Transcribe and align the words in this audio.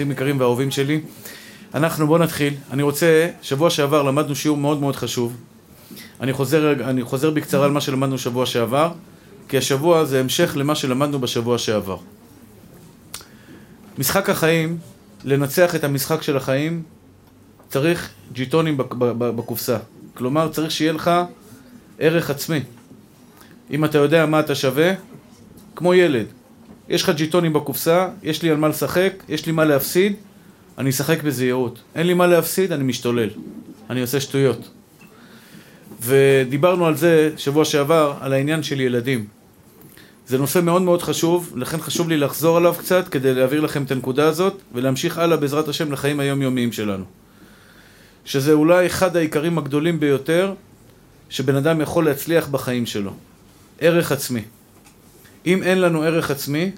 אחים 0.00 0.10
יקרים 0.10 0.40
ואהובים 0.40 0.70
שלי. 0.70 1.00
אנחנו, 1.74 2.06
בואו 2.06 2.18
נתחיל. 2.18 2.54
אני 2.70 2.82
רוצה, 2.82 3.28
שבוע 3.42 3.70
שעבר 3.70 4.02
למדנו 4.02 4.34
שיעור 4.34 4.56
מאוד 4.56 4.80
מאוד 4.80 4.96
חשוב. 4.96 5.36
אני 6.20 6.32
חוזר, 6.32 6.72
אני 6.72 7.04
חוזר 7.04 7.30
בקצרה 7.30 7.64
על 7.64 7.70
מה 7.70 7.80
שלמדנו 7.80 8.18
שבוע 8.18 8.46
שעבר, 8.46 8.92
כי 9.48 9.58
השבוע 9.58 10.04
זה 10.04 10.20
המשך 10.20 10.52
למה 10.56 10.74
שלמדנו 10.74 11.18
בשבוע 11.18 11.58
שעבר. 11.58 11.96
משחק 13.98 14.30
החיים, 14.30 14.78
לנצח 15.24 15.74
את 15.74 15.84
המשחק 15.84 16.22
של 16.22 16.36
החיים, 16.36 16.82
צריך 17.68 18.10
ג'יטונים 18.32 18.76
בקופסה. 19.18 19.76
כלומר, 20.14 20.48
צריך 20.48 20.70
שיהיה 20.70 20.92
לך 20.92 21.10
ערך 21.98 22.30
עצמי. 22.30 22.60
אם 23.70 23.84
אתה 23.84 23.98
יודע 23.98 24.26
מה 24.26 24.40
אתה 24.40 24.54
שווה, 24.54 24.92
כמו 25.76 25.94
ילד. 25.94 26.26
יש 26.90 27.02
לך 27.02 27.10
ג'יטונים 27.10 27.52
בקופסה, 27.52 28.08
יש 28.22 28.42
לי 28.42 28.50
על 28.50 28.56
מה 28.56 28.68
לשחק, 28.68 29.12
יש 29.28 29.46
לי 29.46 29.52
מה 29.52 29.64
להפסיד, 29.64 30.12
אני 30.78 30.90
אשחק 30.90 31.22
בזהירות. 31.22 31.78
אין 31.94 32.06
לי 32.06 32.14
מה 32.14 32.26
להפסיד, 32.26 32.72
אני 32.72 32.84
משתולל. 32.84 33.28
אני 33.90 34.00
עושה 34.00 34.20
שטויות. 34.20 34.70
ודיברנו 36.02 36.86
על 36.86 36.96
זה 36.96 37.30
שבוע 37.36 37.64
שעבר, 37.64 38.14
על 38.20 38.32
העניין 38.32 38.62
של 38.62 38.80
ילדים. 38.80 39.26
זה 40.26 40.38
נושא 40.38 40.58
מאוד 40.58 40.82
מאוד 40.82 41.02
חשוב, 41.02 41.52
לכן 41.56 41.78
חשוב 41.80 42.08
לי 42.08 42.16
לחזור 42.16 42.56
עליו 42.56 42.74
קצת 42.78 43.08
כדי 43.08 43.34
להעביר 43.34 43.60
לכם 43.60 43.82
את 43.82 43.90
הנקודה 43.90 44.28
הזאת 44.28 44.60
ולהמשיך 44.74 45.18
הלאה 45.18 45.36
בעזרת 45.36 45.68
השם 45.68 45.92
לחיים 45.92 46.20
היומיומיים 46.20 46.72
שלנו. 46.72 47.04
שזה 48.24 48.52
אולי 48.52 48.86
אחד 48.86 49.16
העיקרים 49.16 49.58
הגדולים 49.58 50.00
ביותר 50.00 50.54
שבן 51.28 51.56
אדם 51.56 51.80
יכול 51.80 52.04
להצליח 52.04 52.48
בחיים 52.48 52.86
שלו. 52.86 53.12
ערך 53.80 54.12
עצמי. 54.12 54.42
אם 55.46 55.62
אין 55.62 55.80
לנו 55.80 56.02
ערך 56.02 56.30
עצמי, 56.30 56.70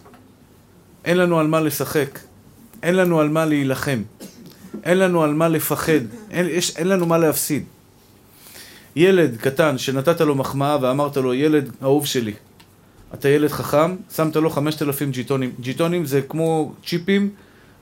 אין 1.05 1.17
לנו 1.17 1.41
על 1.41 1.47
מה 1.47 1.61
לשחק, 1.61 2.19
אין 2.83 2.95
לנו 2.95 3.21
על 3.21 3.29
מה 3.29 3.45
להילחם, 3.45 4.03
אין 4.85 4.99
לנו 4.99 5.23
על 5.23 5.35
מה 5.35 5.49
לפחד, 5.49 6.01
אין, 6.31 6.47
יש, 6.51 6.77
אין 6.77 6.89
לנו 6.89 7.07
מה 7.07 7.19
להפסיד. 7.19 7.65
ילד 8.97 9.37
קטן 9.37 9.79
שנתת 9.79 10.21
לו 10.21 10.35
מחמאה 10.35 10.79
ואמרת 10.81 11.17
לו, 11.17 11.35
ילד 11.35 11.71
אהוב 11.83 12.07
שלי, 12.07 12.33
אתה 13.15 13.29
ילד 13.29 13.51
חכם, 13.51 13.97
שמת 14.17 14.37
לו 14.37 14.51
5,000 14.51 15.11
ג'יטונים. 15.11 15.53
ג'יטונים 15.61 16.05
זה 16.05 16.23
כמו 16.23 16.73
צ'יפים, 16.87 17.31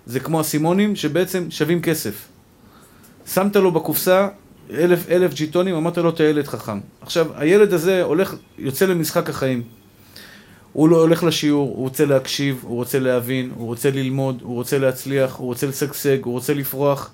זה 0.07 0.21
כמו 0.21 0.41
אסימונים 0.41 0.97
שבעצם 0.97 1.51
שווים 1.51 1.83
כסף. 1.83 2.29
שמת 3.27 3.57
לו 3.57 3.73
בקופסה 3.73 4.29
אלף, 4.71 5.09
אלף 5.09 5.35
ג'יטונים, 5.35 5.75
אמרת 5.75 5.99
לו, 5.99 6.09
אתה 6.09 6.25
ילד 6.25 6.47
חכם. 6.47 6.81
עכשיו, 7.01 7.27
הילד 7.37 7.73
הזה 7.73 8.03
הולך, 8.03 8.35
יוצא 8.59 8.87
למשחק 8.87 9.31
החיים. 9.31 9.63
הוא 10.73 10.89
לא 10.89 10.97
הולך 10.97 11.25
לשיעור, 11.25 11.69
הוא 11.69 11.83
רוצה 11.83 12.05
להקשיב, 12.05 12.61
הוא 12.63 12.77
רוצה 12.77 12.99
להבין, 12.99 13.51
הוא 13.55 13.67
רוצה 13.67 13.91
ללמוד, 13.91 14.39
הוא 14.43 14.55
רוצה 14.55 14.79
להצליח, 14.79 15.37
הוא 15.37 15.47
רוצה 15.47 15.67
לשגשג, 15.67 16.25
הוא 16.25 16.33
רוצה 16.33 16.55
לפרוח. 16.55 17.11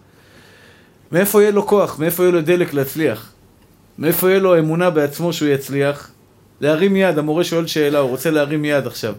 מאיפה 1.13 1.43
יהיה 1.43 1.51
לו 1.51 1.67
כוח? 1.67 1.99
מאיפה 1.99 2.23
יהיה 2.23 2.33
לו 2.33 2.41
דלק 2.41 2.75
להצליח? 2.75 3.33
מאיפה 3.99 4.31
יהיה 4.31 4.41
לו 4.41 4.59
אמונה 4.59 4.91
בעצמו 4.91 5.33
שהוא 5.33 5.49
יצליח? 5.49 6.11
להרים 6.61 6.97
יד, 6.97 7.19
המורה 7.19 7.45
שואל 7.45 7.67
שאלה, 7.67 7.99
הוא 7.99 8.11
רוצה 8.11 8.31
להרים 8.31 8.65
יד 8.65 8.87
עכשיו, 8.87 9.15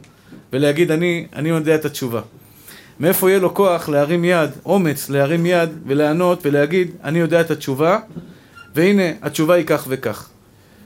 ולהגיד, 0.53 0.91
אני, 0.91 1.27
אני 1.35 1.49
יודע 1.49 1.75
את 1.75 1.85
התשובה. 1.85 2.21
מאיפה 2.99 3.29
יהיה 3.29 3.39
לו 3.39 3.53
כוח 3.53 3.89
להרים 3.89 4.25
יד, 4.25 4.49
אומץ 4.65 5.09
להרים 5.09 5.45
יד 5.45 5.69
ולענות 5.85 6.39
ולהגיד, 6.45 6.91
אני 7.03 7.19
יודע 7.19 7.41
את 7.41 7.51
התשובה, 7.51 7.99
והנה, 8.75 9.03
התשובה 9.21 9.55
היא 9.55 9.65
כך 9.65 9.85
וכך. 9.87 10.29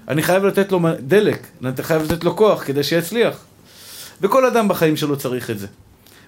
אני 0.07 0.23
חייב 0.23 0.45
לתת 0.45 0.71
לו 0.71 0.79
דלק, 0.99 1.47
אני 1.63 1.71
חייב 1.81 2.01
לתת 2.01 2.23
לו 2.23 2.35
כוח 2.35 2.63
כדי 2.65 2.83
שיצליח. 2.83 3.45
וכל 4.21 4.45
אדם 4.45 4.67
בחיים 4.67 4.97
שלו 4.97 5.17
צריך 5.17 5.49
את 5.49 5.59
זה. 5.59 5.67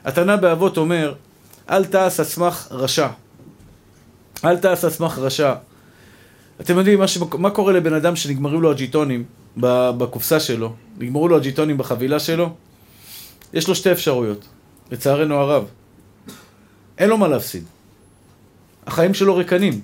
התנא 0.06 0.36
באבות 0.36 0.78
אומר, 0.78 1.14
אל 1.70 1.86
תעש 1.86 2.20
על 2.20 2.26
סמך 2.26 2.68
רשע. 2.72 3.08
אל 4.46 4.58
תעש 4.58 4.84
על 4.84 4.90
סמך 4.90 5.18
רשע. 5.18 5.54
אתם 6.62 6.78
יודעים 6.78 7.00
מה, 7.00 7.08
ש... 7.08 7.18
מה 7.38 7.50
קורה 7.50 7.74
לבן 7.74 7.94
אדם 7.94 8.16
שנגמרים 8.16 8.62
לו 8.62 8.72
הג'יטונים 8.72 9.24
בקופסה 9.58 10.40
שלו, 10.40 10.74
נגמרו 10.98 11.28
לו 11.28 11.38
הג'יטונים 11.38 11.78
בחבילה 11.78 12.20
שלו? 12.20 12.54
יש 13.54 13.68
לו 13.68 13.76
שתי 13.76 13.92
אפשרויות, 13.92 14.48
לצערנו 14.92 15.36
הרב. 15.36 15.66
אין 16.98 17.10
לו 17.10 17.18
מה 17.18 17.28
להפסיד. 17.28 17.64
החיים 18.88 19.14
שלו 19.14 19.36
ריקנים. 19.36 19.82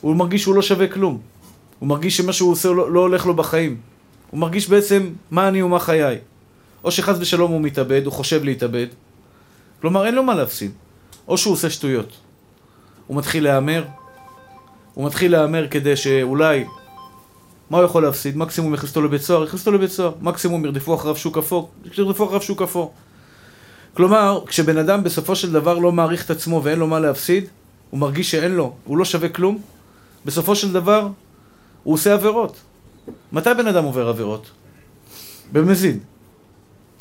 הוא 0.00 0.16
מרגיש 0.16 0.42
שהוא 0.42 0.54
לא 0.54 0.62
שווה 0.62 0.86
כלום. 0.86 1.20
הוא 1.78 1.88
מרגיש 1.88 2.16
שמה 2.16 2.32
שהוא 2.32 2.52
עושה 2.52 2.68
לא, 2.68 2.92
לא 2.92 3.00
הולך 3.00 3.26
לו 3.26 3.34
בחיים. 3.34 3.76
הוא 4.30 4.40
מרגיש 4.40 4.68
בעצם 4.68 5.10
מה 5.30 5.48
אני 5.48 5.62
ומה 5.62 5.78
חיי. 5.78 6.18
או 6.84 6.90
שחס 6.90 7.16
ושלום 7.20 7.50
הוא 7.50 7.60
מתאבד, 7.60 8.04
הוא 8.04 8.12
חושב 8.12 8.44
להתאבד. 8.44 8.86
כלומר, 9.80 10.06
אין 10.06 10.14
לו 10.14 10.22
מה 10.22 10.34
להפסיד. 10.34 10.70
או 11.28 11.38
שהוא 11.38 11.52
עושה 11.52 11.70
שטויות. 11.70 12.12
הוא 13.06 13.16
מתחיל 13.16 13.44
להמר. 13.44 13.84
הוא 14.94 15.06
מתחיל 15.06 15.32
להמר 15.32 15.68
כדי 15.68 15.96
שאולי... 15.96 16.64
מה 17.70 17.78
הוא 17.78 17.84
יכול 17.84 18.02
להפסיד? 18.02 18.36
מקסימום 18.36 18.74
יכניס 18.74 18.90
אותו 18.90 19.02
לבית 19.02 19.22
סוהר, 19.22 19.44
יכניס 19.44 19.60
אותו 19.60 19.72
לבית 19.72 19.90
סוהר. 19.90 20.12
מקסימום 20.20 20.64
ירדפו 20.64 20.94
אחריו 20.94 21.16
שוק 21.16 21.38
אפור, 21.38 21.70
ירדפו 21.98 22.24
אחריו 22.24 22.42
שוק 22.42 22.62
אפור. 22.62 22.92
כלומר, 23.94 24.40
כשבן 24.46 24.78
אדם 24.78 25.04
בסופו 25.04 25.36
של 25.36 25.52
דבר 25.52 25.78
לא 25.78 25.92
מעריך 25.92 26.24
את 26.24 26.30
עצמו 26.30 26.60
ואין 26.64 26.78
לו 26.78 26.86
מה 26.86 27.00
להפסיד, 27.00 27.44
הוא 27.90 28.00
מרגיש 28.00 28.30
שאין 28.30 28.52
לו, 28.52 28.74
הוא 28.84 28.98
לא 28.98 29.04
שווה 29.04 29.28
כלום, 29.28 29.58
בסופו 30.24 30.56
של 30.56 30.72
דבר 30.72 31.08
הוא 31.84 31.94
עושה 31.94 32.14
עבירות. 32.14 32.60
מתי 33.32 33.50
בן 33.58 33.66
אדם 33.66 33.84
עובר 33.84 34.08
עבירות? 34.08 34.50
במזיד. 35.52 35.98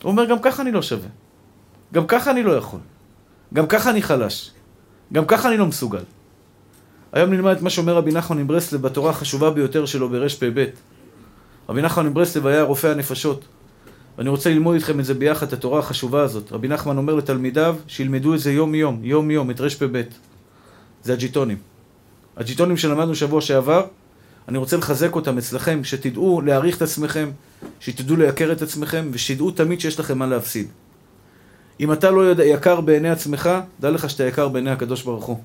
הוא 0.03 0.11
אומר, 0.11 0.25
גם 0.25 0.39
ככה 0.41 0.61
אני 0.61 0.71
לא 0.71 0.81
שווה. 0.81 1.09
גם 1.93 2.07
ככה 2.07 2.31
אני 2.31 2.43
לא 2.43 2.51
יכול. 2.51 2.79
גם 3.53 3.67
ככה 3.67 3.89
אני 3.89 4.01
חלש. 4.01 4.51
גם 5.13 5.25
ככה 5.25 5.49
אני 5.49 5.57
לא 5.57 5.65
מסוגל. 5.65 6.03
היום 7.13 7.29
נלמד 7.29 7.55
את 7.55 7.61
מה 7.61 7.69
שאומר 7.69 7.95
רבי 7.95 8.11
נחמן 8.11 8.37
מברסלב 8.37 8.81
בתורה 8.81 9.09
החשובה 9.09 9.49
ביותר 9.49 9.85
שלו 9.85 10.09
ברפ"ב. 10.09 10.65
רבי 11.69 11.81
נחמן 11.81 12.05
מברסלב 12.05 12.47
היה 12.47 12.63
רופא 12.63 12.87
הנפשות. 12.87 13.45
ואני 14.17 14.29
רוצה 14.29 14.49
ללמוד 14.49 14.75
איתכם 14.75 14.99
את 14.99 15.05
זה 15.05 15.13
ביחד, 15.13 15.47
את 15.47 15.53
התורה 15.53 15.79
החשובה 15.79 16.21
הזאת. 16.21 16.51
רבי 16.51 16.67
נחמן 16.67 16.97
אומר 16.97 17.15
לתלמידיו 17.15 17.75
שילמדו 17.87 18.33
את 18.33 18.39
זה 18.39 18.51
יום-יום, 18.51 18.99
יום-יום, 19.03 19.51
את 19.51 19.61
רפ"ב. 19.61 20.01
זה 21.03 21.13
הג'יטונים. 21.13 21.57
הג'יטונים 22.37 22.77
שלמדנו 22.77 23.15
שבוע 23.15 23.41
שעבר, 23.41 23.85
אני 24.47 24.57
רוצה 24.57 24.77
לחזק 24.77 25.15
אותם 25.15 25.37
אצלכם, 25.37 25.83
שתדעו 25.83 26.41
להעריך 26.41 26.77
את 26.77 26.81
עצמכם, 26.81 27.29
שתדעו 27.79 28.15
לייקר 28.15 28.51
את 28.51 28.61
עצמכם, 28.61 29.09
ושתדעו 29.11 29.51
תמיד 29.51 29.79
שיש 29.79 29.99
לכם 29.99 30.17
מה 30.17 30.27
להפסיד. 30.27 30.67
אם 31.79 31.93
אתה 31.93 32.11
לא 32.11 32.43
יקר 32.43 32.81
בעיני 32.81 33.09
עצמך, 33.09 33.49
דע 33.79 33.89
לך 33.89 34.09
שאתה 34.09 34.23
יקר 34.23 34.47
בעיני 34.47 34.71
הקדוש 34.71 35.03
ברוך 35.03 35.25
הוא. 35.25 35.37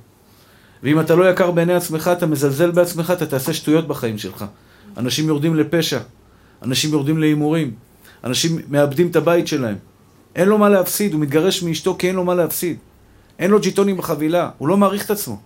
ואם 0.83 1.01
אתה 1.01 1.15
לא 1.15 1.31
יקר 1.31 1.51
בעיני 1.51 1.75
עצמך, 1.75 2.11
אתה 2.13 2.27
מזלזל 2.27 2.71
בעצמך, 2.71 3.11
אתה 3.11 3.27
תעשה 3.27 3.53
שטויות 3.53 3.89
בחיים 3.89 4.19
שלך. 4.19 4.45
אנשים 4.97 5.29
יורדים 5.29 5.57
לפשע, 5.57 5.99
אנשים 6.63 6.93
יורדים 6.93 7.19
להימורים, 7.19 7.73
אנשים 8.25 8.59
מאבדים 8.69 9.11
את 9.11 9.17
הבית 9.17 9.49
שלהם. 9.49 9.77
אין 10.37 10.49
לו 10.49 10.59
מה 10.59 10.69
להפסיד, 10.69 11.13
הוא 11.13 11.21
מתגרש 11.21 11.63
מאשתו 11.63 11.97
כי 11.99 12.09
אין 12.09 12.17
לו 12.17 12.25
מה 12.25 12.35
להפסיד. 12.35 12.77
אין 13.39 13.51
לו 13.51 13.61
ג'יטונים 13.61 13.97
בחבילה, 13.97 14.51
הוא 14.59 14.69
לא 14.69 14.77
מעריך 14.77 15.05
את 15.05 15.11
עצמו. 15.11 15.41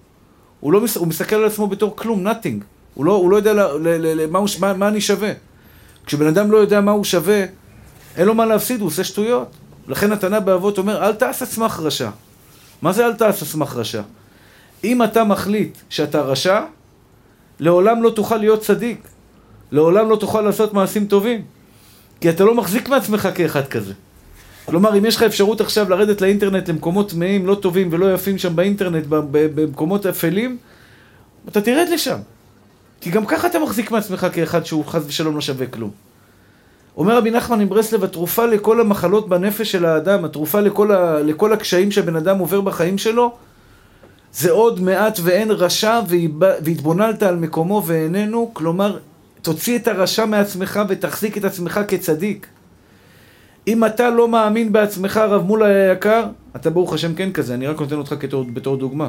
הוא, 0.61 0.73
לא, 0.73 0.81
הוא 0.97 1.07
מסתכל 1.07 1.37
על 1.37 1.45
עצמו 1.45 1.67
בתור 1.67 1.97
כלום, 1.97 2.27
nothing. 2.27 2.65
הוא 2.95 3.05
לא, 3.05 3.13
הוא 3.13 3.31
לא 3.31 3.37
יודע 3.37 3.53
ל, 3.53 3.61
ל, 3.61 4.21
ל, 4.21 4.31
מה, 4.31 4.39
הוא, 4.39 4.49
מה, 4.61 4.73
מה 4.73 4.89
אני 4.89 5.01
שווה. 5.01 5.33
כשבן 6.07 6.27
אדם 6.27 6.51
לא 6.51 6.57
יודע 6.57 6.81
מה 6.81 6.93
הוא 6.93 7.05
שווה, 7.05 7.45
אין 8.17 8.27
לו 8.27 8.35
מה 8.35 8.47
להפסיד, 8.47 8.81
הוא 8.81 8.87
עושה 8.87 9.05
שטויות. 9.05 9.49
לכן 9.89 10.13
התנא 10.13 10.41
באבות 10.41 10.79
אומר, 10.79 11.07
אל 11.07 11.13
תעש 11.13 11.43
עצמך 11.43 11.81
רשע. 11.83 12.11
מה 12.83 12.93
זה 12.93 13.07
אל 13.07 13.15
תעש 13.15 13.43
עצמך 13.43 13.77
רשע? 13.77 14.03
אם 14.85 15.03
אתה 15.03 15.25
מחליט 15.25 15.79
שאתה 15.89 16.21
רשע, 16.21 16.61
לעולם 17.61 18.03
לא 18.03 18.11
תוכל 18.11 18.37
להיות 18.37 18.61
צדיק. 18.61 19.09
לעולם 19.73 20.11
לא 20.11 20.17
תוכל 20.17 20.41
לעשות 20.41 20.75
מעשים 20.75 21.07
טובים. 21.07 21.43
כי 22.21 22.31
אתה 22.31 22.45
לא 22.45 22.55
מחזיק 22.55 22.89
מעצמך 22.89 23.29
כאחד 23.35 23.67
כזה. 23.67 23.93
כלומר, 24.67 24.99
אם 24.99 25.05
יש 25.05 25.17
לך 25.17 25.23
אפשרות 25.23 25.61
עכשיו 25.61 25.91
לרדת 25.91 26.21
לאינטרנט 26.21 26.69
למקומות 26.69 27.11
טמאים, 27.11 27.47
לא 27.47 27.55
טובים 27.55 27.89
ולא 27.91 28.15
יפים 28.15 28.39
שם 28.39 28.57
באינטרנט, 28.57 29.05
במקומות 29.09 30.07
אפלים, 30.07 30.59
אתה 31.49 31.61
תרד 31.61 31.89
לשם. 31.93 32.19
כי 33.03 33.11
גם 33.11 33.27
ככה 33.27 33.47
אתה 33.47 33.59
מחזיק 33.59 33.91
מעצמך 33.91 34.27
כאחד 34.33 34.67
שהוא 34.67 34.85
חס 34.85 35.03
ושלום 35.07 35.35
לא 35.35 35.41
שווה 35.41 35.67
כלום. 35.67 35.91
אומר 36.97 37.17
רבי 37.17 37.31
נחמן 37.31 37.59
מברסלב, 37.59 38.05
התרופה 38.05 38.47
לכל 38.47 38.81
המחלות 38.81 39.29
בנפש 39.29 39.73
של 39.73 39.85
האדם, 39.85 40.25
התרופה 40.25 40.61
לכל, 40.61 40.93
ה, 40.93 41.21
לכל 41.21 41.53
הקשיים 41.53 41.91
שהבן 41.91 42.17
אדם 42.17 42.39
עובר 42.39 42.61
בחיים 42.61 42.99
שלו, 42.99 43.33
זה 44.33 44.51
עוד 44.51 44.81
מעט 44.81 45.19
ואין 45.23 45.51
רשע 45.51 46.01
והתבונלת 46.63 47.23
על 47.23 47.37
מקומו 47.37 47.83
ואיננו, 47.87 48.51
כלומר, 48.53 48.99
תוציא 49.43 49.79
את 49.79 49.89
הרשע 49.89 50.25
מעצמך 50.25 50.81
ותחזיק 50.89 51.39
את 51.39 51.45
עצמך 51.45 51.81
כצדיק. 51.89 52.47
אם 53.69 53.85
אתה 53.85 54.11
לא 54.11 54.29
מאמין 54.29 54.73
בעצמך, 54.73 55.17
הרב 55.17 55.43
מולה 55.43 55.67
היקר, 55.91 56.27
אתה 56.57 56.71
ברוך 56.71 56.93
השם 56.93 57.15
כן 57.15 57.33
כזה, 57.33 57.55
אני 57.55 57.67
רק 57.67 57.81
נותן 57.81 57.97
אותך 57.97 58.15
כתור, 58.21 58.45
בתור 58.53 58.77
דוגמה. 58.77 59.09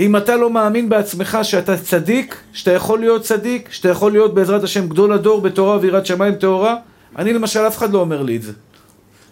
אם 0.00 0.16
אתה 0.16 0.36
לא 0.36 0.50
מאמין 0.50 0.88
בעצמך 0.88 1.38
שאתה 1.42 1.76
צדיק, 1.76 2.36
שאתה 2.52 2.70
יכול 2.70 3.00
להיות 3.00 3.22
צדיק, 3.22 3.68
שאתה 3.72 3.88
יכול 3.88 4.12
להיות 4.12 4.34
בעזרת 4.34 4.64
השם 4.64 4.88
גדול 4.88 5.12
הדור 5.12 5.40
בתורה 5.40 5.78
ויראת 5.80 6.06
שמיים 6.06 6.34
טהורה, 6.34 6.76
אני 7.16 7.32
למשל 7.32 7.60
אף 7.60 7.78
אחד 7.78 7.92
לא 7.92 7.98
אומר 7.98 8.22
לי 8.22 8.36
את 8.36 8.42
זה. 8.42 8.52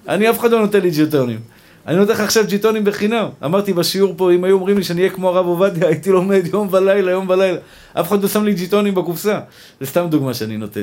אני 0.09 0.31
אף 0.31 0.39
אחד 0.39 0.51
לא 0.51 0.61
נותן 0.61 0.81
לי 0.81 0.91
ג'יטונים. 0.91 1.39
אני 1.87 1.97
נותן 1.97 2.13
לך 2.13 2.21
עכשיו 2.21 2.45
ג'יטונים 2.47 2.85
בחינם. 2.85 3.29
אמרתי 3.45 3.73
בשיעור 3.73 4.15
פה, 4.17 4.33
אם 4.33 4.45
היו 4.45 4.55
אומרים 4.55 4.79
לי 4.79 4.85
שאני 4.85 5.01
אהיה 5.01 5.11
כמו 5.11 5.29
הרב 5.29 5.47
עובדיה, 5.47 5.89
הייתי 5.89 6.11
לומד 6.11 6.47
יום 6.53 6.69
ולילה, 6.71 7.11
יום 7.11 7.29
ולילה. 7.29 7.59
אף 7.93 8.09
אחד 8.09 8.23
לא 8.23 8.29
שם 8.29 8.45
לי 8.45 8.55
ג'יטונים 8.55 8.95
בקופסה. 8.95 9.41
זה 9.81 9.87
סתם 9.87 10.07
דוגמה 10.09 10.35
שאני 10.35 10.57
נותן. 10.57 10.83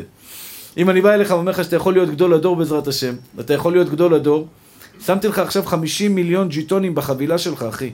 אם 0.78 0.90
אני 0.90 1.02
בא 1.02 1.14
אליך 1.14 1.32
ואומר 1.32 1.52
לך 1.52 1.64
שאתה 1.64 1.76
יכול 1.76 1.94
להיות 1.94 2.10
גדול 2.10 2.34
הדור 2.34 2.56
בעזרת 2.56 2.88
השם, 2.88 3.14
ואתה 3.36 3.54
יכול 3.54 3.74
להיות 3.74 3.90
גדול 3.90 4.14
הדור, 4.14 4.48
שמתי 5.06 5.28
לך 5.28 5.40
עכשיו 5.40 5.64
50 5.66 6.16
מיליון 6.16 6.48
ג'יטונים 6.50 6.96
בחבילה 6.96 7.38
שלך, 7.38 7.64
אחי. 7.64 7.92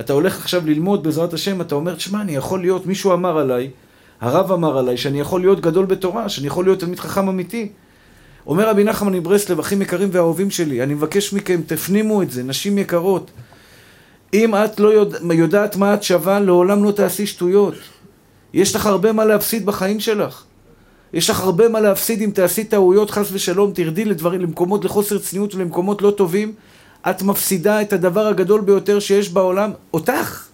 אתה 0.00 0.12
הולך 0.12 0.38
עכשיו 0.38 0.66
ללמוד 0.66 1.02
בעזרת 1.02 1.34
השם, 1.34 1.60
אתה 1.60 1.74
אומר, 1.74 1.94
תשמע, 1.94 2.20
אני 2.20 2.36
יכול 2.36 2.60
להיות, 2.60 2.86
מישהו 2.86 3.12
אמר 3.12 3.38
עליי, 3.38 3.70
הרב 4.20 4.52
אמר 4.52 4.78
עליי, 4.78 4.96
שאני 4.96 5.20
יכול 5.20 5.40
להיות 5.40 5.60
גדול 5.60 5.86
בתורה, 5.86 6.28
שאני 6.28 6.46
יכול 6.46 6.64
להיות 6.64 6.80
תלמיד 6.80 7.00
חכם 7.00 7.28
אמיתי. 7.28 7.68
אומר 8.46 8.68
רבי 8.68 8.84
נחמן 8.84 9.12
מברסלב, 9.12 9.58
אחים 9.58 9.82
יקרים 9.82 10.08
ואהובים 10.12 10.50
שלי, 10.50 10.82
אני 10.82 10.94
מבקש 10.94 11.32
מכם, 11.32 11.60
תפנימו 11.66 12.22
את 12.22 12.30
זה, 12.30 12.42
נשים 12.42 12.78
יקרות. 12.78 13.30
אם 14.34 14.54
את 14.54 14.80
לא 14.80 14.88
יודע, 14.88 15.34
יודעת 15.34 15.76
מה 15.76 15.94
את 15.94 16.02
שווה, 16.02 16.40
לעולם 16.40 16.84
לא 16.84 16.90
תעשי 16.90 17.26
שטויות. 17.26 17.74
יש 18.54 18.76
לך 18.76 18.86
הרבה 18.86 19.12
מה 19.12 19.24
להפסיד 19.24 19.66
בחיים 19.66 20.00
שלך. 20.00 20.44
יש 21.12 21.30
לך 21.30 21.40
הרבה 21.40 21.68
מה 21.68 21.80
להפסיד 21.80 22.22
אם 22.22 22.30
תעשי 22.34 22.64
טעויות, 22.64 23.10
חס 23.10 23.28
ושלום, 23.32 23.72
תרדי 23.72 24.04
לדברים, 24.04 24.40
למקומות 24.40 24.84
לחוסר 24.84 25.18
צניעות 25.18 25.54
ולמקומות 25.54 26.02
לא 26.02 26.10
טובים. 26.10 26.52
את 27.10 27.22
מפסידה 27.22 27.82
את 27.82 27.92
הדבר 27.92 28.26
הגדול 28.26 28.60
ביותר 28.60 29.00
שיש 29.00 29.28
בעולם, 29.28 29.70
אותך. 29.94 30.46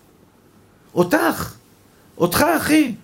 אותך. 0.94 1.54
אותך, 2.18 2.44
אחי. 2.56 2.94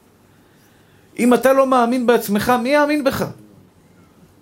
אם 1.18 1.34
אתה 1.34 1.52
לא 1.52 1.66
מאמין 1.66 2.06
בעצמך, 2.06 2.52
מי 2.62 2.68
יאמין 2.68 3.04
בך? 3.04 3.24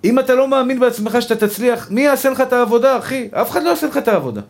אם 0.04 0.18
אתה 0.18 0.34
לא 0.34 0.48
מאמין 0.48 0.80
בעצמך 0.80 1.22
שאתה 1.22 1.46
תצליח, 1.46 1.90
מי 1.90 2.00
יעשה 2.00 2.30
לך 2.30 2.40
את 2.40 2.52
העבודה, 2.52 2.98
אחי? 2.98 3.28
אף 3.32 3.50
אחד 3.50 3.62
לא 3.62 3.68
יעשה 3.68 3.86
לך 3.86 3.96
את 3.96 4.08
העבודה. 4.08 4.40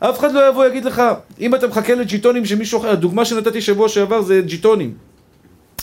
אף 0.00 0.18
אחד 0.18 0.32
לא 0.32 0.48
יבוא 0.48 0.64
ויגיד 0.64 0.84
לך, 0.84 1.02
אם 1.40 1.54
אתה 1.54 1.66
מחכה 1.66 1.94
לג'יטונים 1.94 2.44
שמישהו 2.44 2.80
אחר, 2.80 2.90
הדוגמה 2.90 3.24
שנתתי 3.24 3.60
שבוע 3.60 3.88
שעבר 3.88 4.22
זה 4.22 4.40
ג'יטונים. 4.44 4.94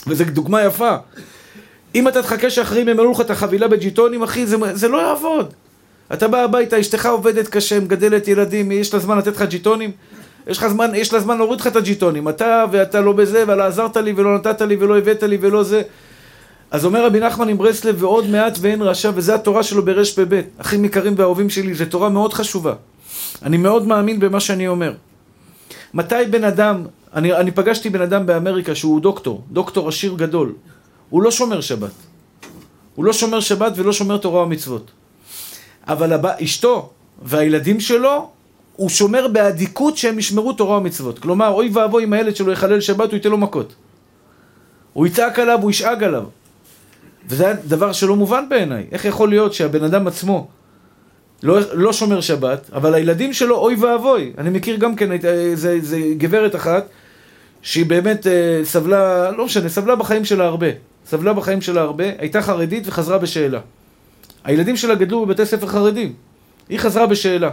וזו 0.06 0.24
דוגמה 0.24 0.62
יפה. 0.62 0.96
אם 1.94 2.08
אתה 2.08 2.22
תחכה 2.22 2.50
שאחרים 2.50 2.88
ימלאו 2.88 3.12
לך 3.12 3.20
את 3.20 3.30
החבילה 3.30 3.68
בג'יטונים, 3.68 4.22
אחי, 4.22 4.46
זה, 4.46 4.56
זה 4.72 4.88
לא 4.88 4.98
יעבוד. 4.98 5.54
אתה 6.12 6.28
בא 6.28 6.38
הביתה, 6.38 6.80
אשתך 6.80 7.06
עובדת 7.06 7.48
קשה, 7.48 7.80
מגדלת 7.80 8.28
ילדים, 8.28 8.72
יש 8.72 8.94
לה 8.94 9.00
זמן 9.00 9.18
לתת 9.18 9.36
לך 9.36 9.42
ג'יטונים? 9.42 9.90
יש 10.46 10.58
לך 10.58 10.66
זמן, 10.66 10.94
יש 10.94 11.12
לה 11.12 11.20
זמן 11.20 11.38
להוריד 11.38 11.60
לך 11.60 11.66
את 11.66 11.76
הג'יטונים. 11.76 12.28
אתה 12.28 12.64
ואתה 12.70 13.00
לא 13.00 13.12
בזה, 13.12 13.44
ולא 13.48 13.62
עזרת 13.62 13.96
לי, 13.96 14.12
ולא 14.16 14.34
נתת 14.34 14.60
לי, 14.60 14.76
ולא 14.80 14.98
הבאת 14.98 15.22
לי, 15.22 15.38
ולא 15.40 15.62
זה. 15.62 15.82
אז 16.70 16.84
אומר 16.84 17.06
רבי 17.06 17.20
נחמן 17.20 17.48
עם 17.48 17.58
ברסלב, 17.58 18.02
ועוד 18.02 18.26
מעט 18.26 18.58
ואין 18.60 18.82
רשע, 18.82 19.10
וזה 19.14 19.34
התורה 19.34 19.62
שלו 19.62 19.84
ברפ"ב. 19.84 20.40
אחים 20.58 20.84
יקרים 20.84 21.14
ואהובים 21.16 21.50
שלי, 21.50 21.74
זו 21.74 21.84
תורה 21.84 22.08
מאוד 22.08 22.32
חשובה. 22.32 22.74
אני 23.42 23.56
מאוד 23.56 23.86
מאמין 23.86 24.20
במה 24.20 24.40
שאני 24.40 24.68
אומר. 24.68 24.92
מתי 25.94 26.14
בן 26.30 26.44
אדם, 26.44 26.84
אני, 27.14 27.32
אני 27.32 27.50
פגשתי 27.50 27.90
בן 27.90 28.02
אדם 28.02 28.26
באמריקה 28.26 28.74
שהוא 28.74 29.00
דוקטור, 29.00 29.44
דוקטור 29.50 29.88
עשיר 29.88 30.14
גדול. 30.14 30.52
הוא 31.10 31.22
לא 31.22 31.30
שומר 31.30 31.60
שבת. 31.60 31.90
הוא 32.94 33.04
לא 33.04 33.12
שומר 33.12 33.40
שבת 33.40 33.72
ולא 33.76 33.92
שומר 33.92 34.16
תורה 34.16 34.42
ומצוות. 34.42 34.90
אבל 35.88 36.12
הבא, 36.12 36.32
אשתו 36.44 36.90
והילדים 37.22 37.80
שלו, 37.80 38.30
הוא 38.76 38.88
שומר 38.88 39.28
באדיקות 39.28 39.96
שהם 39.96 40.18
ישמרו 40.18 40.52
תורה 40.52 40.78
ומצוות. 40.78 41.18
כלומר, 41.18 41.48
אוי 41.48 41.70
ואבוי 41.72 42.04
אם 42.04 42.12
הילד 42.12 42.36
שלו 42.36 42.52
יחלל 42.52 42.80
שבת, 42.80 43.08
הוא 43.10 43.14
ייתן 43.14 43.30
לו 43.30 43.38
מכות. 43.38 43.74
הוא 44.92 45.06
יצעק 45.06 45.38
עליו, 45.38 45.58
הוא 45.62 45.70
ישאג 45.70 46.04
עליו. 46.04 46.24
וזה 47.28 47.52
דבר 47.64 47.92
שלא 47.92 48.16
מובן 48.16 48.44
בעיניי. 48.48 48.86
איך 48.92 49.04
יכול 49.04 49.28
להיות 49.28 49.54
שהבן 49.54 49.84
אדם 49.84 50.06
עצמו 50.06 50.48
לא, 51.42 51.58
לא 51.72 51.92
שומר 51.92 52.20
שבת, 52.20 52.70
אבל 52.72 52.94
הילדים 52.94 53.32
שלו, 53.32 53.56
אוי 53.56 53.74
ואבוי. 53.74 54.32
אני 54.38 54.50
מכיר 54.50 54.76
גם 54.76 54.96
כן, 54.96 55.10
זה, 55.54 55.80
זה 55.80 56.00
גברת 56.18 56.56
אחת, 56.56 56.86
שהיא 57.62 57.86
באמת 57.86 58.26
אה, 58.26 58.60
סבלה, 58.64 59.30
לא 59.30 59.44
משנה, 59.44 59.68
סבלה 59.68 59.96
בחיים 59.96 60.24
שלה 60.24 60.44
הרבה. 60.44 60.66
סבלה 61.06 61.32
בחיים 61.32 61.60
שלה 61.60 61.80
הרבה, 61.80 62.04
הייתה 62.18 62.42
חרדית 62.42 62.86
וחזרה 62.86 63.18
בשאלה. 63.18 63.60
הילדים 64.48 64.76
שלה 64.76 64.94
גדלו 64.94 65.26
בבתי 65.26 65.46
ספר 65.46 65.66
חרדים. 65.66 66.12
היא 66.68 66.78
חזרה 66.78 67.06
בשאלה. 67.06 67.50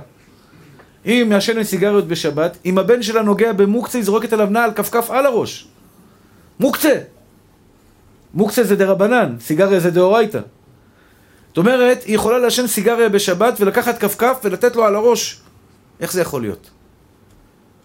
היא 1.04 1.24
מעשנת 1.24 1.66
סיגריות 1.66 2.08
בשבת, 2.08 2.58
אם 2.66 2.78
הבן 2.78 3.04
שלה 3.04 3.22
נוגע 3.22 3.54
במוקצה, 3.54 3.98
היא 3.98 4.06
זורקת 4.06 4.34
עליו 4.34 4.48
נעל 4.50 4.72
כפכף 4.72 5.12
על 5.12 5.26
הראש. 5.26 5.68
מוקצה! 6.60 6.96
מוקצה 8.34 8.64
זה 8.64 8.76
דה 8.76 8.86
רבנן, 8.86 9.36
סיגריה 9.40 9.80
זה 9.80 9.92
דאורייתא. 9.92 10.40
זאת 11.48 11.58
אומרת, 11.58 12.04
היא 12.04 12.16
יכולה 12.16 12.40
לעשן 12.40 12.68
סיגריה 12.68 13.10
בשבת 13.10 13.54
ולקחת 13.60 13.98
כפכף 13.98 14.38
ולתת 14.44 14.76
לו 14.76 14.86
על 14.86 14.96
הראש. 14.96 15.42
איך 16.00 16.14
זה 16.14 16.22
יכול 16.22 16.42
להיות? 16.42 16.70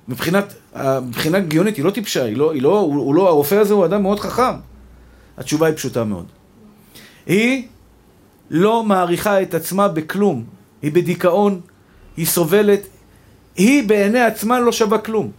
מבחינת, 0.08 0.54
מבחינה 1.02 1.40
גיונית 1.40 1.76
היא 1.76 1.84
לא 1.84 1.90
טיפשה, 1.90 2.24
היא 2.24 2.36
לא, 2.36 2.52
היא 2.52 2.62
לא, 2.62 2.78
הוא, 2.78 2.94
הוא 2.94 3.14
לא, 3.14 3.28
הרופא 3.28 3.54
הזה 3.54 3.74
הוא 3.74 3.84
אדם 3.84 4.02
מאוד 4.02 4.20
חכם. 4.20 4.54
התשובה 5.38 5.66
היא 5.66 5.76
פשוטה 5.76 6.04
מאוד. 6.04 6.26
היא 7.26 7.66
לא 8.50 8.82
מעריכה 8.82 9.42
את 9.42 9.54
עצמה 9.54 9.88
בכלום. 9.88 10.44
היא 10.82 10.92
בדיכאון, 10.92 11.60
היא 12.16 12.26
סובלת, 12.26 12.80
היא 13.56 13.88
בעיני 13.88 14.20
עצמה 14.20 14.60
לא 14.60 14.72
שווה 14.72 14.98
כלום. 14.98 15.30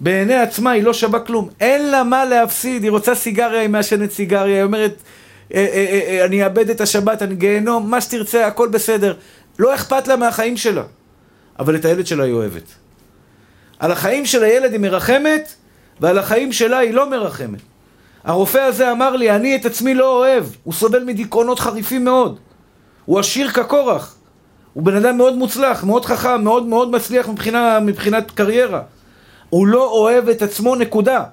בעיני 0.00 0.34
עצמה 0.34 0.70
היא 0.70 0.82
לא 0.82 0.92
שווה 0.92 1.20
כלום. 1.20 1.48
אין 1.60 1.90
לה 1.90 2.04
מה 2.04 2.24
להפסיד, 2.24 2.82
היא 2.82 2.90
רוצה 2.90 3.14
סיגריה, 3.14 3.60
היא 3.60 3.68
מעשנת 3.68 4.10
סיגריה, 4.12 4.56
היא 4.56 4.62
אומרת, 4.62 4.94
אה, 5.54 5.66
אה, 5.72 6.00
אה, 6.08 6.24
אני 6.24 6.44
אאבד 6.44 6.70
את 6.70 6.80
השבת, 6.80 7.22
אני 7.22 7.34
גיהנום, 7.34 7.90
מה 7.90 8.00
שתרצה, 8.00 8.46
הכל 8.46 8.68
בסדר. 8.68 9.14
לא 9.58 9.74
אכפת 9.74 10.08
לה 10.08 10.16
מהחיים 10.16 10.56
שלה. 10.56 10.82
אבל 11.58 11.76
את 11.76 11.84
הילד 11.84 12.06
שלה 12.06 12.24
היא 12.24 12.32
אוהבת. 12.32 12.62
על 13.78 13.92
החיים 13.92 14.26
של 14.26 14.42
הילד 14.42 14.72
היא 14.72 14.80
מרחמת, 14.80 15.54
ועל 16.00 16.18
החיים 16.18 16.52
שלה 16.52 16.78
היא 16.78 16.94
לא 16.94 17.10
מרחמת. 17.10 17.60
הרופא 18.24 18.58
הזה 18.58 18.92
אמר 18.92 19.16
לי, 19.16 19.30
אני 19.30 19.56
את 19.56 19.66
עצמי 19.66 19.94
לא 19.94 20.16
אוהב. 20.18 20.44
הוא 20.64 20.74
סובל 20.74 21.04
מדיכאונות 21.04 21.58
חריפים 21.58 22.04
מאוד. 22.04 22.38
הוא 23.04 23.18
עשיר 23.18 23.50
כקורח. 23.50 24.16
הוא 24.72 24.82
בן 24.82 24.96
אדם 24.96 25.16
מאוד 25.16 25.34
מוצלח, 25.34 25.84
מאוד 25.84 26.04
חכם, 26.04 26.44
מאוד 26.44 26.66
מאוד 26.66 26.90
מצליח 26.90 27.28
מבחינה, 27.28 27.80
מבחינת 27.80 28.30
קריירה. 28.30 28.82
הוא 29.50 29.66
לא 29.66 29.90
אוהב 29.90 30.28
את 30.28 30.42
עצמו, 30.42 30.76
נקודה. 30.76 31.24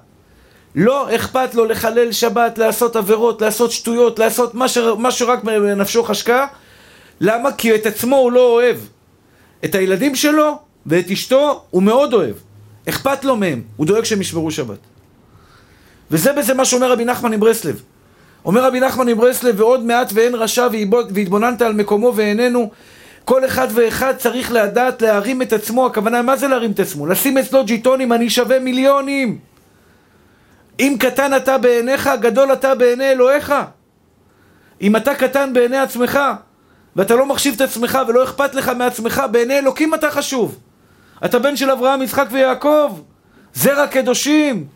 לא 0.74 1.14
אכפת 1.14 1.54
לו 1.54 1.64
לחלל 1.64 2.12
שבת, 2.12 2.58
לעשות 2.58 2.96
עבירות, 2.96 3.42
לעשות 3.42 3.70
שטויות, 3.70 4.18
לעשות 4.18 4.54
מה, 4.54 4.68
ש... 4.68 4.78
מה 4.98 5.10
שרק 5.10 5.44
בנפשו 5.44 6.02
חשקה. 6.02 6.46
למה? 7.20 7.52
כי 7.52 7.74
את 7.74 7.86
עצמו 7.86 8.16
הוא 8.16 8.32
לא 8.32 8.52
אוהב. 8.52 8.76
את 9.64 9.74
הילדים 9.74 10.14
שלו 10.14 10.58
ואת 10.86 11.10
אשתו 11.10 11.62
הוא 11.70 11.82
מאוד 11.82 12.14
אוהב. 12.14 12.34
אכפת 12.88 13.24
לו 13.24 13.36
מהם, 13.36 13.62
הוא 13.76 13.86
דואג 13.86 14.04
שהם 14.04 14.20
ישמרו 14.20 14.50
שבת. 14.50 14.91
וזה 16.12 16.32
בזה 16.32 16.54
מה 16.54 16.64
שאומר 16.64 16.92
רבי 16.92 17.04
נחמן 17.04 17.30
מברסלב. 17.30 17.82
אומר 18.44 18.64
רבי 18.64 18.80
נחמן 18.80 19.06
מברסלב, 19.06 19.60
ועוד 19.60 19.84
מעט 19.84 20.10
ואין 20.14 20.34
רשע 20.34 20.68
והתבוננת 21.14 21.62
על 21.62 21.72
מקומו 21.72 22.12
ואיננו. 22.16 22.70
כל 23.24 23.44
אחד 23.44 23.68
ואחד 23.74 24.14
צריך 24.16 24.52
לדעת 24.52 25.02
להרים 25.02 25.42
את 25.42 25.52
עצמו, 25.52 25.86
הכוונה, 25.86 26.22
מה 26.22 26.36
זה 26.36 26.48
להרים 26.48 26.70
את 26.70 26.80
עצמו? 26.80 27.06
לשים 27.06 27.38
אצלו 27.38 27.64
ג'יטונים, 27.64 28.12
אני 28.12 28.30
שווה 28.30 28.58
מיליונים. 28.58 29.38
אם 30.80 30.96
קטן 31.00 31.36
אתה 31.36 31.58
בעיניך, 31.58 32.10
גדול 32.20 32.52
אתה 32.52 32.74
בעיני 32.74 33.10
אלוהיך. 33.10 33.54
אם 34.82 34.96
אתה 34.96 35.14
קטן 35.14 35.52
בעיני 35.52 35.78
עצמך, 35.78 36.18
ואתה 36.96 37.16
לא 37.16 37.26
מחשיב 37.26 37.54
את 37.54 37.60
עצמך 37.60 37.98
ולא 38.08 38.24
אכפת 38.24 38.54
לך 38.54 38.68
מעצמך, 38.68 39.22
בעיני 39.30 39.58
אלוקים 39.58 39.94
אתה 39.94 40.10
חשוב. 40.10 40.58
אתה 41.24 41.38
בן 41.38 41.56
של 41.56 41.70
אברהם, 41.70 42.02
יצחק 42.02 42.26
ויעקב, 42.30 42.98
זרע 43.54 43.86
קדושים, 43.86 44.66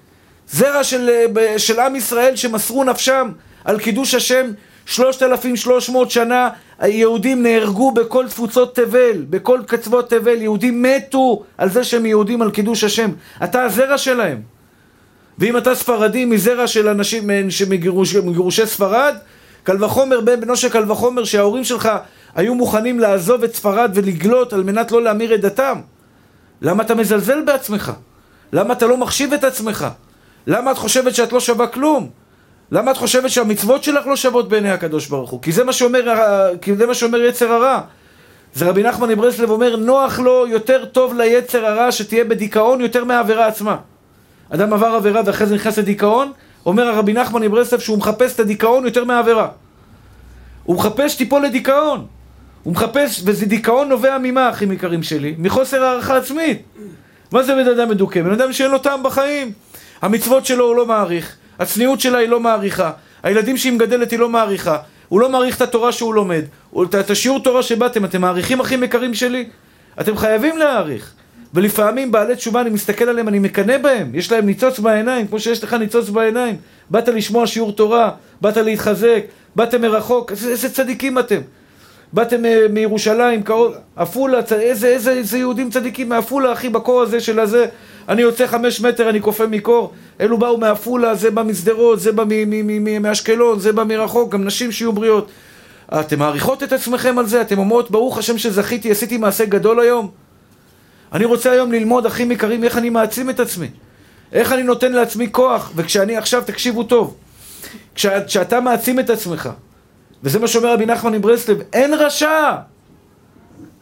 זרע 0.50 0.84
של, 0.84 1.10
אה, 1.38 1.58
של 1.58 1.80
עם 1.80 1.96
ישראל 1.96 2.36
שמסרו 2.36 2.84
נפשם 2.84 3.30
על 3.64 3.78
קידוש 3.78 4.14
השם 4.14 4.50
3,300 4.86 6.10
שנה 6.10 6.48
היהודים 6.78 7.42
נהרגו 7.42 7.92
בכל 7.92 8.28
תפוצות 8.28 8.74
תבל, 8.74 9.24
בכל 9.30 9.60
קצוות 9.66 10.10
תבל, 10.10 10.42
יהודים 10.42 10.82
מתו 10.82 11.42
על 11.58 11.70
זה 11.70 11.84
שהם 11.84 12.06
יהודים 12.06 12.42
על 12.42 12.50
קידוש 12.50 12.84
השם. 12.84 13.10
אתה 13.44 13.62
הזרע 13.62 13.98
שלהם. 13.98 14.42
ואם 15.38 15.56
אתה 15.56 15.74
ספרדי 15.74 16.24
מזרע 16.24 16.66
של 16.66 16.88
אנשים 16.88 17.50
שמגורשי 17.50 18.66
ספרד, 18.66 19.14
קל 19.62 19.84
וחומר 19.84 20.20
בן 20.20 20.40
בנו 20.40 20.56
של 20.56 20.68
קל 20.68 20.90
וחומר 20.90 21.24
שההורים 21.24 21.64
שלך 21.64 21.88
היו 22.34 22.54
מוכנים 22.54 23.00
לעזוב 23.00 23.44
את 23.44 23.54
ספרד 23.54 23.90
ולגלות 23.94 24.52
על 24.52 24.62
מנת 24.62 24.92
לא 24.92 25.02
להמיר 25.02 25.34
את 25.34 25.40
דתם. 25.40 25.80
למה 26.62 26.82
אתה 26.82 26.94
מזלזל 26.94 27.40
בעצמך? 27.40 27.92
למה 28.52 28.72
אתה 28.72 28.86
לא 28.86 28.96
מחשיב 28.96 29.32
את 29.32 29.44
עצמך? 29.44 29.86
למה 30.46 30.72
את 30.72 30.78
חושבת 30.78 31.14
שאת 31.14 31.32
לא 31.32 31.40
שווה 31.40 31.66
כלום? 31.66 32.08
למה 32.72 32.90
את 32.90 32.96
חושבת 32.96 33.30
שהמצוות 33.30 33.84
שלך 33.84 34.06
לא 34.06 34.16
שוות 34.16 34.48
בעיני 34.48 34.70
הקדוש 34.70 35.06
ברוך 35.06 35.30
הוא? 35.30 35.42
כי 35.42 35.52
זה 35.52 35.64
מה 35.64 35.72
שאומר, 35.72 36.14
כי 36.62 36.76
זה 36.76 36.86
מה 36.86 36.94
שאומר 36.94 37.20
יצר 37.20 37.52
הרע. 37.52 37.80
זה 38.54 38.68
רבי 38.68 38.82
נחמן 38.82 39.08
מברסלב 39.08 39.50
אומר, 39.50 39.76
נוח 39.76 40.18
לו 40.18 40.46
יותר 40.46 40.84
טוב 40.84 41.14
ליצר 41.14 41.66
הרע 41.66 41.92
שתהיה 41.92 42.24
בדיכאון 42.24 42.80
יותר 42.80 43.04
מהעבירה 43.04 43.46
עצמה. 43.46 43.76
אדם 44.50 44.72
עבר 44.72 44.86
עבירה 44.86 45.20
ואחרי 45.26 45.46
זה 45.46 45.54
נכנס 45.54 45.78
לדיכאון, 45.78 46.32
אומר 46.66 46.88
הרבי 46.88 47.12
נחמן 47.12 47.42
מברסלב 47.42 47.80
שהוא 47.80 47.98
מחפש 47.98 48.34
את 48.34 48.40
הדיכאון 48.40 48.84
יותר 48.84 49.04
מהעבירה. 49.04 49.48
הוא 50.64 50.76
מחפש 50.76 51.12
שתיפול 51.12 51.44
לדיכאון. 51.44 52.06
הוא 52.62 52.72
מחפש, 52.72 53.22
וזה 53.24 53.46
דיכאון 53.46 53.88
נובע 53.88 54.18
ממה, 54.22 54.50
אחים 54.50 54.72
יקרים 54.72 55.02
שלי? 55.02 55.34
מחוסר 55.38 55.84
הערכה 55.84 56.16
עצמית. 56.16 56.62
מה 57.32 57.42
זה 57.42 57.54
בן 57.54 57.68
אדם 57.68 57.88
מדוכא? 57.88 58.22
בן 58.22 58.32
אדם 58.32 58.52
שאין 58.52 58.70
לו 58.70 58.78
טעם 58.78 59.02
בחיים. 59.02 59.52
המצוות 60.02 60.46
שלו 60.46 60.64
הוא 60.64 60.76
לא 60.76 60.86
מעריך, 60.86 61.36
הצניעות 61.58 62.00
שלה 62.00 62.18
היא 62.18 62.28
לא 62.28 62.40
מעריכה, 62.40 62.90
הילדים 63.22 63.56
שהיא 63.56 63.72
מגדלת 63.72 64.10
היא 64.10 64.18
לא 64.18 64.28
מעריכה, 64.28 64.76
הוא 65.08 65.20
לא 65.20 65.28
מעריך 65.28 65.56
את 65.56 65.60
התורה 65.60 65.92
שהוא 65.92 66.14
לומד, 66.14 66.42
את 67.00 67.10
השיעור 67.10 67.42
תורה 67.42 67.62
שבאתם, 67.62 68.04
אתם 68.04 68.20
מעריכים 68.20 68.60
אחים 68.60 68.82
יקרים 68.82 69.14
שלי? 69.14 69.48
אתם 70.00 70.16
חייבים 70.16 70.58
להעריך. 70.58 71.12
ולפעמים 71.54 72.12
בעלי 72.12 72.36
תשובה, 72.36 72.60
אני 72.60 72.70
מסתכל 72.70 73.04
עליהם, 73.04 73.28
אני 73.28 73.38
מקנא 73.38 73.78
בהם, 73.78 74.10
יש 74.14 74.32
להם 74.32 74.46
ניצוץ 74.46 74.78
בעיניים, 74.78 75.26
כמו 75.26 75.40
שיש 75.40 75.64
לך 75.64 75.74
ניצוץ 75.74 76.08
בעיניים. 76.08 76.56
באת 76.90 77.08
לשמוע 77.08 77.46
שיעור 77.46 77.72
תורה, 77.72 78.10
באת 78.40 78.56
להתחזק, 78.56 79.24
באתם 79.56 79.82
מרחוק, 79.82 80.30
איזה, 80.30 80.70
צדיקים 80.70 81.18
אתם. 81.18 81.40
באתם 82.12 82.44
אה, 82.44 82.66
מירושלים, 82.70 83.42
עפולה, 83.96 84.40
איזה, 84.50 84.86
איזה, 84.86 85.10
איזה 85.10 85.38
יהודים 85.38 85.70
צדיקים 85.70 86.08
מעפולה, 86.08 86.52
אחי, 86.52 86.68
בקור 86.68 87.02
הזה 87.02 87.20
של 87.20 87.40
הזה. 87.40 87.66
אני 88.08 88.22
יוצא 88.22 88.46
חמש 88.46 88.80
מטר, 88.80 89.10
אני 89.10 89.22
כופה 89.22 89.46
מקור. 89.46 89.92
אלו 90.20 90.38
באו 90.38 90.58
מעפולה, 90.58 91.14
זה 91.14 91.30
בא 91.30 91.42
משדרות, 91.42 92.00
זה 92.00 92.12
בא 92.12 92.24
מאשקלון, 93.00 93.58
זה 93.58 93.72
בא 93.72 93.84
מרחוק, 93.84 94.32
גם 94.32 94.44
נשים 94.44 94.72
שיהיו 94.72 94.92
בריאות. 94.92 95.28
אתם 96.00 96.18
מעריכות 96.18 96.62
את 96.62 96.72
עצמכם 96.72 97.18
על 97.18 97.26
זה? 97.26 97.40
אתם 97.40 97.58
אומרות, 97.58 97.90
ברוך 97.90 98.18
השם 98.18 98.38
שזכיתי, 98.38 98.90
עשיתי 98.90 99.18
מעשה 99.18 99.44
גדול 99.44 99.80
היום? 99.80 100.10
אני 101.12 101.24
רוצה 101.24 101.50
היום 101.50 101.72
ללמוד, 101.72 102.06
אחים 102.06 102.32
יקרים, 102.32 102.64
איך 102.64 102.78
אני 102.78 102.90
מעצים 102.90 103.30
את 103.30 103.40
עצמי. 103.40 103.66
איך 104.32 104.52
אני 104.52 104.62
נותן 104.62 104.92
לעצמי 104.92 105.28
כוח. 105.32 105.72
וכשאני 105.76 106.16
עכשיו, 106.16 106.42
תקשיבו 106.46 106.82
טוב, 106.82 107.16
כשאתה 107.94 108.60
מעצים 108.60 109.00
את 109.00 109.10
עצמך, 109.10 109.50
וזה 110.22 110.38
מה 110.38 110.46
שאומר 110.48 110.72
רבי 110.72 110.86
נחמן 110.86 111.12
מברסלב, 111.12 111.58
אין 111.72 111.94
רשע! 111.94 112.54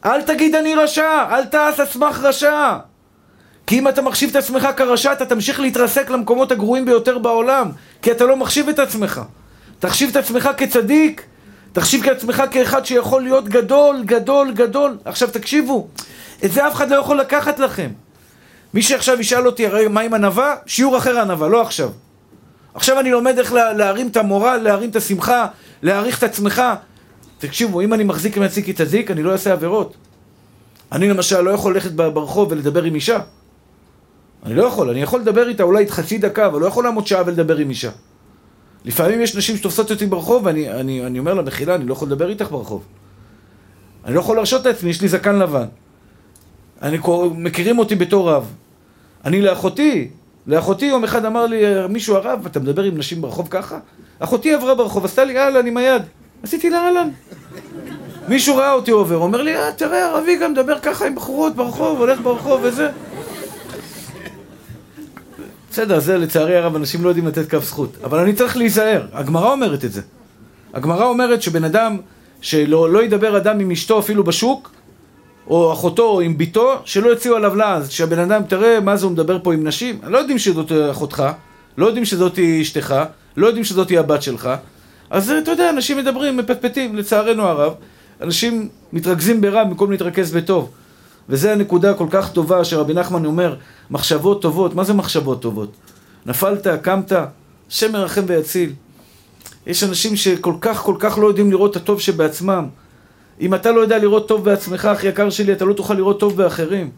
אל 0.05 0.23
תגיד 0.23 0.55
אני 0.55 0.75
רשע, 0.75 1.25
אל 1.31 1.45
תעש 1.45 1.81
עצמך 1.81 2.19
רשע. 2.23 2.77
כי 3.67 3.79
אם 3.79 3.89
אתה 3.89 4.03
מחשיב 4.03 4.31
את 4.31 4.37
עצמך 4.37 4.69
כרשע, 4.77 5.13
אתה 5.13 5.27
תמשיך 5.27 5.61
להתרסק 5.61 6.11
למקומות 6.11 6.53
הגרועים 6.53 6.85
ביותר 6.85 7.19
בעולם, 7.19 7.71
כי 8.03 8.11
אתה 8.13 8.25
לא 8.25 8.37
מחשיב 8.37 8.69
את 8.69 8.79
עצמך. 8.79 9.21
תחשיב 9.79 10.11
את 10.11 10.17
עצמך 10.17 10.51
כצדיק, 10.57 11.23
תחשיב 11.73 12.07
את 12.07 12.17
עצמך 12.17 12.43
כאחד 12.51 12.87
שיכול 12.87 13.23
להיות 13.23 13.49
גדול, 13.49 14.03
גדול, 14.05 14.53
גדול. 14.53 14.97
עכשיו 15.05 15.29
תקשיבו, 15.31 15.89
את 16.45 16.53
זה 16.53 16.67
אף 16.67 16.75
אחד 16.75 16.91
לא 16.91 16.97
יכול 16.97 17.21
לקחת 17.21 17.59
לכם. 17.59 17.91
מי 18.75 18.83
שעכשיו 18.83 19.21
ישאל 19.21 19.47
אותי, 19.47 19.67
הרי 19.67 19.89
מה 19.89 20.01
עם 20.01 20.15
ענווה? 20.15 20.55
שיעור 20.67 20.97
אחר 20.97 21.21
ענווה, 21.21 21.49
לא 21.49 21.63
עכשיו. 21.63 21.91
עכשיו 22.75 23.01
אני 23.01 23.11
לומד 23.11 23.39
איך 23.39 23.53
להרים 23.53 24.09
את 24.09 24.17
המורל, 24.17 24.57
להרים 24.57 24.91
את 24.91 24.97
השמחה, 24.97 25.47
להעריך 25.83 26.19
את 26.19 26.23
עצמך. 26.23 26.63
תקשיבו, 27.39 27.81
אם 27.81 27.95
אני 27.95 28.05
מחזיק 28.05 28.37
מעצמי 28.37 28.63
כתזיק, 28.63 29.11
אני 29.11 29.23
לא 29.23 29.33
אעשה 29.33 29.53
עבירות. 29.53 29.97
אני 30.93 31.09
למשל 31.09 31.41
לא 31.41 31.51
יכול 31.51 31.75
ללכת 31.75 31.91
ברחוב 31.91 32.53
ולדבר 32.53 32.83
עם 32.83 32.95
אישה. 32.95 33.19
אני 34.45 34.55
לא 34.55 34.65
יכול, 34.65 34.91
אני 34.91 35.03
יכול 35.03 35.21
לדבר 35.21 35.49
איתה 35.49 35.63
אולי 35.63 35.91
חצי 35.91 36.19
דקה, 36.19 36.47
אבל 36.47 36.61
לא 36.61 36.67
יכול 36.67 36.85
לעמוד 36.85 37.07
שעה 37.07 37.23
ולדבר 37.27 37.57
עם 37.57 37.71
אישה. 37.71 37.91
לפעמים 38.85 39.21
יש 39.21 39.37
נשים 39.37 39.57
שתופסות 39.57 39.91
אותי 39.91 40.07
ברחוב, 40.07 40.47
ואני 40.47 40.71
אני, 40.71 41.07
אני 41.07 41.19
אומר 41.19 41.35
לה, 41.35 41.43
מחילה, 41.43 41.75
אני 41.75 41.87
לא 41.87 41.93
יכול 41.93 42.09
לדבר 42.09 42.29
איתך 42.29 42.51
ברחוב. 42.51 42.85
אני 44.05 44.15
לא 44.15 44.21
יכול 44.21 44.37
להרשות 44.37 44.67
לעצמי, 44.67 44.91
יש 44.91 45.03
לי 45.03 45.09
זקן 45.09 45.37
לבן. 45.37 45.67
אני 46.83 46.99
מכירים 47.35 47.79
אותי 47.79 47.95
בתור 47.95 48.31
רב. 48.31 48.53
אני 49.25 49.43
לאחותי, 49.43 50.11
לאחותי 50.47 50.87
יום 50.87 51.05
אחד 51.05 51.25
אמר 51.25 51.47
לי 51.47 51.89
מישהו 51.89 52.17
הרב, 52.17 52.47
אתה 52.47 52.61
מדבר 52.61 52.83
עם 52.83 52.99
נשים 52.99 53.23
ברחוב 53.23 53.49
ככה? 53.51 53.79
אחותי 54.19 54.55
עברה 54.55 54.75
ברחוב, 54.75 55.05
עשתה 55.05 55.25
לי 55.25 55.39
אהלן 55.39 55.67
עם 55.67 55.77
היד. 55.77 56.03
עשיתי 56.43 56.71
לה 56.71 56.79
אהלן. 56.79 57.09
מישהו 58.29 58.57
ראה 58.57 58.73
אותי 58.73 58.91
עובר, 58.91 59.17
אומר 59.17 59.43
לי, 59.43 59.57
אה, 59.57 59.73
תראה, 59.73 60.11
ערבי 60.11 60.37
גם 60.37 60.53
מדבר 60.53 60.79
ככה 60.79 61.07
עם 61.07 61.15
בחורות 61.15 61.57
ברחוב, 61.57 61.99
הולך 61.99 62.21
ברחוב 62.21 62.61
וזה. 62.63 62.91
בסדר, 65.71 66.01
זה 66.01 66.19
לצערי 66.19 66.57
הרב, 66.57 66.77
אנשים 66.77 67.05
לא 67.05 67.09
יודעים 67.09 67.27
לתת 67.27 67.51
קו 67.51 67.59
זכות. 67.61 67.97
אבל 68.05 68.19
אני 68.19 68.33
צריך 68.33 68.57
להיזהר. 68.57 69.07
הגמרא 69.13 69.53
אומרת 69.53 69.85
את 69.85 69.93
זה. 69.93 70.01
הגמרא 70.75 71.05
אומרת 71.05 71.43
שבן 71.43 71.65
אדם, 71.65 71.99
שלא 72.41 72.91
לא 72.91 73.03
ידבר 73.03 73.37
אדם 73.37 73.61
עם 73.61 73.71
אשתו 73.71 73.99
אפילו 73.99 74.25
בשוק, 74.25 74.71
או 75.47 75.73
אחותו 75.73 76.03
או 76.03 76.21
עם 76.21 76.39
ביתו, 76.39 76.75
שלא 76.85 77.09
יוציאו 77.09 77.37
עליו 77.37 77.57
לעז. 77.57 77.91
שהבן 77.91 78.19
אדם, 78.19 78.43
תראה 78.43 78.81
מה 78.81 78.97
זה 78.97 79.07
הוא 79.07 79.13
מדבר 79.13 79.39
פה 79.43 79.55
עם 79.55 79.67
נשים. 79.67 79.99
לא 80.03 80.19
יודעים 80.19 80.39
שזאת 80.39 80.73
אחותך, 80.91 81.23
לא 81.79 81.87
יודעים 81.87 82.05
שזאת 82.05 82.39
אשתך, 82.63 82.95
לא 83.37 83.47
יודעים 83.47 83.65
שזאת 83.65 83.91
הבת 83.91 84.23
שלך. 84.23 84.51
אז 85.11 85.31
אתה 85.31 85.51
יודע, 85.51 85.71
אנשים 85.71 85.99
מדברים, 85.99 86.37
מפטפטים, 86.37 86.97
לצערנו 86.97 87.43
הרב. 87.43 87.73
אנשים 88.21 88.69
מתרכזים 88.93 89.41
ברע 89.41 89.65
במקום 89.65 89.91
להתרכז 89.91 90.33
בטוב. 90.33 90.71
וזו 91.29 91.49
הנקודה 91.49 91.95
כל 91.95 92.07
כך 92.11 92.33
טובה 92.33 92.65
שרבי 92.65 92.95
נחמן 92.95 93.25
אומר, 93.25 93.57
מחשבות 93.91 94.43
טובות, 94.43 94.75
מה 94.75 94.85
זה 94.85 94.95
מחשבות 94.95 95.43
טובות? 95.43 95.73
נפלת, 96.27 96.67
קמת, 96.83 97.13
השם 97.71 97.93
מרחם 97.93 98.23
ויציל. 98.27 98.73
יש 99.67 99.85
אנשים 99.85 100.17
שכל 100.17 100.55
כך 100.61 100.79
כל 100.79 100.97
כך 100.99 101.19
לא 101.19 101.27
יודעים 101.27 101.51
לראות 101.51 101.71
את 101.71 101.77
הטוב 101.77 102.01
שבעצמם. 102.01 102.69
אם 103.41 103.55
אתה 103.55 103.73
לא 103.73 103.81
יודע 103.81 103.99
לראות 103.99 104.29
טוב 104.29 104.45
בעצמך, 104.45 104.85
אחי 104.85 105.07
יקר 105.07 105.31
שלי, 105.31 105.53
אתה 105.53 105.65
לא 105.65 105.73
תוכל 105.73 105.95
לראות 105.95 106.21
טוב 106.21 106.37
באחרים. 106.37 106.91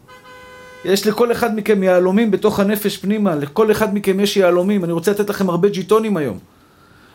יש 0.85 1.07
לכל 1.07 1.31
אחד 1.31 1.55
מכם 1.55 1.83
יהלומים 1.83 2.31
בתוך 2.31 2.59
הנפש 2.59 2.97
פנימה, 2.97 3.35
לכל 3.35 3.71
אחד 3.71 3.95
מכם 3.95 4.19
יש 4.19 4.37
יהלומים. 4.37 4.83
אני 4.83 4.91
רוצה 4.91 5.11
לתת 5.11 5.29
לכם 5.29 5.49
הרבה 5.49 5.69
ג'יטונים 5.69 6.17
היום. 6.17 6.39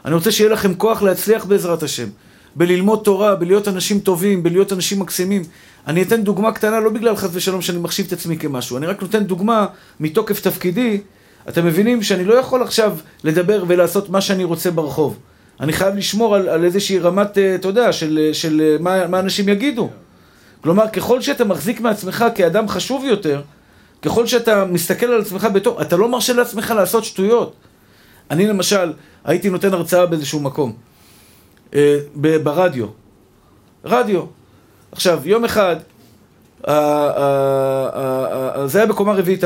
אני 0.05 0.15
רוצה 0.15 0.33
שיהיה 0.33 0.51
לכם 0.51 0.75
כוח 0.75 1.03
להצליח 1.03 1.45
בעזרת 1.45 1.83
השם. 1.83 2.09
בללמוד 2.57 3.01
תורה, 3.05 3.35
בלהיות 3.35 3.69
אנשים 3.69 4.01
טובים, 4.01 4.43
בלהיות 4.43 4.73
אנשים 4.73 5.01
מקסימים. 5.01 5.43
אני 5.87 6.03
אתן 6.03 6.23
דוגמה 6.23 6.53
קטנה, 6.53 6.81
לא 6.81 6.91
בגלל 6.91 7.17
חס 7.17 7.31
ושלום 7.33 7.63
שאני 7.63 7.79
מחשיב 7.79 8.07
את 8.07 8.13
עצמי 8.13 8.39
כמשהו, 8.39 8.77
אני 8.77 8.87
רק 8.87 9.03
נותן 9.03 9.25
דוגמה 9.25 9.67
מתוקף 10.01 10.41
תפקידי. 10.41 11.01
אתם 11.49 11.67
מבינים 11.67 12.03
שאני 12.03 12.25
לא 12.25 12.35
יכול 12.35 12.63
עכשיו 12.63 12.97
לדבר 13.25 13.65
ולעשות 13.69 14.11
מה 14.11 14.21
שאני 14.21 14.45
רוצה 14.45 14.71
ברחוב. 14.71 15.19
אני 15.61 15.73
חייב 15.73 15.95
לשמור 15.97 16.35
על, 16.35 16.49
על 16.49 16.65
איזושהי 16.65 16.99
רמת, 16.99 17.39
אה, 17.39 17.55
אתה 17.55 17.69
יודע, 17.69 17.93
של, 17.93 18.31
של 18.33 18.77
מה, 18.81 19.07
מה 19.07 19.21
אנשים 19.21 19.49
יגידו. 19.49 19.91
כלומר, 20.63 20.89
ככל 20.89 21.21
שאתה 21.21 21.45
מחזיק 21.45 21.81
מעצמך 21.81 22.25
כאדם 22.35 22.69
חשוב 22.69 23.05
יותר, 23.05 23.43
ככל 24.03 24.27
שאתה 24.27 24.65
מסתכל 24.65 25.07
על 25.07 25.21
עצמך 25.21 25.49
בתור, 25.55 25.83
אתה 25.83 25.97
לא 25.97 26.09
מרשה 26.09 26.33
לעצמך 26.33 26.71
לעשות 26.77 27.05
שטויות. 27.05 27.55
אני 28.31 28.47
למשל, 28.47 28.93
הייתי 29.25 29.51
נותן 29.51 29.75
הרצאה 29.75 30.07
באיזשהו 30.07 30.41
מקום, 30.41 30.73
אה, 31.75 31.99
ברדיו. 32.43 32.87
רדיו. 33.85 34.23
עכשיו, 34.93 35.21
יום 35.25 35.45
אחד, 35.45 35.77
זה 38.67 38.79
היה 38.79 38.87
בקומה 38.87 39.13
רביעית, 39.13 39.45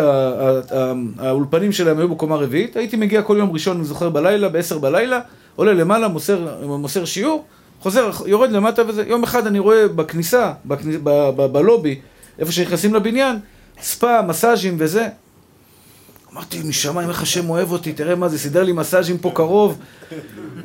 האולפנים 1.19 1.73
שלהם 1.73 1.99
היו 1.99 2.09
בקומה 2.09 2.37
רביעית, 2.37 2.77
הייתי 2.77 2.97
מגיע 2.97 3.23
כל 3.23 3.37
יום 3.39 3.53
ראשון, 3.53 3.77
אני 3.77 3.85
זוכר, 3.85 4.09
בלילה, 4.09 4.49
בעשר 4.49 4.79
בלילה, 4.79 5.21
עולה 5.57 5.73
למעלה, 5.73 6.09
מוסר, 6.09 6.67
מוסר 6.67 7.05
שיעור, 7.05 7.45
חוזר, 7.81 8.11
יורד 8.27 8.51
למטה 8.51 8.83
וזה, 8.89 9.05
יום 9.07 9.23
אחד 9.23 9.47
אני 9.47 9.59
רואה 9.59 9.89
בכניסה, 9.89 10.53
בכניס, 10.65 10.97
בלובי, 11.53 12.01
איפה 12.39 12.53
שנכנסים 12.53 12.95
לבניין, 12.95 13.37
ספא, 13.83 14.21
מסאז'ים 14.27 14.77
וזה. 14.79 15.09
אמרתי, 16.33 16.61
משמיים 16.69 17.09
איך 17.09 17.23
השם 17.23 17.51
אוהב 17.51 17.73
אותי, 17.73 17.93
תראה 17.93 18.15
מה 18.15 18.29
זה, 18.29 18.39
סידר 18.39 18.63
לי 18.63 18.73
מסאז'ים 18.73 19.19
פה 19.19 19.31
קרוב. 19.35 19.79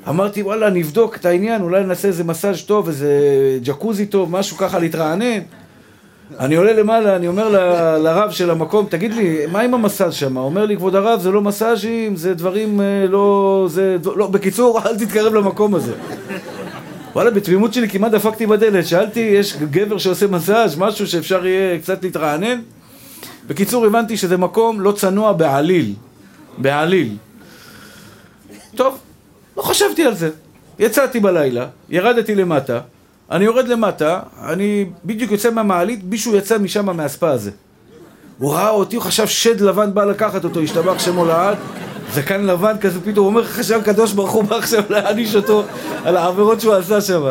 אמרתי, 0.10 0.44
וואלה, 0.44 0.70
נבדוק 0.70 1.16
את 1.16 1.26
העניין, 1.26 1.62
אולי 1.62 1.84
נעשה 1.84 2.08
איזה 2.08 2.24
מסאז' 2.24 2.62
טוב, 2.62 2.88
איזה 2.88 3.10
ג'קוזי 3.64 4.06
טוב, 4.06 4.32
משהו 4.32 4.58
ככה 4.58 4.80
להתרענן. 4.80 5.40
אני 6.40 6.56
עולה 6.56 6.74
למעלה, 6.74 7.16
אני 7.16 7.28
אומר 7.28 7.50
ל, 7.50 7.56
לרב 7.98 8.32
של 8.32 8.50
המקום, 8.50 8.86
תגיד 8.90 9.14
לי, 9.14 9.46
מה 9.52 9.62
עם 9.62 9.74
המסאז' 9.74 10.14
שם? 10.14 10.38
אומר 10.38 10.66
לי, 10.66 10.78
כבוד 10.78 10.96
הרב, 10.96 11.20
זה 11.20 11.32
לא 11.32 11.42
מסאז'ים, 11.42 12.16
זה 12.16 12.34
דברים 12.34 12.82
אה, 12.82 13.06
לא... 13.10 13.66
זה... 13.70 13.98
לא, 14.16 14.28
בקיצור, 14.28 14.80
אל 14.86 14.98
תתקרב 14.98 15.34
למקום 15.34 15.76
הזה. 15.76 15.94
וואלה, 17.16 17.32
בתמימות 17.32 17.74
שלי 17.74 17.90
כמעט 17.90 18.12
דפקתי 18.12 18.46
בדלת, 18.46 18.88
שאלתי, 18.88 19.20
יש 19.20 19.58
גבר 19.58 19.98
שעושה 19.98 20.28
מסאז', 20.28 20.78
משהו 20.78 21.08
שאפשר 21.08 21.46
יהיה 21.46 21.80
קצת 21.80 22.04
להתרענן? 22.04 22.62
בקיצור, 23.48 23.86
הבנתי 23.86 24.18
שזה 24.18 24.38
מקום 24.38 24.82
לא 24.82 24.92
צנוע 24.92 25.34
בעליל. 25.34 25.94
בעליל. 26.58 27.18
טוב, 28.76 28.98
לא 29.58 29.62
חשבתי 29.62 30.04
על 30.04 30.16
זה. 30.16 30.30
יצאתי 30.80 31.20
בלילה, 31.20 31.68
ירדתי 31.90 32.36
למטה, 32.36 32.80
אני 33.32 33.46
יורד 33.46 33.68
למטה, 33.68 34.20
אני 34.44 34.86
בדיוק 35.06 35.32
יוצא 35.32 35.52
מהמעלית, 35.52 36.00
מישהו 36.04 36.36
יצא 36.36 36.58
משם 36.58 36.98
מהספה 36.98 37.30
הזה. 37.30 37.52
הוא 38.38 38.54
ראה 38.54 38.70
אותי, 38.70 38.96
הוא 38.96 39.04
חשב 39.04 39.28
שד 39.28 39.62
לבן 39.62 39.94
בא 39.94 40.06
לקחת 40.06 40.44
אותו, 40.44 40.62
השתבח 40.62 41.00
שמו 41.00 41.26
לעד, 41.26 41.58
זקן 42.14 42.46
לבן 42.46 42.78
כזה, 42.82 43.02
פתאום 43.02 43.26
אומר, 43.26 43.44
חשב 43.46 43.82
קדוש 43.86 44.14
ברוך 44.14 44.32
הוא 44.32 44.44
בא 44.44 44.56
עכשיו 44.56 44.84
להעניש 44.90 45.36
אותו 45.36 45.64
על 46.04 46.18
העבירות 46.18 46.62
שהוא 46.62 46.74
עשה 46.74 47.02
שם. 47.02 47.22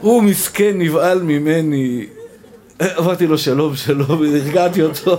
הוא 0.00 0.22
מסכן, 0.22 0.72
נבהל 0.74 1.22
ממני. 1.22 2.06
אמרתי 2.98 3.26
לו 3.26 3.38
שלום, 3.38 3.76
שלום, 3.76 4.22
הרגעתי 4.22 4.82
אותו. 4.82 5.18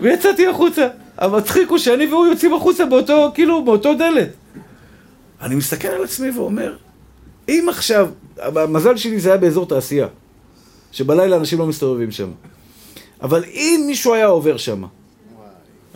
ויצאתי 0.00 0.46
החוצה. 0.46 0.88
המצחיק 1.18 1.70
הוא 1.70 1.78
שאני 1.78 2.06
והוא 2.06 2.26
יוצאים 2.26 2.54
החוצה 2.54 2.86
באותו, 2.86 3.30
כאילו, 3.34 3.64
באותו 3.64 3.94
דלת. 3.94 4.28
אני 5.42 5.54
מסתכל 5.54 5.88
על 5.88 6.04
עצמי 6.04 6.30
ואומר, 6.30 6.76
אם 7.48 7.66
עכשיו, 7.68 8.08
המזל 8.38 8.96
שלי 8.96 9.20
זה 9.20 9.28
היה 9.28 9.38
באזור 9.38 9.66
תעשייה, 9.66 10.06
שבלילה 10.92 11.36
אנשים 11.36 11.58
לא 11.58 11.66
מסתובבים 11.66 12.10
שם. 12.10 12.30
אבל 13.22 13.44
אם 13.44 13.84
מישהו 13.86 14.14
היה 14.14 14.26
עובר 14.26 14.56
שם, 14.56 14.84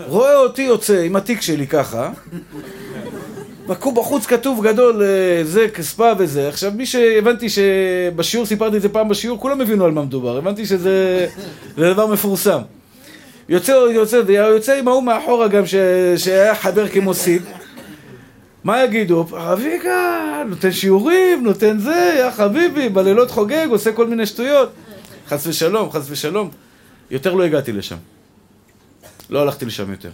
רואה 0.06 0.36
אותי 0.36 0.62
יוצא 0.62 1.02
עם 1.02 1.16
התיק 1.16 1.40
שלי 1.40 1.66
ככה, 1.66 2.10
בחוץ 3.66 4.26
כתוב 4.26 4.66
גדול, 4.66 5.02
אה, 5.02 5.44
זה 5.44 5.68
כספה 5.68 6.12
וזה. 6.18 6.48
עכשיו, 6.48 6.72
מי 6.76 6.86
שהבנתי 6.86 7.46
שבשיעור, 7.48 8.46
סיפרתי 8.46 8.76
את 8.76 8.82
זה 8.82 8.88
פעם 8.88 9.08
בשיעור, 9.08 9.40
כולם 9.40 9.60
הבינו 9.60 9.84
על 9.84 9.90
מה 9.90 10.02
מדובר. 10.02 10.36
הבנתי 10.36 10.66
שזה 10.66 11.26
דבר 11.76 12.06
מפורסם. 12.06 12.60
יוצא, 13.48 13.72
יוצא, 13.72 14.20
ויוצא 14.26 14.78
עם 14.78 14.88
ההוא 14.88 15.02
מאחורה 15.02 15.48
גם, 15.48 15.66
ש, 15.66 15.74
שהיה 16.16 16.54
חבר 16.54 16.88
כמו 16.88 17.14
סיד. 17.14 17.42
מה 18.64 18.84
יגידו? 18.84 19.26
אביגה, 19.52 20.42
נותן 20.48 20.72
שיעורים, 20.72 21.44
נותן 21.44 21.78
זה, 21.78 22.16
יא 22.18 22.30
חביבי, 22.30 22.88
בלילות 22.88 23.30
חוגג, 23.30 23.66
עושה 23.70 23.92
כל 23.92 24.06
מיני 24.06 24.26
שטויות. 24.26 24.72
חס 25.28 25.46
ושלום, 25.46 25.90
חס 25.90 26.06
ושלום. 26.10 26.50
יותר 27.10 27.34
לא 27.34 27.44
הגעתי 27.44 27.72
לשם. 27.72 27.96
לא 29.30 29.42
הלכתי 29.42 29.64
לשם 29.64 29.90
יותר. 29.90 30.10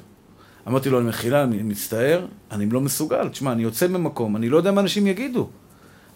אמרתי 0.68 0.90
לו, 0.90 1.00
אני 1.00 1.08
מחילה, 1.08 1.42
אני 1.42 1.62
מצטער, 1.62 2.26
אני 2.52 2.70
לא 2.70 2.80
מסוגל. 2.80 3.28
תשמע, 3.28 3.52
אני 3.52 3.62
יוצא 3.62 3.88
ממקום, 3.88 4.36
אני 4.36 4.48
לא 4.48 4.56
יודע 4.56 4.72
מה 4.72 4.80
אנשים 4.80 5.06
יגידו. 5.06 5.48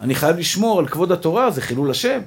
אני 0.01 0.15
חייב 0.15 0.39
לשמור 0.39 0.79
על 0.79 0.89
כבוד 0.89 1.13
התורה, 1.13 1.51
זה 1.51 1.61
חילול 1.61 1.91
השם. 1.91 2.21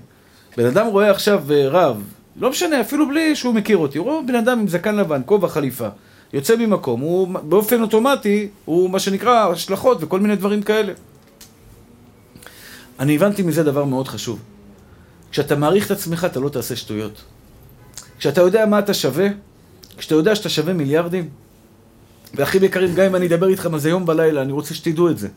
בן 0.57 0.65
אדם 0.65 0.87
רואה 0.87 1.11
עכשיו 1.11 1.43
אה, 1.51 1.67
רב, 1.69 2.03
לא 2.35 2.49
משנה, 2.49 2.81
אפילו 2.81 3.07
בלי 3.09 3.35
שהוא 3.35 3.53
מכיר 3.53 3.77
אותי, 3.77 3.97
הוא 3.97 4.05
רואה 4.05 4.23
בן 4.27 4.35
אדם 4.35 4.59
עם 4.59 4.67
זקן 4.67 4.95
לבן, 4.95 5.21
כובע 5.25 5.47
חליפה, 5.47 5.87
יוצא 6.33 6.55
ממקום, 6.55 7.01
הוא 7.01 7.27
באופן 7.27 7.81
אוטומטי, 7.81 8.47
הוא 8.65 8.89
מה 8.89 8.99
שנקרא 8.99 9.51
השלכות 9.51 9.97
וכל 10.01 10.19
מיני 10.19 10.35
דברים 10.35 10.61
כאלה. 10.61 10.93
אני 12.99 13.15
הבנתי 13.15 13.43
מזה 13.43 13.63
דבר 13.63 13.85
מאוד 13.85 14.07
חשוב. 14.07 14.39
כשאתה 15.31 15.55
מעריך 15.55 15.85
את 15.85 15.91
עצמך, 15.91 16.25
אתה 16.25 16.39
לא 16.39 16.49
תעשה 16.49 16.75
שטויות. 16.75 17.21
כשאתה 18.19 18.41
יודע 18.41 18.65
מה 18.65 18.79
אתה 18.79 18.93
שווה, 18.93 19.27
כשאתה 19.97 20.15
יודע 20.15 20.35
שאתה 20.35 20.49
שווה 20.49 20.73
מיליארדים, 20.73 21.29
ואחים 22.35 22.63
יקרים, 22.63 22.95
גם 22.95 23.05
אם 23.05 23.15
אני 23.15 23.27
אדבר 23.27 23.47
איתכם 23.47 23.73
על 23.73 23.79
זה 23.79 23.89
יום 23.89 24.03
ולילה, 24.07 24.41
אני 24.41 24.51
רוצה 24.51 24.73
שתדעו 24.73 25.09
את 25.09 25.17
זה. 25.17 25.27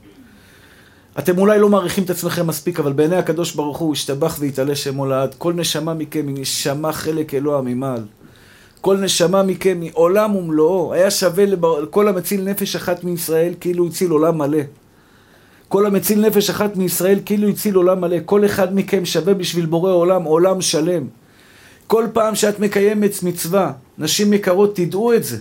אתם 1.18 1.38
אולי 1.38 1.58
לא 1.58 1.68
מעריכים 1.68 2.04
את 2.04 2.11
עצמכם 2.11 2.46
מספיק, 2.46 2.80
אבל 2.80 2.92
בעיני 2.92 3.16
הקדוש 3.16 3.54
ברוך 3.54 3.78
הוא 3.78 3.92
השתבח 3.92 4.37
והתעלה 4.40 4.76
שמו 4.76 5.06
לעד. 5.06 5.34
כל 5.38 5.52
נשמה 5.52 5.94
מכם 5.94 6.28
היא 6.28 6.37
נשמה 6.38 6.92
חלק 6.92 7.34
אלוה 7.34 7.62
ממעל. 7.62 8.02
כל 8.80 8.96
נשמה 8.96 9.42
מכם 9.42 9.78
היא 9.82 9.90
עולם 9.94 10.37
ומלואו. 10.37 10.92
היה 10.92 11.11
שווה 11.11 11.44
לכל 11.82 12.08
המציל 12.08 12.44
נפש 12.44 12.76
אחת 12.76 13.04
מישראל 13.04 13.54
כאילו 13.61 13.87
הציל 13.87 14.11
עולם 14.11 14.38
מלא. 14.38 14.58
כל 15.68 15.87
המציל 15.87 16.26
נפש 16.26 16.50
אחת 16.50 16.76
מישראל 16.76 17.18
כאילו 17.25 17.49
הציל 17.49 17.75
עולם 17.75 18.00
מלא. 18.00 18.16
כל 18.25 18.44
אחד 18.44 18.75
מכם 18.75 19.04
שווה 19.04 19.34
בשביל 19.34 19.66
בורא 19.66 19.92
עולם 19.92 20.23
עולם 20.23 20.61
שלם. 20.61 21.06
כל 21.87 22.07
פעם 22.12 22.35
שאת 22.35 22.61
מקיימת 22.61 23.23
מצווה, 23.23 23.73
נשים 23.99 24.33
יקרות, 24.33 24.76
תדעו 24.76 25.14
את 25.14 25.25
זה. 25.25 25.38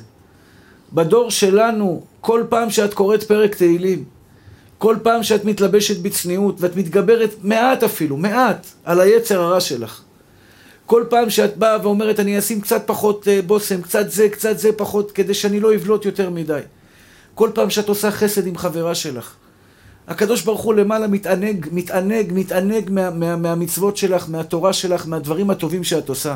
בדור 0.93 1.31
שלנו, 1.31 2.03
כל 2.21 2.43
פעם 2.49 2.69
שאת 2.69 2.93
קוראת 2.93 3.23
פרק 3.23 3.55
תהילים, 3.55 4.03
כל 4.77 4.95
פעם 5.03 5.23
שאת 5.23 5.45
מתלבשת 5.45 5.99
בצניעות, 5.99 6.55
ואת 6.59 6.75
מתגברת 6.75 7.29
מעט 7.43 7.83
אפילו, 7.83 8.17
מעט, 8.17 8.67
על 8.83 8.99
היצר 9.01 9.41
הרע 9.41 9.59
שלך. 9.59 10.01
כל 10.85 11.03
פעם 11.09 11.29
שאת 11.29 11.57
באה 11.57 11.77
ואומרת, 11.83 12.19
אני 12.19 12.39
אשים 12.39 12.61
קצת 12.61 12.83
פחות 12.85 13.27
אה, 13.27 13.41
בושם, 13.41 13.81
קצת 13.81 14.11
זה, 14.11 14.29
קצת 14.29 14.59
זה 14.59 14.71
פחות, 14.71 15.11
כדי 15.11 15.33
שאני 15.33 15.59
לא 15.59 15.75
אבלוט 15.75 16.05
יותר 16.05 16.29
מדי. 16.29 16.59
כל 17.35 17.49
פעם 17.53 17.69
שאת 17.69 17.89
עושה 17.89 18.11
חסד 18.11 18.47
עם 18.47 18.57
חברה 18.57 18.95
שלך. 18.95 19.35
הקדוש 20.07 20.41
ברוך 20.41 20.61
הוא 20.61 20.73
למעלה 20.73 21.07
מתענג, 21.07 21.67
מתענג, 21.71 22.31
מתענג 22.33 22.89
מה, 22.89 23.09
מה, 23.09 23.35
מהמצוות 23.35 23.97
שלך, 23.97 24.29
מהתורה 24.29 24.73
שלך, 24.73 25.07
מהדברים 25.07 25.49
הטובים 25.49 25.83
שאת 25.83 26.09
עושה. 26.09 26.35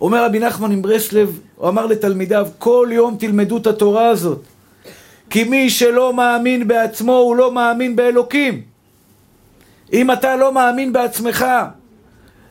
אומר 0.00 0.24
רבי 0.24 0.38
נחמן 0.38 0.72
עם 0.72 0.82
ברסלב, 0.82 1.40
הוא 1.56 1.68
אמר 1.68 1.86
לתלמידיו, 1.86 2.48
כל 2.58 2.88
יום 2.92 3.16
תלמדו 3.18 3.56
את 3.56 3.66
התורה 3.66 4.08
הזאת. 4.08 4.42
כי 5.30 5.44
מי 5.44 5.70
שלא 5.70 6.14
מאמין 6.14 6.68
בעצמו, 6.68 7.16
הוא 7.16 7.36
לא 7.36 7.52
מאמין 7.52 7.96
באלוקים. 7.96 8.62
אם 9.92 10.10
אתה 10.10 10.36
לא 10.36 10.52
מאמין 10.52 10.92
בעצמך, 10.92 11.44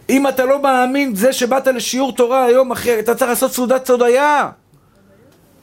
אם 0.10 0.28
אתה 0.28 0.46
לא 0.46 0.62
מאמין, 0.62 1.16
זה 1.16 1.34
שבאת 1.34 1.68
לשיעור 1.68 2.12
תורה 2.16 2.46
היום, 2.46 2.72
אחרי, 2.72 3.00
אתה 3.00 3.16
צריך 3.16 3.30
לעשות 3.30 3.52
סעודת 3.52 3.90
הודיה. 3.90 4.50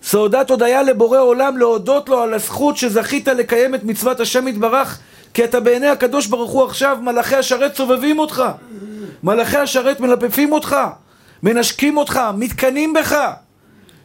סעודת 0.02 0.50
הודיה 0.50 0.82
לבורא 0.82 1.18
עולם, 1.18 1.58
להודות 1.58 2.08
לו 2.08 2.22
על 2.22 2.34
הזכות 2.34 2.76
שזכית 2.76 3.28
לקיים 3.28 3.74
את 3.74 3.84
מצוות 3.84 4.20
השם 4.20 4.48
יתברך, 4.48 4.98
כי 5.34 5.44
אתה 5.44 5.60
בעיני 5.60 5.88
הקדוש 5.88 6.26
ברוך 6.26 6.50
הוא 6.50 6.64
עכשיו, 6.64 6.98
מלאכי 7.02 7.36
השרת 7.36 7.76
סובבים 7.76 8.18
אותך. 8.18 8.42
מלאכי 9.22 9.56
השרת 9.56 10.00
מלפפים 10.00 10.52
אותך. 10.52 10.76
מנשקים 11.42 11.96
אותך, 11.96 12.20
מתקנאים 12.34 12.92
בך, 12.92 13.30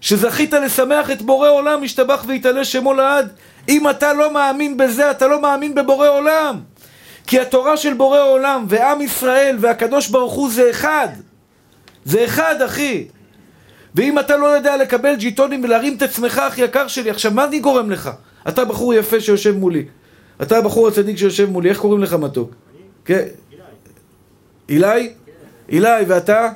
שזכית 0.01 0.53
לשמח 0.53 1.11
את 1.11 1.21
בורא 1.21 1.49
עולם, 1.49 1.83
משתבח 1.83 2.23
ויתעלה 2.27 2.65
שמו 2.65 2.93
לעד. 2.93 3.29
אם 3.69 3.89
אתה 3.89 4.13
לא 4.13 4.33
מאמין 4.33 4.77
בזה, 4.77 5.11
אתה 5.11 5.27
לא 5.27 5.41
מאמין 5.41 5.75
בבורא 5.75 6.07
עולם. 6.07 6.59
כי 7.27 7.39
התורה 7.39 7.77
של 7.77 7.93
בורא 7.93 8.21
עולם 8.21 8.65
ועם 8.69 9.01
ישראל 9.01 9.57
והקדוש 9.59 10.07
ברוך 10.07 10.33
הוא 10.33 10.51
זה 10.51 10.69
אחד. 10.69 11.07
זה 12.05 12.25
אחד, 12.25 12.61
אחי. 12.61 13.07
ואם 13.97 14.19
אתה 14.19 14.37
לא 14.37 14.45
יודע 14.45 14.77
לקבל 14.77 15.15
ג'יטונים 15.15 15.63
ולהרים 15.63 15.97
את 15.97 16.01
עצמך, 16.01 16.41
אחי 16.47 16.61
יקר 16.61 16.87
שלי, 16.87 17.09
עכשיו 17.09 17.31
מה 17.31 17.45
אני 17.45 17.59
גורם 17.59 17.91
לך? 17.91 18.09
אתה 18.47 18.65
בחור 18.65 18.93
יפה 18.93 19.19
שיושב 19.19 19.57
מולי. 19.57 19.85
אתה 20.41 20.57
הבחור 20.57 20.87
הצדיק 20.87 21.17
שיושב 21.17 21.49
מולי, 21.49 21.69
איך 21.69 21.79
קוראים 21.79 22.03
לך 22.03 22.13
מתוק? 22.13 22.51
כן. 23.05 23.25
אילי? 24.69 25.13
אילי, 25.69 26.03
ואתה? 26.07 26.49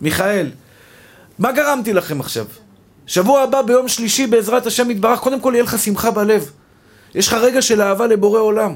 מיכאל, 0.00 0.50
מה 1.38 1.52
גרמתי 1.52 1.92
לכם 1.92 2.20
עכשיו? 2.20 2.44
שבוע 3.06 3.42
הבא 3.42 3.62
ביום 3.62 3.88
שלישי 3.88 4.26
בעזרת 4.26 4.66
השם 4.66 4.90
יתברך, 4.90 5.20
קודם 5.20 5.40
כל 5.40 5.52
יהיה 5.54 5.64
לך 5.64 5.78
שמחה 5.78 6.10
בלב. 6.10 6.50
יש 7.14 7.28
לך 7.28 7.34
רגע 7.34 7.62
של 7.62 7.82
אהבה 7.82 8.06
לבורא 8.06 8.40
עולם. 8.40 8.74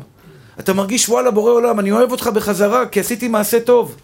אתה 0.60 0.72
מרגיש 0.72 1.08
וואלה 1.08 1.30
בורא 1.30 1.52
עולם, 1.52 1.80
אני 1.80 1.92
אוהב 1.92 2.10
אותך 2.10 2.26
בחזרה 2.26 2.86
כי 2.86 3.00
עשיתי 3.00 3.28
מעשה 3.28 3.60
טוב. 3.60 3.96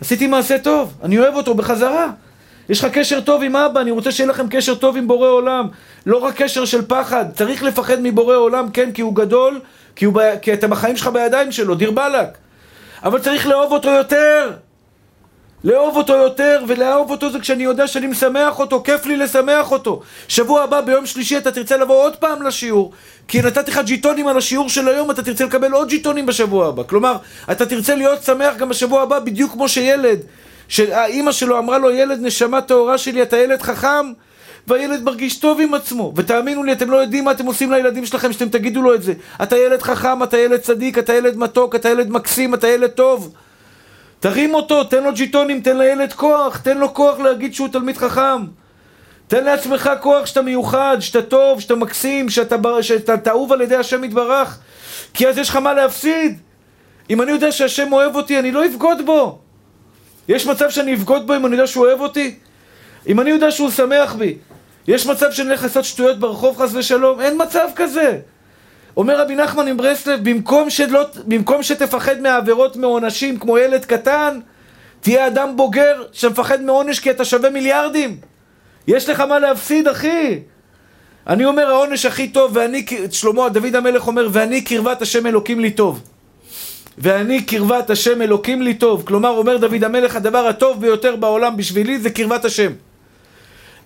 עשיתי 0.00 0.26
מעשה 0.26 0.58
טוב, 0.58 0.94
אני 1.02 1.18
אוהב 1.18 1.34
אותו 1.34 1.54
בחזרה. 1.54 2.10
יש 2.68 2.84
לך 2.84 2.90
קשר 2.92 3.20
טוב 3.20 3.42
עם 3.42 3.56
אבא, 3.56 3.80
אני 3.80 3.90
רוצה 3.90 4.12
שיהיה 4.12 4.30
לכם 4.30 4.48
קשר 4.48 4.74
טוב 4.74 4.96
עם 4.96 5.06
בורא 5.08 5.28
עולם. 5.28 5.68
לא 6.06 6.16
רק 6.16 6.42
קשר 6.42 6.64
של 6.64 6.82
פחד, 6.86 7.24
צריך 7.34 7.62
לפחד 7.62 7.96
מבורא 8.02 8.36
עולם, 8.36 8.70
כן, 8.70 8.92
כי 8.92 9.02
הוא 9.02 9.14
גדול, 9.14 9.60
כי, 9.96 10.04
הוא 10.04 10.14
ב... 10.14 10.20
כי 10.42 10.52
אתה 10.52 10.68
בחיים 10.68 10.96
שלך 10.96 11.06
בידיים 11.06 11.52
שלו, 11.52 11.74
דיר 11.74 11.90
באלק. 11.90 12.28
אבל 13.04 13.18
צריך 13.18 13.46
לאהוב 13.46 13.72
אותו 13.72 13.90
יותר. 13.90 14.50
לאהוב 15.64 15.96
אותו 15.96 16.12
יותר, 16.12 16.64
ולאהוב 16.68 17.10
אותו 17.10 17.30
זה 17.30 17.40
כשאני 17.40 17.64
יודע 17.64 17.86
שאני 17.86 18.06
משמח 18.06 18.58
אותו, 18.58 18.82
כיף 18.82 19.06
לי 19.06 19.16
לשמח 19.16 19.72
אותו. 19.72 20.00
שבוע 20.28 20.62
הבא, 20.62 20.80
ביום 20.80 21.06
שלישי, 21.06 21.38
אתה 21.38 21.52
תרצה 21.52 21.76
לבוא 21.76 22.02
עוד 22.02 22.16
פעם 22.16 22.42
לשיעור, 22.42 22.92
כי 23.28 23.42
נתתי 23.42 23.70
לך 23.70 23.80
ג'יטונים 23.84 24.28
על 24.28 24.38
השיעור 24.38 24.68
של 24.68 24.88
היום, 24.88 25.10
אתה 25.10 25.22
תרצה 25.22 25.44
לקבל 25.44 25.72
עוד 25.72 25.88
ג'יטונים 25.88 26.26
בשבוע 26.26 26.68
הבא. 26.68 26.82
כלומר, 26.82 27.16
אתה 27.52 27.66
תרצה 27.66 27.94
להיות 27.94 28.22
שמח 28.22 28.56
גם 28.56 28.68
בשבוע 28.68 29.02
הבא, 29.02 29.18
בדיוק 29.18 29.52
כמו 29.52 29.68
שילד, 29.68 30.18
שהאימא 30.68 31.32
שלו 31.32 31.58
אמרה 31.58 31.78
לו, 31.78 31.90
ילד 31.90 32.18
נשמה 32.20 32.60
טהורה 32.60 32.98
שלי, 32.98 33.22
אתה 33.22 33.36
ילד 33.36 33.62
חכם, 33.62 34.12
והילד 34.66 35.02
מרגיש 35.02 35.38
טוב 35.38 35.60
עם 35.60 35.74
עצמו. 35.74 36.12
ותאמינו 36.16 36.64
לי, 36.64 36.72
אתם 36.72 36.90
לא 36.90 36.96
יודעים 36.96 37.24
מה 37.24 37.30
אתם 37.30 37.46
עושים 37.46 37.72
לילדים 37.72 38.06
שלכם, 38.06 38.32
שאתם 38.32 38.48
תגידו 38.48 38.82
לו 38.82 38.94
את 38.94 39.02
זה. 39.02 39.12
אתה 39.42 39.56
ילד 39.56 39.82
חכם, 39.82 40.22
אתה 40.22 40.38
ילד 40.38 40.60
צדיק, 40.60 40.98
אתה 40.98 41.14
ילד 41.14 41.36
מתוק, 41.36 41.74
אתה 41.74 41.88
ילד 41.88 42.10
מקסים, 42.10 42.54
אתה 42.54 42.68
ילד 42.68 42.90
טוב. 42.90 43.34
תרים 44.20 44.54
אותו, 44.54 44.84
תן 44.84 45.02
לו 45.04 45.12
ג'יטונים, 45.12 45.60
תן 45.60 45.78
לילד 45.78 46.12
כוח, 46.12 46.56
תן 46.56 46.78
לו 46.78 46.94
כוח 46.94 47.18
להגיד 47.18 47.54
שהוא 47.54 47.68
תלמיד 47.68 47.96
חכם. 47.96 48.44
תן 49.28 49.44
לעצמך 49.44 49.90
כוח 50.00 50.26
שאתה 50.26 50.42
מיוחד, 50.42 50.96
שאתה 51.00 51.22
טוב, 51.22 51.60
שאתה 51.60 51.74
מקסים, 51.74 52.30
שאתה, 52.30 52.56
שאתה 52.80 53.30
אהוב 53.30 53.52
על 53.52 53.60
ידי 53.60 53.76
השם 53.76 54.04
יתברך. 54.04 54.58
כי 55.14 55.28
אז 55.28 55.38
יש 55.38 55.48
לך 55.48 55.56
מה 55.56 55.74
להפסיד. 55.74 56.38
אם 57.10 57.22
אני 57.22 57.30
יודע 57.30 57.52
שהשם 57.52 57.92
אוהב 57.92 58.16
אותי, 58.16 58.38
אני 58.38 58.52
לא 58.52 58.66
אבגוד 58.66 59.06
בו. 59.06 59.38
יש 60.28 60.46
מצב 60.46 60.70
שאני 60.70 60.94
אבגוד 60.94 61.26
בו 61.26 61.36
אם 61.36 61.46
אני 61.46 61.54
יודע 61.54 61.66
שהוא 61.66 61.86
אוהב 61.86 62.00
אותי? 62.00 62.34
אם 63.06 63.20
אני 63.20 63.30
יודע 63.30 63.50
שהוא 63.50 63.70
שמח 63.70 64.14
בי, 64.14 64.36
יש 64.88 65.06
מצב 65.06 65.32
שאני 65.32 65.50
אלך 65.50 65.62
לעשות 65.62 65.84
שטויות 65.84 66.18
ברחוב 66.18 66.58
חס 66.58 66.70
ושלום? 66.74 67.20
אין 67.20 67.42
מצב 67.42 67.68
כזה. 67.76 68.18
אומר 68.96 69.20
רבי 69.20 69.36
נחמן 69.36 69.68
עם 69.68 69.76
ברסלב, 69.76 70.30
במקום, 70.30 70.70
שלא, 70.70 71.04
במקום 71.26 71.62
שתפחד 71.62 72.20
מהעבירות 72.20 72.76
מעונשים 72.76 73.38
כמו 73.38 73.58
ילד 73.58 73.84
קטן, 73.84 74.40
תהיה 75.00 75.26
אדם 75.26 75.56
בוגר 75.56 76.02
שמפחד 76.12 76.62
מעונש 76.62 76.98
כי 77.00 77.10
אתה 77.10 77.24
שווה 77.24 77.50
מיליארדים. 77.50 78.16
יש 78.86 79.08
לך 79.08 79.20
מה 79.20 79.38
להפסיד, 79.38 79.88
אחי. 79.88 80.38
אני 81.26 81.44
אומר, 81.44 81.66
העונש 81.66 82.06
הכי 82.06 82.28
טוב, 82.28 82.50
ואני, 82.54 82.86
שלמה, 83.10 83.48
דוד 83.48 83.74
המלך 83.74 84.06
אומר, 84.06 84.28
ואני 84.32 84.60
קרבת 84.60 85.02
השם 85.02 85.26
אלוקים 85.26 85.60
לי 85.60 85.70
טוב. 85.70 86.02
ואני 86.98 87.42
קרבת 87.42 87.90
השם 87.90 88.22
אלוקים 88.22 88.62
לי 88.62 88.74
טוב. 88.74 89.02
כלומר, 89.06 89.30
אומר 89.30 89.56
דוד 89.56 89.84
המלך, 89.84 90.16
הדבר 90.16 90.46
הטוב 90.46 90.80
ביותר 90.80 91.16
בעולם 91.16 91.56
בשבילי 91.56 91.98
זה 91.98 92.10
קרבת 92.10 92.44
השם. 92.44 92.72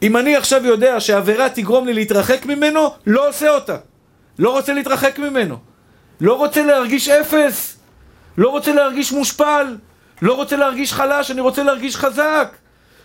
אם 0.02 0.16
אני 0.16 0.36
עכשיו 0.36 0.66
יודע 0.66 1.00
שעבירה 1.00 1.48
תגרום 1.48 1.86
לי 1.86 1.94
להתרחק 1.94 2.46
ממנו, 2.46 2.90
לא 3.06 3.28
עושה 3.28 3.50
אותה. 3.50 3.76
לא 4.38 4.50
רוצה 4.50 4.72
להתרחק 4.72 5.18
ממנו. 5.18 5.56
לא 6.20 6.34
רוצה 6.34 6.62
להרגיש 6.62 7.08
אפס, 7.08 7.76
לא 8.38 8.48
רוצה 8.48 8.72
להרגיש 8.72 9.12
מושפל, 9.12 9.76
לא 10.22 10.34
רוצה 10.34 10.56
להרגיש 10.56 10.92
חלש, 10.92 11.30
אני 11.30 11.40
רוצה 11.40 11.62
להרגיש 11.62 11.96
חזק. 11.96 12.56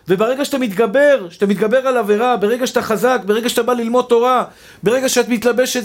וברגע 0.08 0.46
שאתה 0.46 0.58
מתגבר, 0.58 1.28
שאתה 1.30 1.46
מתגבר 1.46 1.88
על 1.88 1.98
עבירה, 1.98 2.38
ברגע 2.38 2.68
שאתה 2.68 2.82
חזק, 2.82 3.22
ברגע 3.26 3.50
שאתה 3.50 3.63
בא 3.63 3.74
ללמוד 3.74 4.06
תורה, 4.10 4.44
ברגע 4.84 5.10
שאת 5.10 5.30
מתלבשת 5.30 5.82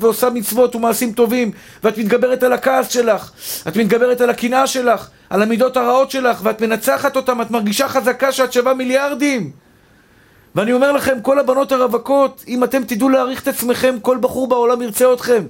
ועושה 0.00 0.30
מצוות 0.30 0.74
ומעשים 0.74 1.12
טובים, 1.12 1.50
ואת 1.84 1.98
מתגברת 1.98 2.42
על 2.42 2.52
הכעס 2.52 2.88
שלך, 2.88 3.30
את 3.68 3.76
מתגברת 3.76 4.20
על 4.20 4.30
הקנאה 4.30 4.66
שלך, 4.66 5.08
על 5.30 5.42
המידות 5.42 5.76
הרעות 5.76 6.10
שלך, 6.10 6.40
ואת 6.42 6.60
מנצחת 6.60 7.16
אותם, 7.16 7.40
את 7.40 7.50
מרגישה 7.50 7.88
חזקה 7.88 8.32
שאת 8.32 8.52
שווה 8.52 8.74
מיליארדים. 8.74 9.50
ואני 10.54 10.72
אומר 10.72 10.92
לכם, 10.92 11.20
כל 11.22 11.38
הבנות 11.38 11.72
הרווקות, 11.72 12.44
אם 12.48 12.64
אתם 12.64 12.84
תדעו 12.84 13.08
להעריך 13.08 13.42
את 13.42 13.48
עצמכם, 13.48 13.96
כל 14.02 14.18
בחור 14.20 14.48
בעולם 14.48 14.82
ירצה 14.82 15.12
אתכם. 15.12 15.42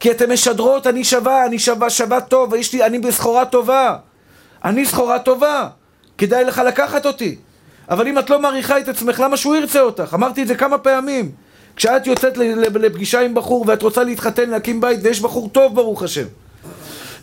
כי 0.00 0.10
אתם 0.10 0.32
משדרות, 0.32 0.86
אני 0.86 1.04
שווה, 1.04 1.46
אני 1.46 1.58
שווה, 1.58 1.90
שווה 1.90 2.20
טוב, 2.20 2.54
לי, 2.72 2.84
אני 2.84 2.98
בסחורה 2.98 3.44
טובה. 3.44 3.96
אני 4.64 4.84
סחורה 4.84 5.18
טובה. 5.18 5.68
כדאי 6.18 6.44
לך 6.44 6.62
לקחת 6.66 7.06
אותי. 7.06 7.36
אבל 7.90 8.08
אם 8.08 8.18
את 8.18 8.30
לא 8.30 8.40
מעריכה 8.40 8.78
את 8.78 8.88
עצמך, 8.88 9.20
למה 9.20 9.36
שהוא 9.36 9.56
ירצה 9.56 9.80
אותך? 9.80 10.14
אמרתי 10.14 10.42
את 10.42 10.48
זה 10.48 10.54
כמה 10.54 10.78
פעמים. 10.78 11.30
כשאת 11.76 12.06
יוצאת 12.06 12.36
לפגישה 12.74 13.20
עם 13.20 13.34
בחור 13.34 13.64
ואת 13.68 13.82
רוצה 13.82 14.04
להתחתן, 14.04 14.50
להקים 14.50 14.80
בית, 14.80 15.00
ויש 15.02 15.20
בחור 15.20 15.48
טוב, 15.48 15.74
ברוך 15.74 16.02
השם. 16.02 16.24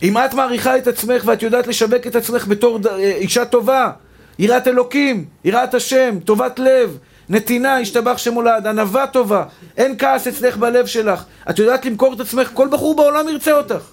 אם 0.04 0.18
את 0.18 0.34
מעריכה 0.34 0.78
את 0.78 0.88
עצמך 0.88 1.24
ואת 1.26 1.44
יודעת 1.44 1.68
לשווק 1.68 2.08
את 2.08 2.16
עצמך 2.16 2.48
בתור 2.48 2.80
אה, 2.90 2.98
אישה 2.98 3.46
טובה, 3.46 3.92
יראת 4.40 4.68
אלוקים, 4.68 5.26
יראת 5.44 5.74
השם, 5.74 6.20
טובת 6.26 6.60
לב, 6.60 6.98
נתינה, 7.30 7.78
השתבח 7.78 8.18
שמולד, 8.18 8.68
ענווה 8.68 9.08
טובה, 9.08 9.44
אין 9.78 9.96
כעס 10.00 10.28
אצלך 10.28 10.58
בלב 10.58 10.86
שלך. 10.86 11.24
את 11.50 11.60
יודעת 11.60 11.86
למכור 11.86 12.14
את 12.14 12.20
עצמך, 12.20 12.50
כל 12.54 12.68
בחור 12.72 12.96
בעולם 12.96 13.30
ירצה 13.30 13.52
אותך. 13.52 13.84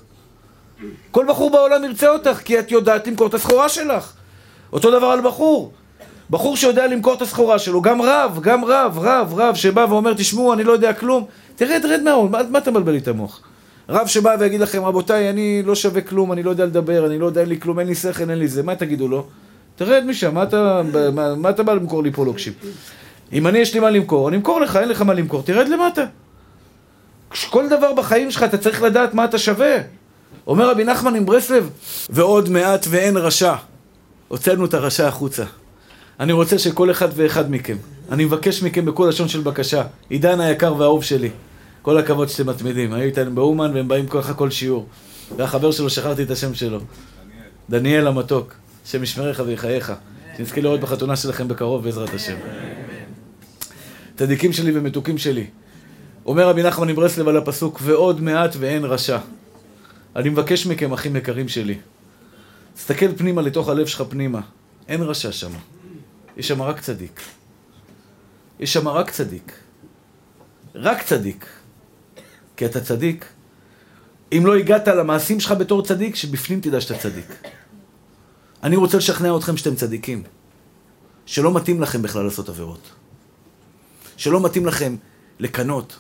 כל 1.10 1.26
בחור 1.28 1.50
בעולם 1.50 1.84
ירצה 1.84 2.08
אותך, 2.08 2.38
כי 2.44 2.58
את 2.58 2.70
יודעת 2.70 3.06
למכור 3.06 3.26
את 3.26 3.34
הסחורה 3.34 3.68
שלך. 3.68 4.12
אותו 4.72 4.90
דבר 4.90 5.06
על 5.06 5.20
בחור. 5.20 5.72
בחור 6.30 6.56
שיודע 6.56 6.86
למכור 6.86 7.14
את 7.14 7.22
הסחורה 7.22 7.58
שלו, 7.58 7.82
גם 7.82 8.02
רב, 8.02 8.38
גם 8.42 8.64
רב, 8.64 8.98
רב, 8.98 9.34
רב 9.36 9.54
שבא 9.54 9.86
ואומר, 9.88 10.14
תשמעו, 10.14 10.52
אני 10.52 10.64
לא 10.64 10.72
יודע 10.72 10.92
כלום, 10.92 11.24
תרד, 11.56 11.82
תרד 11.82 12.00
מהאור, 12.04 12.28
מה, 12.28 12.40
מה 12.50 12.58
אתה 12.58 12.70
מבלבל 12.70 12.92
לי 12.92 12.98
את 12.98 13.08
המוח? 13.08 13.40
רב 13.88 14.06
שבא 14.06 14.36
ויגיד 14.38 14.60
לכם, 14.60 14.84
רבותיי, 14.84 15.30
אני 15.30 15.62
לא 15.62 15.74
שווה 15.74 16.00
כלום, 16.00 16.32
אני 16.32 16.42
לא 16.42 16.50
יודע 16.50 16.66
לדבר, 16.66 17.06
אני 17.06 17.18
לא 17.18 17.26
יודע, 17.26 17.40
אין 17.40 17.48
לי 17.48 17.60
כלום, 17.60 17.78
אין 17.78 17.86
לי 17.86 17.94
שכל, 17.94 18.30
אין 18.30 18.38
לי 18.38 18.48
זה, 18.48 18.62
מה 18.62 18.74
תגידו 18.74 19.08
לו? 19.08 19.26
תרד 19.76 20.04
משם, 20.06 20.34
מה 20.34 20.42
אתה, 20.42 20.82
מה, 21.12 21.34
מה 21.34 21.50
אתה 21.50 21.62
בא 21.62 21.72
למכור 21.74 22.02
לי 22.02 22.12
פה 22.12 22.24
לוקשים? 22.24 22.52
אם 23.32 23.46
אני 23.46 23.58
יש 23.58 23.74
לי 23.74 23.80
מה 23.80 23.90
למכור, 23.90 24.28
אני 24.28 24.36
אמכור 24.36 24.60
לך, 24.60 24.76
אין 24.76 24.88
לך 24.88 25.02
מה 25.02 25.14
למכור, 25.14 25.42
תרד 25.42 25.68
למטה. 25.68 26.04
כל 27.50 27.68
דבר 27.68 27.92
בחיים 27.92 28.30
שלך 28.30 28.42
אתה 28.42 28.58
צריך 28.58 28.82
לדעת 28.82 29.14
מה 29.14 29.24
אתה 29.24 29.38
שווה. 29.38 29.76
אומר 30.46 30.70
רבי 30.70 30.84
נחמן 30.84 31.14
עם 31.14 31.26
ברסלב, 31.26 31.70
ועוד 32.10 32.48
מעט 32.48 32.86
ואין 32.90 33.16
רשע. 33.16 33.54
הוצאנו 34.28 34.64
את 34.64 34.74
הרשע 34.74 35.08
החוצה. 35.08 35.44
אני 36.20 36.32
רוצה 36.32 36.58
שכל 36.58 36.90
אחד 36.90 37.08
ואחד 37.14 37.50
מכם, 37.50 37.76
אני 38.12 38.24
מבקש 38.24 38.62
מכם 38.62 38.84
בכל 38.84 39.06
לשון 39.08 39.28
של 39.28 39.40
בקשה, 39.40 39.82
עידן 40.08 40.40
היקר 40.40 40.74
והאהוב 40.76 41.04
שלי, 41.04 41.30
כל 41.82 41.98
הכבוד 41.98 42.28
שאתם 42.28 42.48
מתמידים, 42.48 42.92
היו 42.92 43.04
איתנו 43.04 43.34
באומן 43.34 43.74
והם 43.74 43.88
באים 43.88 44.06
ככה 44.08 44.34
כל 44.34 44.50
שיעור. 44.50 44.86
והחבר 45.36 45.70
שלו, 45.72 45.90
שכחתי 45.90 46.22
את 46.22 46.30
השם 46.30 46.54
שלו. 46.54 46.78
דניאל. 46.78 47.80
דניאל 47.80 48.06
המתוק, 48.06 48.54
השם 48.86 49.02
ישמריך 49.02 49.42
ויחייך. 49.46 49.92
שנזכה 50.36 50.60
לראות 50.60 50.80
בחתונה 50.80 51.16
שלכם 51.16 51.48
בקרוב 51.48 51.84
בעזרת 51.84 52.14
השם. 52.14 52.36
צדיקים 54.16 54.52
שלי 54.52 54.78
ומתוקים 54.78 55.18
שלי. 55.18 55.46
אומר 56.26 56.48
רבי 56.48 56.62
נחמן 56.62 56.88
מברסלב 56.88 57.28
על 57.28 57.36
הפסוק, 57.36 57.80
ועוד 57.82 58.20
מעט 58.20 58.56
ואין 58.58 58.84
רשע. 58.84 59.18
אני 60.16 60.28
מבקש 60.28 60.66
מכם, 60.66 60.92
אחים 60.92 61.16
יקרים 61.16 61.48
שלי, 61.48 61.74
תסתכל 62.78 63.16
פנימה 63.16 63.42
לתוך 63.42 63.68
הלב 63.68 63.86
שלך 63.86 64.02
פנימה. 64.08 64.40
אין 64.88 65.02
רשע 65.02 65.32
שם. 65.32 65.50
יש 66.36 66.48
שם 66.48 66.62
רק 66.62 66.80
צדיק. 66.80 67.20
יש 68.60 68.72
שם 68.72 68.88
רק 68.88 69.10
צדיק. 69.10 69.52
רק 70.74 71.02
צדיק. 71.02 71.46
כי 72.56 72.66
אתה 72.66 72.80
צדיק. 72.80 73.24
אם 74.32 74.42
לא 74.46 74.56
הגעת 74.56 74.88
למעשים 74.88 75.40
שלך 75.40 75.52
בתור 75.52 75.82
צדיק, 75.82 76.16
שבפנים 76.16 76.60
תדע 76.60 76.80
שאתה 76.80 76.98
צדיק. 76.98 77.26
אני 78.62 78.76
רוצה 78.76 78.96
לשכנע 78.96 79.36
אתכם 79.36 79.56
שאתם 79.56 79.74
צדיקים. 79.74 80.22
שלא 81.26 81.54
מתאים 81.54 81.82
לכם 81.82 82.02
בכלל 82.02 82.24
לעשות 82.24 82.48
עבירות. 82.48 82.90
שלא 84.16 84.40
מתאים 84.40 84.66
לכם 84.66 84.96
לקנות. 85.38 85.98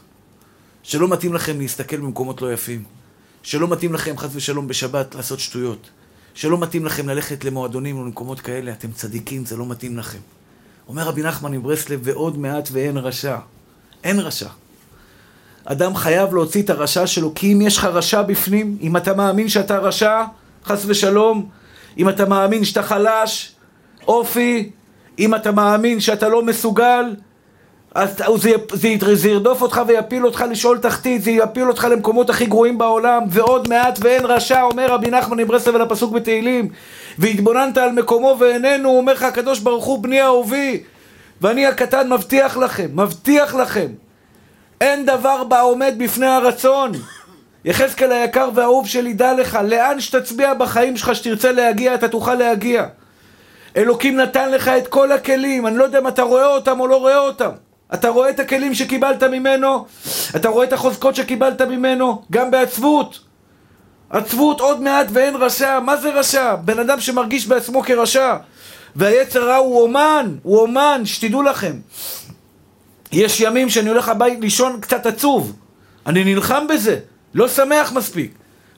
שלא 0.82 1.08
מתאים 1.08 1.34
לכם 1.34 1.60
להסתכל 1.60 1.96
במקומות 1.96 2.42
לא 2.42 2.52
יפים. 2.52 2.84
שלא 3.42 3.68
מתאים 3.68 3.94
לכם, 3.94 4.18
חס 4.18 4.30
ושלום, 4.34 4.68
בשבת 4.68 5.14
לעשות 5.14 5.40
שטויות. 5.40 5.90
שלא 6.38 6.58
מתאים 6.58 6.84
לכם 6.84 7.08
ללכת 7.08 7.44
למועדונים 7.44 7.98
או 7.98 8.04
למקומות 8.04 8.40
כאלה, 8.40 8.72
אתם 8.72 8.92
צדיקים, 8.92 9.44
זה 9.44 9.56
לא 9.56 9.66
מתאים 9.66 9.98
לכם. 9.98 10.18
אומר 10.88 11.02
רבי 11.02 11.22
נחמן 11.22 11.52
מברסלב, 11.52 12.00
ועוד 12.02 12.38
מעט 12.38 12.68
ואין 12.72 12.96
רשע. 12.96 13.36
אין 14.04 14.20
רשע. 14.20 14.48
אדם 15.64 15.96
חייב 15.96 16.34
להוציא 16.34 16.62
את 16.62 16.70
הרשע 16.70 17.06
שלו, 17.06 17.34
כי 17.34 17.52
אם 17.52 17.60
יש 17.62 17.76
לך 17.76 17.84
רשע 17.84 18.22
בפנים, 18.22 18.78
אם 18.80 18.96
אתה 18.96 19.14
מאמין 19.14 19.48
שאתה 19.48 19.78
רשע, 19.78 20.24
חס 20.64 20.84
ושלום, 20.86 21.48
אם 21.98 22.08
אתה 22.08 22.24
מאמין 22.24 22.64
שאתה 22.64 22.82
חלש, 22.82 23.52
אופי, 24.08 24.70
אם 25.18 25.34
אתה 25.34 25.52
מאמין 25.52 26.00
שאתה 26.00 26.28
לא 26.28 26.42
מסוגל, 26.42 27.14
אז 27.98 28.22
זה, 28.36 28.50
זה, 28.72 28.94
זה 29.14 29.28
ירדוף 29.28 29.62
אותך 29.62 29.82
ויפיל 29.86 30.26
אותך 30.26 30.44
לשאול 30.50 30.78
תחתית, 30.78 31.22
זה 31.22 31.30
יפיל 31.30 31.68
אותך 31.68 31.86
למקומות 31.90 32.30
הכי 32.30 32.46
גרועים 32.46 32.78
בעולם, 32.78 33.22
ועוד 33.28 33.68
מעט 33.68 33.98
ואין 34.02 34.24
רשע, 34.24 34.62
אומר 34.62 34.86
רבי 34.86 35.10
נחמן 35.10 35.38
מברסלב 35.38 35.74
על 35.74 35.82
הפסוק 35.82 36.12
בתהילים, 36.12 36.68
והתבוננת 37.18 37.78
על 37.78 37.92
מקומו 37.92 38.36
ואיננו, 38.38 38.88
אומר 38.88 39.12
לך 39.12 39.22
הקדוש 39.22 39.58
ברוך 39.58 39.84
הוא 39.84 40.02
בני 40.02 40.22
אהובי, 40.22 40.82
ואני 41.40 41.66
הקטן 41.66 42.12
מבטיח 42.12 42.56
לכם, 42.56 42.88
מבטיח 42.92 43.54
לכם, 43.54 43.86
אין 44.80 45.06
דבר 45.06 45.44
בעומד 45.44 45.94
בפני 45.98 46.26
הרצון. 46.26 46.92
יחזקאל 47.64 48.12
היקר 48.12 48.48
והאהוב 48.54 48.86
שלי, 48.86 49.12
דע 49.12 49.34
לך, 49.34 49.58
לאן 49.64 50.00
שתצביע 50.00 50.54
בחיים 50.54 50.96
שלך 50.96 51.14
שתרצה 51.14 51.52
להגיע, 51.52 51.94
אתה 51.94 52.08
תוכל 52.08 52.34
להגיע. 52.34 52.84
אלוקים 53.76 54.16
נתן 54.16 54.50
לך 54.50 54.68
את 54.68 54.88
כל 54.88 55.12
הכלים, 55.12 55.66
אני 55.66 55.76
לא 55.76 55.84
יודע 55.84 55.98
אם 55.98 56.08
אתה 56.08 56.22
רואה 56.22 56.46
אותם 56.46 56.80
או 56.80 56.86
לא 56.86 56.96
רואה 56.96 57.18
אותם. 57.18 57.50
אתה 57.94 58.08
רואה 58.08 58.30
את 58.30 58.40
הכלים 58.40 58.74
שקיבלת 58.74 59.22
ממנו, 59.22 59.86
אתה 60.36 60.48
רואה 60.48 60.64
את 60.64 60.72
החוזקות 60.72 61.14
שקיבלת 61.14 61.62
ממנו, 61.62 62.22
גם 62.30 62.50
בעצבות. 62.50 63.20
עצבות 64.10 64.60
עוד 64.60 64.82
מעט 64.82 65.06
ואין 65.12 65.36
רשע, 65.36 65.80
מה 65.80 65.96
זה 65.96 66.10
רשע? 66.10 66.54
בן 66.54 66.78
אדם 66.78 67.00
שמרגיש 67.00 67.46
בעצמו 67.46 67.82
כרשע. 67.82 68.36
והיצר 68.96 69.48
רע 69.48 69.56
הוא 69.56 69.82
אומן, 69.82 70.34
הוא 70.42 70.60
אומן, 70.60 71.02
שתדעו 71.04 71.42
לכם. 71.42 71.72
יש 73.12 73.40
ימים 73.40 73.70
שאני 73.70 73.88
הולך 73.88 74.08
הבית 74.08 74.40
לישון 74.40 74.80
קצת 74.80 75.06
עצוב. 75.06 75.52
אני 76.06 76.24
נלחם 76.24 76.66
בזה, 76.68 76.98
לא 77.34 77.48
שמח 77.48 77.92
מספיק. 77.92 78.32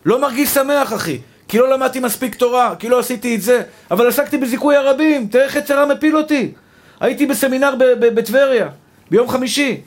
לא 0.05 0.21
מרגיש 0.21 0.49
שמח, 0.49 0.93
אחי. 0.93 1.19
כי 1.49 1.59
לא 1.59 1.71
למדתי 1.71 2.01
מספיק 2.01 2.35
תורה, 2.35 2.75
כי 2.79 2.89
לא 2.89 2.99
עשיתי 2.99 3.37
את 3.37 3.43
זה. 3.43 3.63
אבל 3.91 4.09
עסקתי 4.09 4.39
בזיכוי 4.39 4.77
הרבים, 4.77 5.27
תראה 5.27 5.45
איך 5.45 5.57
יצר 5.57 5.79
רע 5.79 5.85
מפיל 5.85 6.17
אותי. 6.17 6.53
הייתי 7.01 7.27
בסמינר 7.27 7.75
בטבריה. 8.01 8.69
ביום 9.11 9.29
חמישי. 9.29 9.81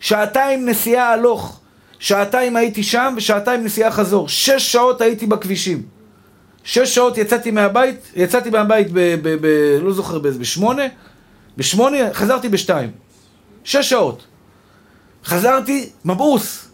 שעתיים 0.00 0.68
נסיעה 0.68 1.12
הלוך. 1.12 1.60
שעתיים 1.98 2.56
הייתי 2.56 2.82
שם 2.82 3.14
ושעתיים 3.16 3.64
נסיעה 3.64 3.90
חזור. 3.90 4.28
שש 4.28 4.72
שעות 4.72 5.00
הייתי 5.00 5.26
בכבישים. 5.26 5.82
שש 6.64 6.94
שעות 6.94 7.18
יצאתי 7.18 7.50
מהבית, 7.50 7.96
יצאתי 8.16 8.50
מהבית 8.50 8.86
ב... 8.92 8.98
ב, 9.22 9.36
ב 9.40 9.46
לא 9.82 9.92
זוכר 9.92 10.18
באיזה, 10.18 10.38
בשמונה? 10.38 10.82
בשמונה, 11.56 11.98
חזרתי 12.12 12.48
בשתיים. 12.48 12.90
שש 13.64 13.90
שעות. 13.90 14.24
חזרתי 15.24 15.88
מבעוס. 16.04 16.68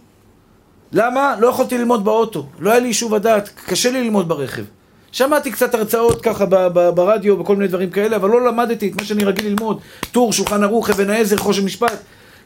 למה? 0.93 1.37
לא 1.39 1.49
יכולתי 1.49 1.79
ללמוד 1.79 2.05
באוטו. 2.05 2.47
לא 2.59 2.71
היה 2.71 2.81
לי 2.81 2.87
יישוב 2.87 3.15
הדעת, 3.15 3.51
קשה 3.67 3.91
לי 3.91 4.05
ללמוד 4.05 4.29
ברכב. 4.29 4.65
שמעתי 5.13 5.51
קצת 5.51 5.75
הרצאות 5.75 6.23
ככה 6.23 6.47
ברדיו 6.95 7.39
וכל 7.39 7.57
מיני 7.57 7.69
דברים 7.69 7.91
כאלה, 7.91 8.17
אבל 8.17 8.29
לא 8.29 8.47
למדתי 8.47 8.89
את 8.89 9.01
מה 9.01 9.05
שאני 9.05 9.25
רגיל 9.25 9.47
ללמוד. 9.47 9.81
טור, 10.13 10.33
שולחן 10.33 10.63
ערוך, 10.63 10.91
אבן 10.91 11.11
העזר, 11.11 11.37
חושן 11.37 11.65
משפט. 11.65 11.97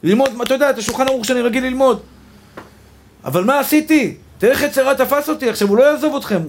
ללמוד, 0.02 0.30
אתה 0.42 0.54
יודע, 0.54 0.70
את 0.70 0.78
השולחן 0.78 1.08
ערוך 1.08 1.24
שאני 1.24 1.40
רגיל 1.40 1.64
ללמוד. 1.64 2.00
אבל 3.24 3.44
מה 3.44 3.58
עשיתי? 3.58 4.14
תראה 4.38 4.52
איך 4.52 4.62
יצרה 4.62 4.94
תפס 4.94 5.28
אותי 5.28 5.48
עכשיו, 5.48 5.68
הוא 5.68 5.76
לא 5.76 5.82
יעזוב 5.82 6.16
אתכם. 6.16 6.40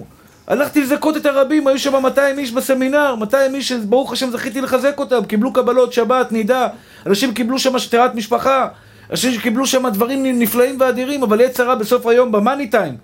הלכתי 0.46 0.80
לזכות 0.80 1.16
את 1.16 1.26
הרבים, 1.26 1.66
היו 1.66 1.78
שם 1.78 2.02
200 2.02 2.38
איש 2.38 2.52
בסמינר, 2.52 3.14
200 3.14 3.54
איש 3.54 3.68
שברוך 3.68 4.12
השם 4.12 4.30
זכיתי 4.30 4.60
לחזק 4.60 4.98
אותם, 4.98 5.24
קיבלו 5.24 5.52
קבלות, 5.52 5.92
שבת, 5.92 6.32
נידה, 6.32 6.68
אנשים 7.06 7.34
קיבלו 7.34 7.58
שם 7.58 7.78
שטרת 7.78 8.14
משפחה, 8.14 8.68
אנשים 9.10 9.32
שקיבלו 9.32 9.66
שם 9.66 9.88
דברים 9.88 10.38
נפלאים 10.38 10.80
ואדירים, 10.80 11.22
אבל 11.22 11.40
יצרה 11.40 11.74
בסוף 11.74 12.06
היום, 12.06 12.32
במאני 12.32 12.66
טיים, 12.66 12.96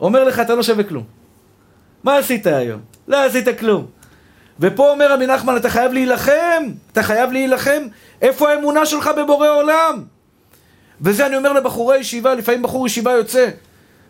אומר 0.00 0.24
לך, 0.24 0.40
אתה 0.40 0.54
לא 0.54 0.62
שווה 0.62 0.84
כלום. 0.84 1.15
מה 2.04 2.16
עשית 2.16 2.46
היום? 2.46 2.80
לא 3.08 3.24
עשית 3.24 3.58
כלום. 3.58 3.86
ופה 4.60 4.90
אומר 4.90 5.12
רבי 5.12 5.26
נחמן, 5.26 5.56
אתה 5.56 5.70
חייב 5.70 5.92
להילחם, 5.92 6.64
אתה 6.92 7.02
חייב 7.02 7.32
להילחם. 7.32 7.82
איפה 8.22 8.50
האמונה 8.50 8.86
שלך 8.86 9.10
בבורא 9.18 9.48
עולם? 9.48 10.04
וזה 11.00 11.26
אני 11.26 11.36
אומר 11.36 11.52
לבחורי 11.52 11.98
ישיבה, 11.98 12.34
לפעמים 12.34 12.62
בחור 12.62 12.86
ישיבה 12.86 13.12
יוצא, 13.12 13.48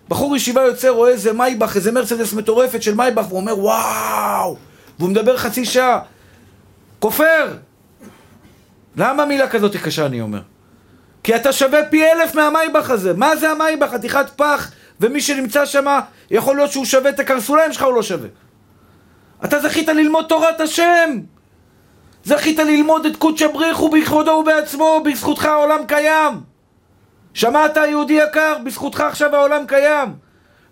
בחור 0.08 0.36
ישיבה 0.36 0.62
יוצא, 0.62 0.88
רואה 0.88 1.10
איזה 1.10 1.32
מייבך, 1.32 1.76
איזה 1.76 1.92
מרצדס 1.92 2.32
מטורפת 2.32 2.82
של 2.82 2.94
מייבך, 2.94 3.26
והוא 3.28 3.40
אומר 3.40 3.58
וואו! 3.58 4.56
והוא 4.98 5.10
מדבר 5.10 5.36
חצי 5.36 5.64
שעה. 5.64 6.00
כופר! 6.98 7.54
למה 8.96 9.24
מילה 9.24 9.48
כזאת 9.48 9.76
קשה, 9.76 10.06
אני 10.06 10.20
אומר? 10.20 10.40
כי 11.22 11.36
אתה 11.36 11.52
שווה 11.52 11.84
פי 11.90 12.04
אלף 12.04 12.34
מהמייבך 12.34 12.90
הזה. 12.90 13.12
מה 13.14 13.36
זה 13.36 13.50
המייבך? 13.50 13.90
חתיכת 13.90 14.26
פח, 14.36 14.70
ומי 15.00 15.20
שנמצא 15.20 15.66
שם, 15.66 15.98
יכול 16.30 16.56
להיות 16.56 16.72
שהוא 16.72 16.84
שווה 16.84 17.10
את 17.10 17.20
הקרסוליים 17.20 17.72
שלך, 17.72 17.82
הוא 17.82 17.94
לא 17.94 18.02
שווה. 18.02 18.28
אתה 19.44 19.60
זכית 19.60 19.88
ללמוד 19.88 20.26
תורת 20.28 20.60
השם! 20.60 21.10
זכית 22.24 22.58
ללמוד 22.58 23.06
את 23.06 23.16
קודשא 23.16 23.46
בריחו 23.46 23.88
בכבודו 23.88 24.30
ובעצמו, 24.30 25.02
בזכותך 25.04 25.44
העולם 25.44 25.86
קיים! 25.86 26.32
שמעת 27.34 27.76
יהודי 27.76 28.12
יקר? 28.12 28.54
בזכותך 28.64 29.00
עכשיו 29.00 29.36
העולם 29.36 29.66
קיים! 29.66 30.08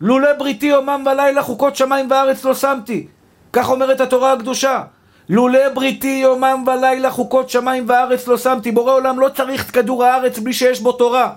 לולא 0.00 0.32
בריתי 0.32 0.66
יומם 0.66 1.04
ולילה 1.06 1.42
חוקות 1.42 1.76
שמיים 1.76 2.10
וארץ 2.10 2.44
לא 2.44 2.54
שמתי 2.54 3.06
כך 3.52 3.70
אומרת 3.70 4.00
התורה 4.00 4.32
הקדושה 4.32 4.82
לולא 5.28 5.68
בריתי 5.68 6.20
יומם 6.22 6.64
ולילה 6.66 7.10
חוקות 7.10 7.50
שמיים 7.50 7.84
וארץ 7.88 8.26
לא 8.26 8.38
שמתי 8.38 8.72
בורא 8.72 8.92
עולם 8.92 9.20
לא 9.20 9.28
צריך 9.28 9.66
את 9.66 9.70
כדור 9.70 10.04
הארץ 10.04 10.38
בלי 10.38 10.52
שיש 10.52 10.80
בו 10.80 10.92
תורה 10.92 11.32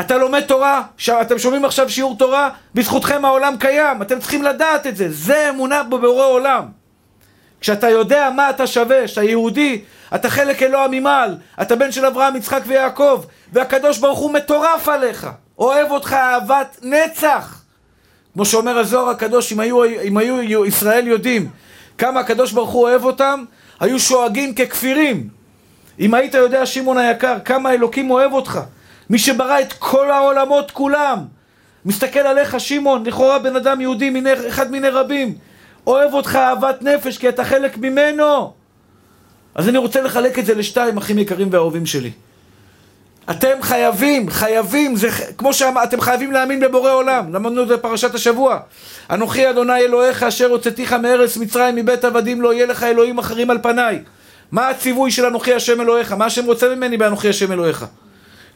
אתה 0.00 0.18
לומד 0.18 0.40
תורה, 0.40 0.82
אתם 1.20 1.38
שומעים 1.38 1.64
עכשיו 1.64 1.90
שיעור 1.90 2.16
תורה, 2.18 2.50
בזכותכם 2.74 3.24
העולם 3.24 3.56
קיים, 3.58 4.02
אתם 4.02 4.20
צריכים 4.20 4.42
לדעת 4.42 4.86
את 4.86 4.96
זה, 4.96 5.06
זה 5.10 5.50
אמונה 5.50 5.82
בבורא 5.82 6.26
עולם. 6.26 6.64
כשאתה 7.60 7.88
יודע 7.88 8.30
מה 8.36 8.50
אתה 8.50 8.66
שווה, 8.66 9.08
שאתה 9.08 9.22
יהודי, 9.22 9.80
אתה 10.14 10.30
חלק 10.30 10.62
אלוה 10.62 10.86
ממעל, 10.90 11.36
אתה 11.62 11.76
בן 11.76 11.92
של 11.92 12.06
אברהם, 12.06 12.36
יצחק 12.36 12.60
ויעקב, 12.66 13.24
והקדוש 13.52 13.98
ברוך 13.98 14.18
הוא 14.18 14.32
מטורף 14.32 14.88
עליך, 14.88 15.28
אוהב 15.58 15.90
אותך 15.90 16.12
אהבת 16.12 16.78
נצח. 16.82 17.62
כמו 18.34 18.44
שאומר 18.44 18.78
הזוהר 18.78 19.08
הקדוש, 19.08 19.52
אם 19.52 19.60
היו, 19.60 19.84
אם 19.84 20.16
היו 20.16 20.64
ישראל 20.64 21.06
יודעים 21.06 21.50
כמה 21.98 22.20
הקדוש 22.20 22.52
ברוך 22.52 22.70
הוא 22.70 22.82
אוהב 22.82 23.04
אותם, 23.04 23.44
היו 23.80 23.98
שואגים 23.98 24.54
ככפירים. 24.54 25.28
אם 26.00 26.14
היית 26.14 26.34
יודע, 26.34 26.66
שמעון 26.66 26.98
היקר, 26.98 27.36
כמה 27.44 27.72
אלוקים 27.72 28.10
אוהב 28.10 28.32
אותך, 28.32 28.60
מי 29.12 29.18
שברא 29.18 29.60
את 29.60 29.72
כל 29.72 30.10
העולמות 30.10 30.70
כולם, 30.70 31.18
מסתכל 31.84 32.20
עליך, 32.20 32.60
שמעון, 32.60 33.06
לכאורה 33.06 33.38
בן 33.38 33.56
אדם 33.56 33.80
יהודי, 33.80 34.10
מיני, 34.10 34.30
אחד 34.48 34.70
מיני 34.70 34.88
רבים, 34.88 35.34
אוהב 35.86 36.14
אותך 36.14 36.36
אהבת 36.36 36.82
נפש, 36.82 37.18
כי 37.18 37.28
אתה 37.28 37.44
חלק 37.44 37.78
ממנו. 37.78 38.52
אז 39.54 39.68
אני 39.68 39.78
רוצה 39.78 40.02
לחלק 40.02 40.38
את 40.38 40.46
זה 40.46 40.54
לשתיים, 40.54 40.96
אחים 40.96 41.18
יקרים 41.18 41.48
ואהובים 41.50 41.86
שלי. 41.86 42.10
אתם 43.30 43.62
חייבים, 43.62 44.30
חייבים, 44.30 44.96
זה 44.96 45.08
כמו 45.38 45.52
שאתם 45.52 46.00
חייבים 46.00 46.32
להאמין 46.32 46.60
בבורא 46.60 46.92
עולם. 46.92 47.34
למדנו 47.34 47.62
את 47.62 47.68
זה 47.68 47.76
בפרשת 47.76 48.14
השבוע. 48.14 48.58
אנוכי 49.10 49.50
אדוני 49.50 49.80
אלוהיך 49.80 50.22
אשר 50.22 50.50
הוצאתיך 50.50 50.92
מארץ 50.92 51.36
מצרים 51.36 51.76
מבית 51.76 52.04
עבדים 52.04 52.40
לא 52.40 52.54
יהיה 52.54 52.66
לך 52.66 52.82
אלוהים 52.82 53.18
אחרים 53.18 53.50
על 53.50 53.58
פניי. 53.62 54.02
מה 54.52 54.68
הציווי 54.68 55.10
של 55.10 55.26
אנוכי 55.26 55.54
השם 55.54 55.80
אלוהיך? 55.80 56.12
מה 56.12 56.24
השם 56.24 56.44
רוצה 56.44 56.74
ממני 56.74 56.96
באנוכי 56.96 57.28
השם 57.28 57.52
אלוהיך? 57.52 57.86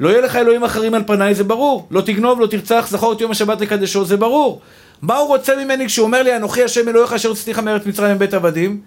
לא 0.01 0.09
יהיה 0.09 0.21
לך 0.21 0.37
אלוהים 0.37 0.65
אחרים 0.65 0.95
על 0.95 1.03
פניי, 1.07 1.35
זה 1.35 1.45
ברור. 1.45 1.87
לא 1.91 2.01
תגנוב, 2.01 2.41
לא 2.41 2.47
תרצח, 2.47 2.87
זכור 2.91 3.13
את 3.13 3.21
יום 3.21 3.31
השבת 3.31 3.61
לקדשו, 3.61 4.05
זה 4.05 4.17
ברור. 4.17 4.61
מה 5.03 5.17
הוא 5.17 5.29
רוצה 5.29 5.57
ממני 5.57 5.87
כשהוא 5.87 6.07
אומר 6.07 6.23
לי, 6.23 6.37
אנוכי 6.37 6.65
השם 6.65 6.89
אלוהיך 6.89 7.13
אשר 7.13 7.29
הוצאתיך 7.29 7.59
מארץ 7.59 7.87
מצרים 7.87 8.15
מבית 8.17 8.35
עבדים? 8.35 8.81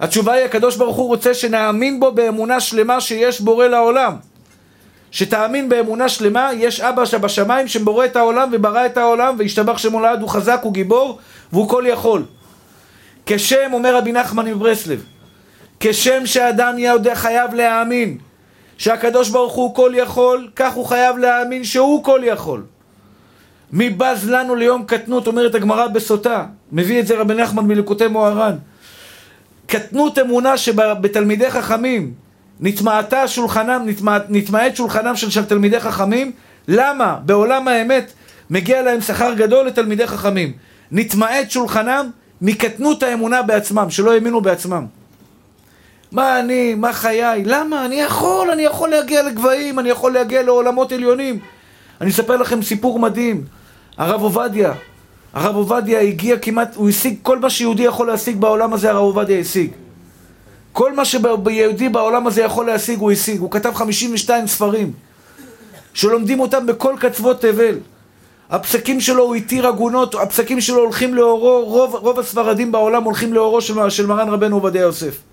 התשובה 0.00 0.32
היא, 0.32 0.44
הקדוש 0.44 0.76
ברוך 0.76 0.96
הוא 0.96 1.06
רוצה 1.06 1.34
שנאמין 1.34 2.00
בו 2.00 2.12
באמונה 2.12 2.60
שלמה 2.60 3.00
שיש 3.00 3.40
בורא 3.40 3.66
לעולם. 3.66 4.16
שתאמין 5.10 5.68
באמונה 5.68 6.08
שלמה, 6.08 6.50
יש 6.54 6.80
אבא 6.80 7.04
שבשמיים 7.04 7.68
שבורא 7.68 8.04
את 8.04 8.16
העולם 8.16 8.48
וברא 8.52 8.86
את 8.86 8.96
העולם 8.96 9.36
והשתבח 9.38 9.78
שמו 9.78 10.00
לעד, 10.00 10.20
הוא 10.20 10.28
חזק, 10.28 10.60
הוא 10.62 10.72
גיבור 10.72 11.18
והוא 11.52 11.68
כל 11.68 11.84
יכול. 11.86 12.24
כשם, 13.26 13.70
אומר 13.72 13.96
רבי 13.96 14.12
נחמן 14.12 14.46
מברסלב, 14.46 15.04
כשם 15.80 16.26
שאדם 16.26 16.78
יודע 16.78 17.14
חייב 17.14 17.54
להאמין 17.54 18.18
שהקדוש 18.78 19.28
ברוך 19.28 19.52
הוא 19.52 19.74
כל 19.74 19.92
יכול, 19.94 20.48
כך 20.56 20.74
הוא 20.74 20.86
חייב 20.86 21.18
להאמין 21.18 21.64
שהוא 21.64 22.04
כל 22.04 22.20
יכול. 22.24 22.62
מי 23.72 23.90
בז 23.90 24.28
לנו 24.30 24.54
ליום 24.54 24.84
קטנות, 24.84 25.26
אומרת 25.26 25.54
הגמרא 25.54 25.86
בסוטה, 25.86 26.46
מביא 26.72 27.00
את 27.00 27.06
זה 27.06 27.18
רבי 27.18 27.34
נחמן 27.34 27.64
מלקוטי 27.64 28.06
מוהר"ן. 28.06 28.56
קטנות 29.66 30.18
אמונה 30.18 30.56
שבתלמידי 30.56 31.50
חכמים 31.50 32.14
נטמעתה 32.60 33.28
שולחנם, 33.28 33.82
נטמע, 33.86 34.18
נטמעת 34.28 34.76
שולחנם 34.76 35.16
של, 35.16 35.30
של 35.30 35.44
תלמידי 35.44 35.80
חכמים, 35.80 36.32
למה? 36.68 37.18
בעולם 37.26 37.68
האמת 37.68 38.12
מגיע 38.50 38.82
להם 38.82 39.00
שכר 39.00 39.34
גדול 39.34 39.66
לתלמידי 39.66 40.06
חכמים. 40.06 40.52
נטמעת 40.92 41.50
שולחנם 41.50 42.10
מקטנות 42.42 43.02
האמונה 43.02 43.42
בעצמם, 43.42 43.90
שלא 43.90 44.14
האמינו 44.14 44.40
בעצמם. 44.40 44.86
מה 46.12 46.40
אני, 46.40 46.74
מה 46.74 46.92
חיי, 46.92 47.42
למה? 47.44 47.84
אני 47.84 48.00
יכול, 48.00 48.50
אני 48.50 48.62
יכול 48.62 48.88
להגיע 48.88 49.22
לגבהים, 49.22 49.78
אני 49.78 49.88
יכול 49.88 50.12
להגיע 50.12 50.42
לעולמות 50.42 50.92
עליונים. 50.92 51.38
אני 52.00 52.10
אספר 52.10 52.36
לכם 52.36 52.62
סיפור 52.62 52.98
מדהים. 52.98 53.44
הרב 53.98 54.22
עובדיה, 54.22 54.72
הרב 55.32 55.56
עובדיה 55.56 56.00
הגיע 56.00 56.38
כמעט, 56.38 56.76
הוא 56.76 56.88
השיג 56.88 57.16
כל 57.22 57.38
מה 57.38 57.50
שיהודי 57.50 57.82
יכול 57.82 58.06
להשיג 58.06 58.36
בעולם 58.36 58.72
הזה, 58.72 58.90
הרב 58.90 59.02
עובדיה 59.02 59.38
השיג. 59.38 59.70
כל 60.72 60.92
מה 60.92 61.04
שיהודי 61.04 61.88
בעולם 61.88 62.26
הזה 62.26 62.42
יכול 62.42 62.66
להשיג, 62.66 62.98
הוא 62.98 63.12
השיג. 63.12 63.40
הוא 63.40 63.50
כתב 63.50 63.72
52 63.74 64.46
ספרים, 64.46 64.92
שלומדים 65.94 66.40
אותם 66.40 66.66
בכל 66.66 66.94
קצוות 67.00 67.40
תבל. 67.40 67.78
הפסקים 68.50 69.00
שלו, 69.00 69.22
הוא 69.22 69.34
התיר 69.34 69.66
עגונות, 69.66 70.14
הפסקים 70.14 70.60
שלו 70.60 70.78
הולכים 70.78 71.14
לאורו, 71.14 71.64
רוב, 71.64 71.94
רוב 71.94 72.18
הספרדים 72.18 72.72
בעולם 72.72 73.04
הולכים 73.04 73.34
לאורו 73.34 73.60
של, 73.60 73.90
של 73.90 74.06
מרן 74.06 74.28
רבנו 74.28 74.56
עובדיה 74.56 74.82
יוסף. 74.82 75.27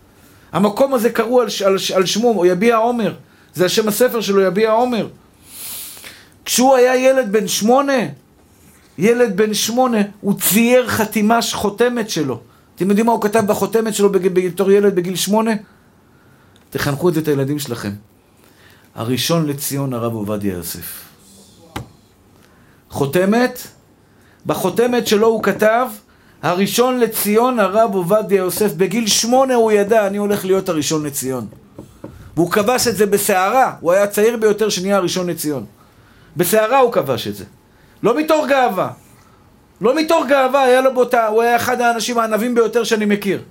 המקום 0.55 0.93
הזה 0.93 1.09
קראו 1.09 1.41
על, 1.41 1.47
על, 1.65 1.75
על 1.95 2.05
שמו, 2.05 2.33
או 2.37 2.45
יביע 2.45 2.75
עומר. 2.75 3.13
זה 3.53 3.65
השם 3.65 3.87
הספר 3.87 4.21
שלו, 4.21 4.41
יביע 4.41 4.71
עומר. 4.71 5.07
כשהוא 6.45 6.75
היה 6.75 6.95
ילד 6.95 7.31
בן 7.31 7.47
שמונה, 7.47 7.97
ילד 8.97 9.37
בן 9.37 9.53
שמונה, 9.53 9.97
הוא 10.21 10.39
צייר 10.39 10.87
חתימה 10.87 11.39
חותמת 11.53 12.09
שלו. 12.09 12.39
אתם 12.75 12.89
יודעים 12.89 13.05
מה 13.05 13.11
הוא 13.11 13.21
כתב 13.21 13.43
בחותמת 13.47 13.95
שלו 13.95 14.09
בתור 14.11 14.71
ילד 14.71 14.95
בגיל 14.95 15.15
שמונה? 15.15 15.51
תחנכו 16.69 17.09
את 17.09 17.13
זה 17.13 17.19
את 17.19 17.27
הילדים 17.27 17.59
שלכם. 17.59 17.91
הראשון 18.95 19.45
לציון 19.45 19.93
הרב 19.93 20.13
עובדיה 20.13 20.53
יוסף. 20.53 21.03
חותמת, 22.89 23.67
בחותמת 24.45 25.07
שלו 25.07 25.27
הוא 25.27 25.43
כתב, 25.43 25.87
הראשון 26.45 26.99
לציון 26.99 27.59
הרב 27.59 27.95
עובדיה 27.95 28.37
יוסף. 28.37 28.73
בגיל 28.73 29.07
שמונה 29.07 29.55
הוא 29.55 29.71
ידע, 29.71 30.07
אני 30.07 30.17
הולך 30.17 30.45
להיות 30.45 30.69
הראשון 30.69 31.05
לציון. 31.05 31.47
והוא 32.35 32.51
כבש 32.51 32.87
את 32.87 32.97
זה 32.97 33.05
בסערה, 33.05 33.73
הוא 33.79 33.91
היה 33.91 34.03
הצעיר 34.03 34.37
ביותר 34.37 34.69
שנהיה 34.69 34.97
הראשון 34.97 35.29
לציון. 35.29 35.65
בסערה 36.37 36.79
הוא 36.79 36.91
כבש 36.91 37.27
את 37.27 37.35
זה. 37.35 37.43
לא 38.03 38.17
מתוך 38.17 38.47
גאווה. 38.47 38.89
לא 39.81 39.95
מתוך 39.95 40.25
גאווה, 40.27 40.63
היה 40.63 40.81
לו 40.81 40.93
באותה, 40.93 41.27
הוא 41.27 41.41
היה 41.41 41.55
אחד 41.55 41.81
האנשים 41.81 42.17
הענבים 42.17 42.55
ביותר 42.55 42.83
שאני 42.83 43.05
מכיר. 43.05 43.41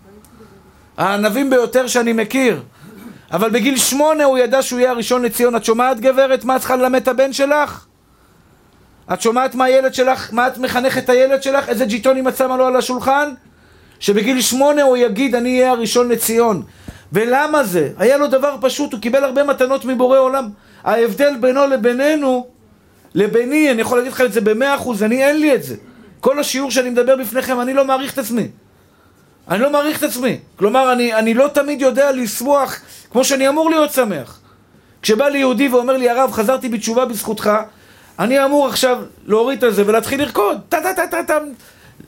הענבים 0.97 1.51
ביותר 1.51 1.87
שאני 1.87 2.13
מכיר. 2.13 2.63
אבל 3.33 3.51
בגיל 3.51 3.77
שמונה 3.77 4.25
הוא 4.25 4.39
ידע 4.39 4.63
שהוא 4.63 4.81
יהיה 4.81 4.91
הראשון 4.91 5.23
לציון. 5.23 5.57
את 5.57 5.65
שומעת 5.65 6.01
גברת? 6.01 6.45
מה 6.45 6.59
צריכה 6.59 6.77
ללמד 6.77 7.03
את 7.03 7.09
הבן 7.09 7.33
שלך? 7.33 7.87
את 9.12 9.23
שומעת 9.23 9.55
מה 9.55 9.64
הילד 9.64 9.95
שלך, 9.95 10.29
מה 10.33 10.47
את 10.47 10.59
מחנכת 10.59 11.05
את 11.05 11.11
הילד 11.11 11.43
שלך? 11.43 11.69
איזה 11.69 11.85
ג'יטונים 11.85 12.29
את 12.29 12.37
שמה 12.37 12.57
לו 12.57 12.67
על 12.67 12.77
השולחן? 12.77 13.29
שבגיל 14.01 14.40
שמונה 14.40 14.83
הוא 14.83 14.97
יגיד 14.97 15.35
אני 15.35 15.61
אהיה 15.61 15.71
הראשון 15.71 16.09
לציון. 16.09 16.62
ולמה 17.12 17.64
זה? 17.64 17.90
היה 17.99 18.17
לו 18.17 18.27
דבר 18.27 18.57
פשוט, 18.61 18.93
הוא 18.93 19.01
קיבל 19.01 19.25
הרבה 19.25 19.45
מתנות 19.45 19.85
מבורא 19.85 20.19
עולם. 20.19 20.49
ההבדל 20.85 21.37
בינו 21.40 21.67
לבינינו, 21.67 22.47
לביני, 23.14 23.71
אני 23.71 23.81
יכול 23.81 23.99
להגיד 23.99 24.12
לך 24.12 24.21
את 24.21 24.33
זה 24.33 24.40
במאה 24.40 24.75
אחוז, 24.75 25.03
אני 25.03 25.25
אין 25.25 25.40
לי 25.40 25.55
את 25.55 25.62
זה. 25.62 25.77
כל 26.21 26.38
השיעור 26.38 26.71
שאני 26.71 26.90
מדבר 26.90 27.17
בפניכם, 27.17 27.61
אני 27.61 27.75
לא 27.75 27.85
מעריך 27.85 28.12
את 28.12 28.19
עצמי. 28.19 28.49
אני 29.49 29.61
לא 29.61 29.71
מעריך 29.71 29.99
את 29.99 30.03
עצמי. 30.03 30.38
כלומר, 30.57 30.93
אני, 30.93 31.14
אני 31.14 31.35
לא 31.35 31.49
תמיד 31.49 31.81
יודע 31.81 32.12
לשמוח 32.12 32.81
כמו 33.11 33.25
שאני 33.25 33.49
אמור 33.49 33.71
להיות 33.71 33.93
שמח. 33.93 34.40
כשבא 35.03 35.29
לי 35.29 35.38
יהודי 35.38 35.69
ואומר 35.69 35.97
לי, 35.97 36.11
הרב, 36.11 36.33
חזרתי 36.33 36.69
בתשובה 36.69 37.05
בזכותך, 37.05 37.51
אני 38.18 38.44
אמור 38.44 38.66
עכשיו 38.66 38.98
להוריד 39.27 39.64
את 39.64 39.74
זה 39.74 39.83
ולהתחיל 39.87 40.22
לרקוד. 40.22 40.59
טה 40.68 40.81
טה 40.83 40.94
טה 40.94 41.07
טה 41.07 41.22
טה. 41.27 41.38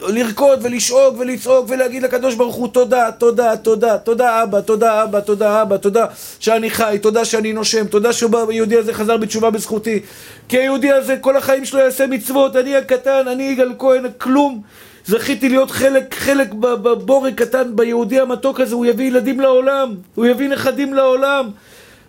לרקוד 0.01 0.59
ולשאוג 0.63 1.17
ולצעוק 1.19 1.67
ולהגיד 1.69 2.03
לקדוש 2.03 2.35
ברוך 2.35 2.55
הוא 2.55 2.69
תודה, 2.69 3.11
תודה, 3.19 3.57
תודה, 3.57 3.99
תודה 3.99 4.43
אבא, 4.43 4.61
תודה 4.61 5.03
אבא, 5.03 5.21
תודה 5.21 5.63
אבא, 5.63 5.77
תודה 5.77 6.07
שאני 6.41 6.71
חי, 6.71 6.99
תודה 7.03 7.25
שאני 7.25 7.53
נושם, 7.53 7.87
תודה 7.87 8.13
שהיהודי 8.13 8.77
הזה 8.77 8.95
חזר 8.95 9.17
בתשובה 9.17 9.51
בזכותי. 9.51 10.01
כי 10.49 10.59
היהודי 10.59 10.93
הזה 10.93 11.17
כל 11.17 11.37
החיים 11.37 11.65
שלו 11.65 11.81
יעשה 11.81 12.07
מצוות, 12.07 12.57
אני 12.57 12.77
הקטן, 12.77 13.29
אני 13.29 13.43
יגאל 13.43 13.73
כהן, 13.79 14.05
כלום. 14.19 14.63
זכיתי 15.07 15.49
להיות 15.49 15.71
חלק, 15.71 16.15
חלק 16.15 16.53
בבורג 16.55 17.35
קטן 17.35 17.77
ביהודי 17.77 18.21
המתוק 18.21 18.61
הזה, 18.61 18.75
הוא 18.75 18.87
יביא 18.87 19.07
ילדים 19.07 19.41
לעולם, 19.41 19.95
הוא 20.15 20.27
יביא 20.27 20.49
נכדים 20.49 20.95
לעולם 20.95 21.51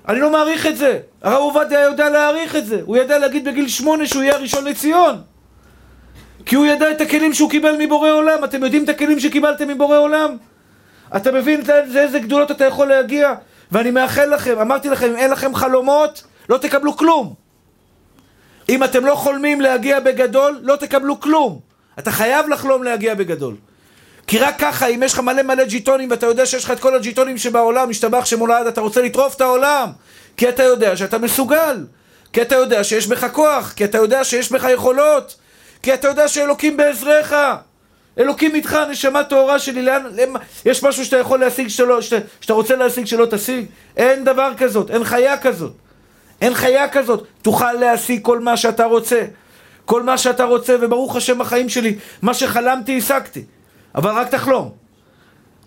אני 0.07 0.19
לא 0.19 0.31
מעריך 0.31 0.67
את 0.67 0.77
זה, 0.77 0.99
הרב 1.23 1.41
עובדיה 1.41 1.81
יודע 1.81 2.09
להעריך 2.09 2.55
את 2.55 2.65
זה, 2.65 2.81
הוא 2.85 2.97
ידע 2.97 3.17
להגיד 3.17 3.45
בגיל 3.45 3.67
שמונה 3.67 4.07
שהוא 4.07 4.23
יהיה 4.23 4.35
הראשון 4.35 4.65
לציון 4.65 5.21
כי 6.47 6.55
הוא 6.55 6.65
ידע 6.65 6.91
את 6.91 7.01
הכלים 7.01 7.33
שהוא 7.33 7.49
קיבל 7.49 7.75
מבורא 7.79 8.11
עולם. 8.11 8.43
אתם 8.43 8.63
יודעים 8.63 8.83
את 8.83 8.89
הכלים 8.89 9.19
שקיבלתם 9.19 9.67
מבורא 9.67 9.97
עולם? 9.97 10.37
אתה 11.15 11.31
מבין 11.31 11.61
לאיזה 11.93 12.19
גדולות 12.19 12.51
אתה 12.51 12.65
יכול 12.65 12.87
להגיע? 12.87 13.33
ואני 13.71 13.91
מאחל 13.91 14.25
לכם, 14.25 14.59
אמרתי 14.59 14.89
לכם, 14.89 15.09
אם 15.09 15.15
אין 15.15 15.31
לכם 15.31 15.55
חלומות, 15.55 16.23
לא 16.49 16.57
תקבלו 16.57 16.97
כלום. 16.97 17.33
אם 18.69 18.83
אתם 18.83 19.05
לא 19.05 19.15
חולמים 19.15 19.61
להגיע 19.61 19.99
בגדול, 19.99 20.59
לא 20.63 20.75
תקבלו 20.75 21.19
כלום. 21.19 21.59
אתה 21.99 22.11
חייב 22.11 22.47
לחלום 22.47 22.83
להגיע 22.83 23.15
בגדול. 23.15 23.55
כי 24.27 24.39
רק 24.39 24.55
ככה, 24.59 24.87
אם 24.87 25.03
יש 25.03 25.13
לך 25.13 25.19
מלא 25.19 25.43
מלא 25.43 25.65
ג'יטונים 25.65 26.11
ואתה 26.11 26.25
יודע 26.25 26.45
שיש 26.45 26.63
לך 26.63 26.71
את 26.71 26.79
כל 26.79 26.95
הג'יטונים 26.95 27.37
שבעולם, 27.37 27.89
משתבח 27.89 28.25
שמולד, 28.25 28.67
אתה 28.67 28.81
רוצה 28.81 29.01
לטרוף 29.01 29.35
את 29.35 29.41
העולם. 29.41 29.89
כי 30.37 30.49
אתה 30.49 30.63
יודע 30.63 30.95
שאתה 30.95 31.17
מסוגל. 31.17 31.85
כי 32.33 32.41
אתה 32.41 32.55
יודע 32.55 32.83
שיש 32.83 33.07
בך 33.07 33.27
כוח. 33.31 33.73
כי 33.75 33.85
אתה 33.85 33.97
יודע 33.97 34.23
שיש 34.23 34.51
בך 34.51 34.67
יכולות. 34.73 35.35
כי 35.83 35.93
אתה 35.93 36.07
יודע 36.07 36.27
שאלוקים 36.27 36.77
בעזרך. 36.77 37.33
אלוקים 38.19 38.55
איתך, 38.55 38.77
נשמה 38.89 39.23
טהורה 39.23 39.59
שלי, 39.59 39.81
לאן, 39.81 40.03
יש 40.65 40.83
משהו 40.83 41.05
שאתה 41.05 41.17
יכול 41.17 41.39
להשיג 41.39 41.67
שלא, 41.67 42.01
שאתה, 42.01 42.25
שאתה 42.41 42.53
רוצה 42.53 42.75
להשיג 42.75 43.05
שלא 43.05 43.25
תשיג? 43.25 43.65
אין 43.97 44.23
דבר 44.23 44.51
כזאת, 44.57 44.91
אין 44.91 45.03
חיה 45.03 45.37
כזאת. 45.37 45.71
אין 46.41 46.53
חיה 46.53 46.89
כזאת. 46.89 47.27
תוכל 47.41 47.73
להשיג 47.73 48.19
כל 48.21 48.39
מה 48.39 48.57
שאתה 48.57 48.85
רוצה. 48.85 49.21
כל 49.85 50.03
מה 50.03 50.17
שאתה 50.17 50.43
רוצה, 50.43 50.75
וברוך 50.81 51.15
השם 51.15 51.41
החיים 51.41 51.69
שלי, 51.69 51.95
מה 52.21 52.33
שחלמתי 52.33 52.97
השגתי. 52.97 53.43
אבל 53.97 54.11
רק 54.11 54.29
תחלום. 54.29 54.71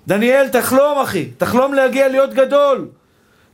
דניאל, 0.07 0.49
תחלום 0.49 0.99
אחי, 0.99 1.25
תחלום 1.25 1.75
להגיע 1.75 2.09
להיות 2.09 2.35
גדול. 2.35 2.89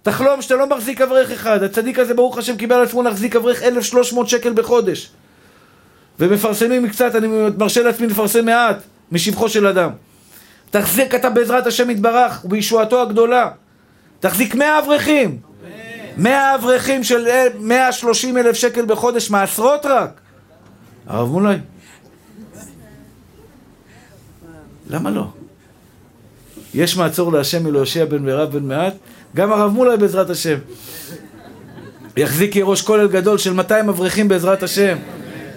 תחלום 0.02 0.42
שאתה 0.42 0.54
לא 0.54 0.66
מחזיק 0.66 1.00
אברך 1.00 1.30
אחד. 1.30 1.62
הצדיק 1.62 1.98
הזה, 1.98 2.14
ברוך 2.14 2.38
השם, 2.38 2.56
קיבל 2.56 2.76
על 2.76 2.82
עצמו 2.82 3.02
להחזיק 3.02 3.36
אברך 3.36 3.62
1,300 3.62 4.28
שקל 4.28 4.52
בחודש. 4.52 5.10
ומפרסמים 6.20 6.88
קצת, 6.88 7.14
אני 7.14 7.28
מרשה 7.58 7.82
לעצמי 7.82 8.06
לפרסם 8.06 8.44
מעט 8.44 8.76
משבחו 9.12 9.48
של 9.48 9.66
אדם. 9.66 9.90
תחזיק 10.70 11.14
אתה 11.14 11.30
בעזרת 11.30 11.66
השם 11.66 11.90
יתברך 11.90 12.44
ובישועתו 12.44 13.02
הגדולה. 13.02 13.50
תחזיק 14.20 14.54
מאה 14.54 14.78
אברכים. 14.78 15.38
מאה 16.16 16.54
אברכים 16.54 17.04
של 17.04 17.28
מאה 17.58 17.92
שלושים 17.92 18.38
אלף 18.38 18.56
שקל 18.56 18.84
בחודש, 18.84 19.30
מעשרות 19.30 19.86
רק. 19.86 20.20
הרב 21.06 21.28
מולי, 21.28 21.56
למה 24.90 25.11
לא? 25.11 25.25
יש 26.75 26.96
מעצור 26.96 27.33
להשם 27.33 27.64
מלהושיע 27.64 28.05
בן 28.05 28.18
מירב 28.18 28.53
בן 28.53 28.64
מעט, 28.64 28.94
גם 29.37 29.53
הרב 29.53 29.72
מולי 29.72 29.96
בעזרת 29.96 30.31
השם. 30.31 30.59
יחזיק 32.16 32.57
ראש 32.57 32.83
כולל 32.83 33.09
גדול 33.09 33.38
של 33.38 33.53
200 33.53 33.88
אברכים 33.88 34.29
בעזרת 34.29 34.62
השם. 34.62 34.96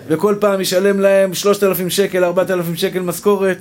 וכל 0.08 0.36
פעם 0.40 0.62
ישלם 0.62 1.00
להם 1.00 1.34
3,000 1.34 1.90
שקל, 1.90 2.24
4,000 2.24 2.76
שקל 2.76 3.00
משכורת, 3.00 3.58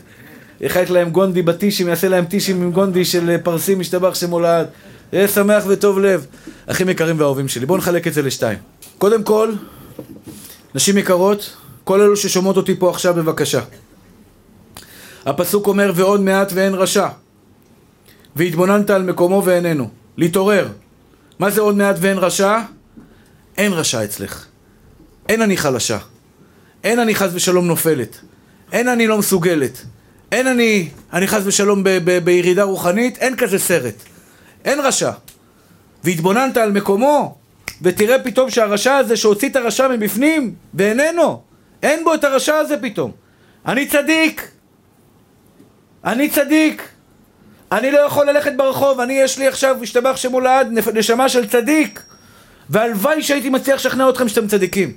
יחלק 0.61 0.90
להם 0.90 1.11
גונדי 1.11 1.42
בטישים, 1.42 1.88
יעשה 1.88 2.09
להם 2.09 2.24
טישים 2.24 2.62
עם 2.62 2.70
גונדי 2.70 3.04
של 3.04 3.37
פרסים 3.42 3.81
משתבח 3.81 4.14
שמולד. 4.14 4.66
יהיה 5.12 5.28
שמח 5.28 5.64
וטוב 5.66 5.98
לב. 5.98 6.26
אחים 6.66 6.88
יקרים 6.88 7.20
ואהובים 7.20 7.48
שלי, 7.48 7.66
בואו 7.66 7.78
נחלק 7.78 8.07
את 8.07 8.14
זה 8.14 8.22
לשתיים. 8.22 8.59
קודם 8.98 9.22
כל, 9.22 9.52
נשים 10.74 10.98
יקרות, 10.98 11.57
כל 11.85 12.00
אלו 12.00 12.16
ששומעות 12.16 12.57
אותי 12.57 12.74
פה 12.78 12.90
עכשיו 12.90 13.14
בבקשה. 13.14 13.61
הפסוק 15.26 15.66
אומר 15.66 15.92
ועוד 15.94 16.20
מעט 16.20 16.52
ואין 16.54 16.74
רשע 16.74 17.09
והתבוננת 18.37 18.90
על 18.90 19.02
מקומו 19.02 19.42
ואיננו. 19.44 19.88
להתעורר. 20.16 20.68
מה 21.38 21.50
זה 21.50 21.61
עוד 21.61 21.76
מעט 21.76 21.96
ואין 22.00 22.18
רשע? 22.18 22.59
אין 23.59 23.72
רשע 23.72 24.04
אצלך. 24.04 24.46
אין 25.28 25.42
אני 25.42 25.57
חלשה. 25.57 25.98
אין 26.85 26.98
אני 26.98 27.14
חס 27.14 27.31
ושלום 27.33 27.66
נופלת. 27.66 28.18
אין 28.72 28.88
אני 28.88 29.07
לא 29.07 29.18
מסוגלת. 29.18 29.83
אין 30.33 30.46
אני, 30.46 30.88
אני 31.12 31.28
חס 31.28 31.42
ושלום 31.44 31.85
ב- 31.85 31.98
ב- 32.04 32.18
בירידה 32.18 32.62
רוחנית, 32.62 33.18
אין 33.18 33.37
כזה 33.37 33.59
סרט. 33.59 33.94
אין 34.64 34.81
רשע. 34.81 35.11
והתבוננת 36.04 36.57
על 36.57 36.72
מקומו, 36.72 37.38
ותראה 37.83 38.18
פתאום 38.18 38.50
שהרשע 38.50 38.96
הזה 38.96 39.16
שהוציא 39.16 39.48
את 39.48 39.57
הרשע 39.57 39.88
מבפנים, 39.88 40.54
ואיננו. 40.74 41.42
אין 41.83 42.04
בו 42.04 42.14
את 42.14 42.24
הרשע 42.24 42.54
הזה 42.54 42.76
פתאום. 42.83 43.12
אני 43.66 43.87
צדיק. 43.87 44.48
אני 46.08 46.28
צדיק. 46.28 46.88
אני 47.72 47.90
לא 47.90 47.98
יכול 47.98 48.30
ללכת 48.30 48.52
ברחוב, 48.56 49.00
אני 49.00 49.12
יש 49.12 49.38
לי 49.38 49.48
עכשיו, 49.48 49.76
משתבח 49.80 50.16
שמול 50.16 50.46
העד, 50.46 50.68
נשמה 50.94 51.28
של 51.28 51.48
צדיק. 51.48 52.02
והלוואי 52.70 53.22
שהייתי 53.22 53.50
מצליח 53.50 53.76
לשכנע 53.76 54.08
אתכם 54.08 54.28
שאתם 54.28 54.46
צדיקים. 54.46 54.92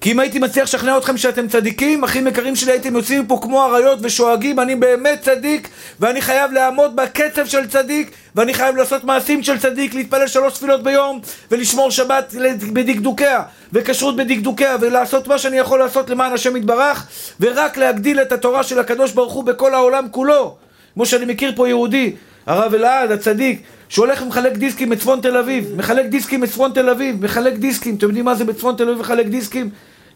כי 0.00 0.12
אם 0.12 0.20
הייתי 0.20 0.38
מצליח 0.38 0.64
לשכנע 0.64 0.98
אתכם 0.98 1.16
שאתם 1.16 1.48
צדיקים, 1.48 2.04
אחים 2.04 2.26
יקרים 2.26 2.56
שלי, 2.56 2.72
הייתם 2.72 2.96
יוצאים 2.96 3.26
פה 3.26 3.38
כמו 3.42 3.64
אריות 3.64 3.98
ושואגים, 4.02 4.60
אני 4.60 4.74
באמת 4.74 5.20
צדיק, 5.22 5.68
ואני 6.00 6.20
חייב 6.20 6.52
לעמוד 6.52 6.96
בקצב 6.96 7.46
של 7.46 7.66
צדיק, 7.68 8.10
ואני 8.34 8.54
חייב 8.54 8.76
לעשות 8.76 9.04
מעשים 9.04 9.42
של 9.42 9.58
צדיק, 9.58 9.94
להתפלל 9.94 10.26
שלוש 10.26 10.52
תפילות 10.52 10.82
ביום, 10.82 11.20
ולשמור 11.50 11.90
שבת 11.90 12.34
בדקדוקיה, 12.72 13.42
וכשרות 13.72 14.16
בדקדוקיה, 14.16 14.76
ולעשות 14.80 15.28
מה 15.28 15.38
שאני 15.38 15.58
יכול 15.58 15.78
לעשות 15.78 16.10
למען 16.10 16.32
השם 16.32 16.56
יתברך, 16.56 17.06
ורק 17.40 17.76
להגדיל 17.76 18.20
את 18.20 18.32
התורה 18.32 18.62
של 18.62 18.78
הקדוש 18.78 19.12
ברוך 19.12 19.32
הוא 19.32 19.44
בכל 19.44 19.74
העולם 19.74 20.06
כולו. 20.10 20.56
כמו 20.94 21.06
שאני 21.06 21.24
מכיר 21.24 21.52
פה 21.56 21.68
יהודי, 21.68 22.12
הרב 22.46 22.74
אלעד, 22.74 23.10
הצדיק, 23.10 23.62
שהולך 23.88 24.22
ומחלק 24.22 24.52
דיסקים 24.52 24.88
בצפון 24.88 25.20
תל 25.20 25.36
אביב, 25.36 25.74
מחלק 25.76 26.06
דיסקים 26.06 26.40
בצפון 26.40 26.72
תל 26.72 26.90
אביב, 26.90 27.24
מחלק 27.24 27.54
דיסקים, 27.54 27.94
אתם 27.94 28.06
יודעים 28.06 28.24
מה 28.24 28.34
זה 28.34 28.44
בצפון 28.44 28.76
תל 28.76 28.88
אביב 28.88 28.98
מחלק 29.00 29.26
דיסקים? 29.26 29.70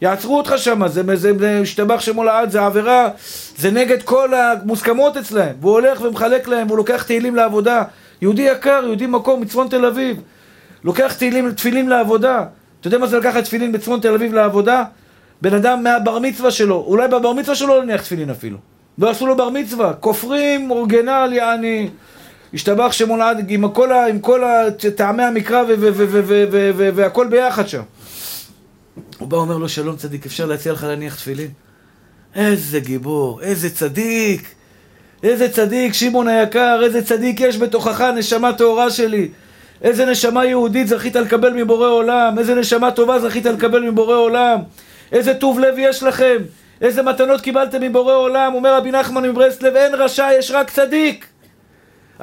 יעצרו 0.05 0.37
אותך 0.37 0.55
שם, 0.57 0.89
זה, 0.89 1.03
זה, 1.15 1.33
זה 1.39 1.59
השתבח 1.63 2.01
שמו 2.01 2.25
לעד, 2.25 2.51
זה 2.51 2.67
עבירה, 2.67 3.09
זה 3.57 3.71
נגד 3.71 4.03
כל 4.03 4.35
המוסכמות 4.35 5.17
אצלהם. 5.17 5.55
והוא 5.61 5.73
הולך 5.73 6.01
ומחלק 6.01 6.49
להם, 6.49 6.69
הוא 6.69 6.77
לוקח 6.77 7.03
תהילים 7.03 7.35
לעבודה. 7.35 7.83
יהודי 8.23 8.43
יקר, 8.43 8.81
יהודי 8.85 9.07
מקום 9.07 9.41
מצפון 9.41 9.69
תל 9.69 9.87
אביב. 9.87 10.17
לוקח 10.85 11.15
תהילים, 11.19 11.53
תפילין 11.53 11.89
לעבודה. 11.89 12.45
אתה 12.81 12.87
יודע 12.87 12.99
מה 12.99 13.07
זה 13.07 13.19
לקחת 13.19 13.45
תפילין 13.45 13.73
בצפון 13.73 14.01
תל 14.01 14.15
אביב 14.15 14.35
לעבודה? 14.35 14.85
בן 15.43 15.55
אדם 15.55 15.83
מהבר 15.83 16.19
מצווה 16.19 16.51
שלו, 16.51 16.85
אולי 16.87 17.09
בבר 17.09 17.33
מצווה 17.33 17.57
שלו 17.57 17.69
לא 17.69 17.85
נניח 17.85 18.03
תפילין 18.03 18.31
אפילו. 18.31 18.59
לא 18.99 19.11
עשו 19.11 19.27
לו 19.27 19.37
בר 19.37 19.51
מצווה, 19.51 19.93
כופרים 20.01 20.71
אורגנל 20.71 21.31
יעני, 21.33 21.89
השתבח 22.55 22.93
שמו 22.93 23.17
לעד 23.17 23.51
עם 23.51 23.69
כל, 23.69 23.93
עם 23.93 24.19
כל 24.19 24.43
טעמי 24.97 25.23
המקרא 25.23 25.63
והכל 26.77 27.27
ביחד 27.27 27.69
שם. 27.69 27.83
הוא 29.19 29.29
בא 29.29 29.37
ואומר 29.37 29.59
לו, 29.59 29.69
שלום 29.69 29.97
צדיק, 29.97 30.27
אפשר 30.27 30.47
להציע 30.47 30.73
לך 30.73 30.85
להניח 30.85 31.17
תפילין? 31.17 31.51
איזה 32.35 32.81
גיבור, 32.81 33.43
איזה 33.43 33.75
צדיק, 33.75 34.55
איזה 35.23 35.53
צדיק, 35.53 35.95
שמעון 35.95 36.29
היקר, 36.29 36.81
איזה 36.85 37.05
צדיק 37.05 37.41
יש 37.41 37.59
בתוכך, 37.59 38.01
נשמה 38.01 38.53
טהורה 38.53 38.91
שלי. 38.91 39.29
איזה 39.83 40.07
נשמה 40.07 40.45
יהודית 40.45 40.89
זכית 40.89 41.17
לקבל 41.17 41.53
מבורא 41.53 41.89
עולם, 41.89 42.39
איזה 42.39 42.55
נשמה 42.55 42.91
טובה 42.91 43.19
זכית 43.19 43.47
לקבל 43.47 43.83
מבורא 43.91 44.17
עולם, 44.17 44.61
איזה 45.13 45.35
טוב 45.35 45.59
לב 45.59 45.75
יש 45.79 46.03
לכם, 46.03 46.37
איזה 46.81 47.03
מתנות 47.03 47.41
קיבלתם 47.41 47.83
מבורא 47.83 48.15
עולם, 48.15 48.55
אומר 48.55 48.77
רבי 48.77 48.91
נחמן 48.91 49.29
מברסלב, 49.31 49.77
אין 49.77 49.95
רשע, 49.95 50.29
יש 50.39 50.51
רק 50.51 50.71
צדיק. 50.71 51.27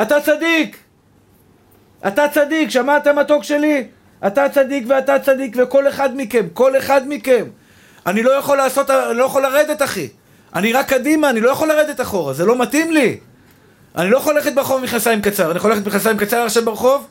אתה 0.01 0.21
צדיק. 0.21 0.77
אתה 2.07 2.27
צדיק, 2.33 2.69
שמעת 2.69 3.07
מתוק 3.07 3.43
שלי? 3.43 3.87
אתה 4.27 4.49
צדיק 4.49 4.83
ואתה 4.87 5.19
צדיק 5.19 5.55
וכל 5.59 5.87
אחד 5.87 6.09
מכם, 6.15 6.47
כל 6.53 6.77
אחד 6.77 7.01
מכם. 7.07 7.45
אני 8.05 8.23
לא 8.23 8.31
יכול 8.31 8.57
לעשות, 8.57 8.89
אני 8.89 9.17
לא 9.17 9.23
יכול 9.23 9.41
לרדת 9.41 9.81
אחי. 9.81 10.07
אני 10.55 10.73
רק 10.73 10.89
קדימה, 10.89 11.29
אני 11.29 11.41
לא 11.41 11.49
יכול 11.49 11.67
לרדת 11.67 12.01
אחורה, 12.01 12.33
זה 12.33 12.45
לא 12.45 12.57
מתאים 12.57 12.91
לי. 12.91 13.17
אני 13.97 14.09
לא 14.09 14.17
יכול 14.17 14.35
ללכת 14.35 14.53
ברחוב 14.53 14.77
עם 14.77 14.83
מכנסיים 14.83 15.21
קצר, 15.21 15.51
אני 15.51 15.57
יכול 15.57 15.71
ללכת 15.71 15.87
מכנסיים 15.87 16.17
קצר 16.17 16.41
עכשיו 16.41 16.65
ברחוב? 16.65 17.07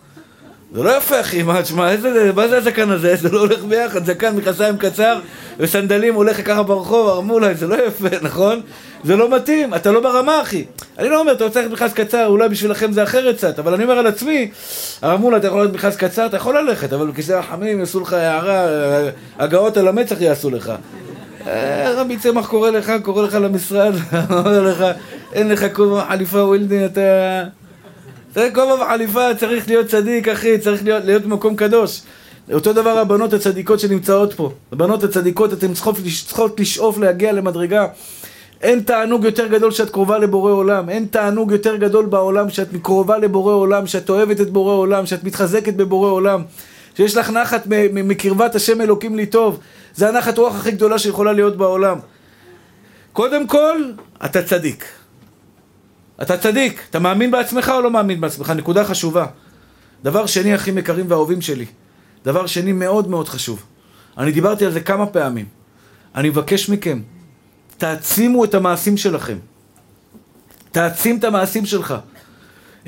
זה 0.74 0.82
לא 0.82 0.96
יפה 0.96 1.20
אחי, 1.20 1.42
מה, 1.42 1.62
תשמע, 1.62 1.90
איזה, 1.90 2.32
מה 2.34 2.48
זה 2.48 2.56
הזקן 2.56 2.90
הזה? 2.90 3.16
זה 3.16 3.28
לא 3.28 3.40
הולך 3.40 3.64
ביחד, 3.64 4.04
זקן 4.04 4.36
מכנסיים 4.36 4.76
קצר 4.76 5.20
וסנדלים 5.58 6.14
הולך 6.14 6.46
ככה 6.46 6.62
ברחוב, 6.62 7.08
ארמולה, 7.08 7.54
זה 7.54 7.66
לא 7.66 7.86
יפה, 7.86 8.08
נכון? 8.22 8.60
זה 9.04 9.16
לא 9.16 9.30
מתאים, 9.30 9.74
אתה 9.74 9.92
לא 9.92 10.00
ברמה 10.00 10.42
אחי. 10.42 10.64
אני 10.98 11.08
לא 11.08 11.20
אומר, 11.20 11.32
אתה 11.32 11.44
רוצה 11.44 11.60
ללכת 11.60 11.72
מכנס 11.72 11.92
קצר, 11.92 12.26
אולי 12.26 12.48
בשבילכם 12.48 12.92
זה 12.92 13.02
אחרת 13.02 13.36
קצת, 13.36 13.58
אבל 13.58 13.74
אני 13.74 13.82
אומר 13.82 13.98
על 13.98 14.06
עצמי, 14.06 14.50
ארמולה, 15.04 15.36
אתה 15.36 15.46
יכול 15.46 15.60
ללכת 15.62 15.74
מכנס 15.74 15.96
קצר, 15.96 16.26
אתה 16.26 16.36
יכול 16.36 16.58
ללכת, 16.58 16.92
אבל 16.92 17.06
בכיסא 17.06 17.32
החמים 17.32 17.80
יעשו 17.80 18.00
לך 18.00 18.12
הערה, 18.12 18.66
הגאות 19.38 19.76
על 19.76 19.88
המצח 19.88 20.20
יעשו 20.20 20.50
לך. 20.50 20.72
אה, 21.46 21.92
רבי 21.96 22.16
צמח 22.16 22.46
קורא 22.46 22.70
לך, 22.70 22.92
קורא 23.02 23.22
לך 23.22 23.34
למשרד, 23.34 23.94
אומר 24.30 24.62
לך, 24.62 24.84
אין 25.32 25.48
לך 25.48 25.66
כובע 25.72 26.04
חליפה 26.08 26.38
ווילדין, 26.38 26.84
אתה... 26.84 27.59
זה 28.34 28.50
כובע 28.54 28.74
וחליפה, 28.74 29.34
צריך 29.34 29.68
להיות 29.68 29.86
צדיק, 29.86 30.28
אחי, 30.28 30.58
צריך 30.58 30.84
להיות, 30.84 31.04
להיות 31.04 31.22
במקום 31.22 31.56
קדוש. 31.56 32.02
אותו 32.52 32.72
דבר 32.72 32.98
הבנות 32.98 33.32
הצדיקות 33.32 33.80
שנמצאות 33.80 34.34
פה. 34.34 34.52
הבנות 34.72 35.04
הצדיקות, 35.04 35.52
אתן 35.52 35.74
צריכות, 35.74 35.96
צריכות 36.26 36.60
לשאוף 36.60 36.98
להגיע 36.98 37.32
למדרגה. 37.32 37.86
אין 38.62 38.80
תענוג 38.80 39.24
יותר 39.24 39.46
גדול 39.46 39.70
שאת 39.70 39.90
קרובה 39.90 40.18
לבורא 40.18 40.52
עולם. 40.52 40.90
אין 40.90 41.06
תענוג 41.10 41.52
יותר 41.52 41.76
גדול 41.76 42.06
בעולם 42.06 42.50
שאת 42.50 42.68
קרובה 42.82 43.18
לבורא 43.18 43.54
עולם, 43.54 43.86
שאת 43.86 44.10
אוהבת 44.10 44.40
את 44.40 44.50
בורא 44.50 44.74
עולם, 44.74 45.06
שאת 45.06 45.24
מתחזקת 45.24 45.74
בבורא 45.74 46.10
עולם. 46.10 46.42
שיש 46.96 47.16
לך 47.16 47.30
נחת 47.30 47.62
מקרבת 47.92 48.54
השם 48.54 48.80
אלוקים 48.80 49.16
לי 49.16 49.26
טוב. 49.26 49.60
זה 49.94 50.08
הנחת 50.08 50.38
רוח 50.38 50.56
הכי 50.56 50.70
גדולה 50.70 50.98
שיכולה 50.98 51.32
להיות 51.32 51.56
בעולם. 51.56 51.98
קודם 53.12 53.46
כל, 53.46 53.82
אתה 54.24 54.42
צדיק. 54.42 54.99
אתה 56.22 56.36
צדיק. 56.36 56.82
אתה 56.90 56.98
מאמין 56.98 57.30
בעצמך 57.30 57.72
או 57.74 57.80
לא 57.80 57.90
מאמין 57.90 58.20
בעצמך? 58.20 58.50
נקודה 58.50 58.84
חשובה. 58.84 59.26
דבר 60.02 60.26
שני, 60.26 60.54
אחים 60.54 60.78
יקרים 60.78 61.06
ואהובים 61.08 61.40
שלי. 61.40 61.66
דבר 62.24 62.46
שני 62.46 62.72
מאוד 62.72 63.08
מאוד 63.08 63.28
חשוב. 63.28 63.62
אני 64.18 64.32
דיברתי 64.32 64.66
על 64.66 64.72
זה 64.72 64.80
כמה 64.80 65.06
פעמים. 65.06 65.46
אני 66.14 66.28
מבקש 66.28 66.68
מכם, 66.68 67.00
תעצימו 67.78 68.44
את 68.44 68.54
המעשים 68.54 68.96
שלכם. 68.96 69.36
תעצים 70.72 71.18
את 71.18 71.24
המעשים 71.24 71.66
שלך. 71.66 71.94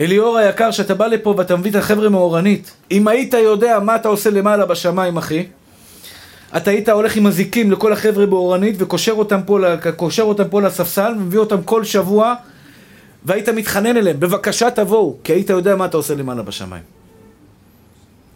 אליאור 0.00 0.38
היקר, 0.38 0.70
שאתה 0.70 0.94
בא 0.94 1.06
לפה 1.06 1.34
ואתה 1.38 1.56
מביא 1.56 1.70
את 1.70 1.76
החבר'ה 1.76 2.08
מאורנית, 2.08 2.72
אם 2.90 3.08
היית 3.08 3.34
יודע 3.34 3.78
מה 3.78 3.96
אתה 3.96 4.08
עושה 4.08 4.30
למעלה 4.30 4.66
בשמיים, 4.66 5.16
אחי, 5.16 5.46
אתה 6.56 6.70
היית 6.70 6.88
הולך 6.88 7.16
עם 7.16 7.26
אזיקים 7.26 7.72
לכל 7.72 7.92
החבר'ה 7.92 8.26
באורנית 8.26 8.76
וקושר 8.78 9.12
אותם 9.12 9.40
פה, 9.42 9.58
אותם 10.20 10.48
פה 10.50 10.62
לספסל 10.62 11.12
ומביא 11.16 11.38
אותם 11.38 11.62
כל 11.62 11.84
שבוע 11.84 12.34
והיית 13.24 13.48
מתחנן 13.48 13.96
אליהם, 13.96 14.20
בבקשה 14.20 14.70
תבואו, 14.70 15.16
כי 15.24 15.32
היית 15.32 15.50
יודע 15.50 15.76
מה 15.76 15.84
אתה 15.84 15.96
עושה 15.96 16.14
למעלה 16.14 16.42
בשמיים. 16.42 16.82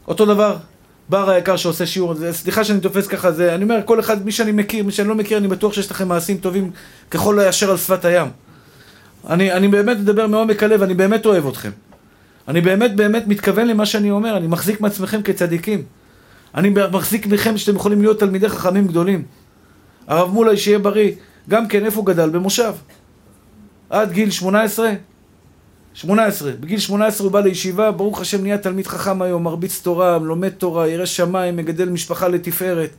אותו 0.08 0.26
דבר, 0.26 0.56
בר 1.08 1.30
היקר 1.30 1.56
שעושה 1.56 1.86
שיעור, 1.86 2.14
סליחה 2.32 2.64
שאני 2.64 2.80
תופס 2.80 3.06
ככה, 3.06 3.32
זה, 3.32 3.54
אני 3.54 3.64
אומר, 3.64 3.78
כל 3.84 4.00
אחד, 4.00 4.24
מי 4.24 4.32
שאני 4.32 4.52
מכיר, 4.52 4.84
מי 4.84 4.92
שאני 4.92 5.08
לא 5.08 5.14
מכיר, 5.14 5.38
אני 5.38 5.48
בטוח 5.48 5.72
שיש 5.72 5.90
לכם 5.90 6.08
מעשים 6.08 6.36
טובים 6.36 6.70
ככל 7.10 7.38
הישר 7.38 7.70
על 7.70 7.76
שפת 7.76 8.04
הים. 8.04 8.28
אני, 9.30 9.52
אני 9.52 9.68
באמת 9.68 9.96
מדבר 9.96 10.26
מעומק 10.26 10.62
הלב, 10.62 10.82
אני 10.82 10.94
באמת 10.94 11.26
אוהב 11.26 11.46
אתכם. 11.46 11.70
אני 12.48 12.60
באמת 12.60 12.96
באמת 12.96 13.26
מתכוון 13.26 13.66
למה 13.66 13.86
שאני 13.86 14.10
אומר, 14.10 14.36
אני 14.36 14.46
מחזיק 14.46 14.80
מעצמכם 14.80 15.22
כצדיקים. 15.22 15.82
אני 16.54 16.70
מחזיק 16.92 17.26
מכם 17.26 17.58
שאתם 17.58 17.76
יכולים 17.76 18.00
להיות 18.00 18.20
תלמידי 18.20 18.48
חכמים 18.48 18.86
גדולים. 18.86 19.22
הרב 20.06 20.30
מולי, 20.30 20.56
שיהיה 20.56 20.78
בריא, 20.78 21.12
גם 21.48 21.68
כן, 21.68 21.84
איפה 21.84 21.96
הוא 21.96 22.06
גדל? 22.06 22.30
במושב. 22.30 22.72
עד 23.90 24.12
גיל 24.12 24.30
18? 24.30 24.90
18. 25.94 26.52
בגיל 26.60 26.78
18 26.78 27.24
הוא 27.24 27.32
בא 27.32 27.40
לישיבה, 27.40 27.90
ברוך 27.90 28.20
השם 28.20 28.42
נהיה 28.42 28.58
תלמיד 28.58 28.86
חכם 28.86 29.22
היום, 29.22 29.42
מרביץ 29.42 29.80
תורה, 29.82 30.18
לומד 30.18 30.48
תורה, 30.48 30.88
ירא 30.88 31.06
שמיים, 31.06 31.56
מגדל 31.56 31.88
משפחה 31.88 32.28
לתפארת. 32.28 32.90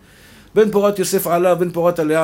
בן 0.55 0.71
פורת 0.71 0.99
יוסף 0.99 1.27
עלה, 1.27 1.55
בן 1.55 1.69
פורת 1.71 1.99
עלי 1.99 2.15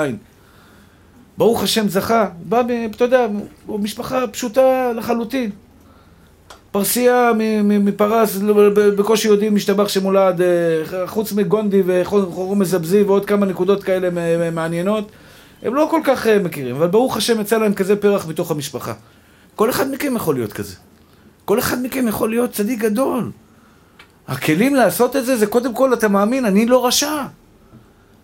ברוך 1.37 1.63
השם 1.63 1.87
זכה, 1.87 2.29
בא, 2.43 2.61
אתה 2.95 3.03
יודע, 3.03 3.27
הוא 3.65 3.79
משפחה 3.79 4.27
פשוטה 4.27 4.91
לחלוטין. 4.95 5.49
פרסייה 6.71 7.31
מפרס, 7.63 8.37
בקושי 8.97 9.27
יודעים 9.27 9.55
משתבח 9.55 9.87
שמולד, 9.87 10.41
אה, 10.41 11.07
חוץ 11.07 11.31
מגונדי 11.31 11.81
וחורום 11.85 12.59
מזבזי 12.59 13.01
ועוד 13.03 13.25
כמה 13.25 13.45
נקודות 13.45 13.83
כאלה 13.83 14.09
מעניינות, 14.51 15.11
הם 15.63 15.75
לא 15.75 15.87
כל 15.91 16.01
כך 16.03 16.27
אה, 16.27 16.39
מכירים, 16.39 16.75
אבל 16.75 16.87
ברוך 16.87 17.17
השם 17.17 17.41
יצא 17.41 17.57
להם 17.57 17.73
כזה 17.73 17.95
פרח 17.95 18.25
בתוך 18.25 18.51
המשפחה. 18.51 18.93
כל 19.55 19.69
אחד 19.69 19.91
מכם 19.91 20.15
יכול 20.15 20.35
להיות 20.35 20.53
כזה. 20.53 20.75
כל 21.45 21.59
אחד 21.59 21.83
מכם 21.83 22.07
יכול 22.07 22.29
להיות 22.29 22.51
צדיק 22.51 22.79
גדול. 22.79 23.31
הכלים 24.27 24.75
לעשות 24.75 25.15
את 25.15 25.25
זה, 25.25 25.37
זה 25.37 25.47
קודם 25.47 25.73
כל, 25.73 25.93
אתה 25.93 26.07
מאמין, 26.07 26.45
אני 26.45 26.65
לא 26.65 26.85
רשע. 26.85 27.23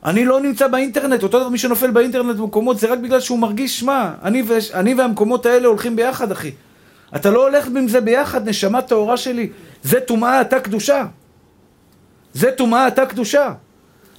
אני 0.06 0.26
לא 0.26 0.42
נמצא 0.42 0.68
באינטרנט, 0.68 1.24
אותו 1.24 1.40
דבר 1.40 1.50
מי 1.50 1.58
שנופל 1.58 1.92
באינטרנט 1.92 2.36
במקומות, 2.36 2.80
זה 2.80 2.88
רק 2.88 3.00
בגלל 3.00 3.20
שהוא 3.20 3.40
מרגיש, 3.40 3.80
שמע, 3.80 4.12
אני, 4.24 4.44
אני 4.74 4.94
והמקומות 4.94 5.46
האלה 5.46 5.68
הולכים 5.68 5.96
ביחד, 5.96 6.32
אחי. 6.32 6.52
אתה 7.16 7.32
לא 7.32 7.48
הולך 7.48 7.68
עם 7.68 7.88
זה 7.88 8.02
ביחד, 8.02 8.50
נשמה 8.50 8.82
טהורה 8.82 9.18
שלי. 9.18 9.50
זה 9.84 10.00
טומאה, 10.00 10.42
אתה 10.42 10.60
קדושה. 10.60 11.06
זה 12.34 12.52
טומאה, 12.52 12.88
אתה 12.88 13.06
קדושה. 13.06 13.54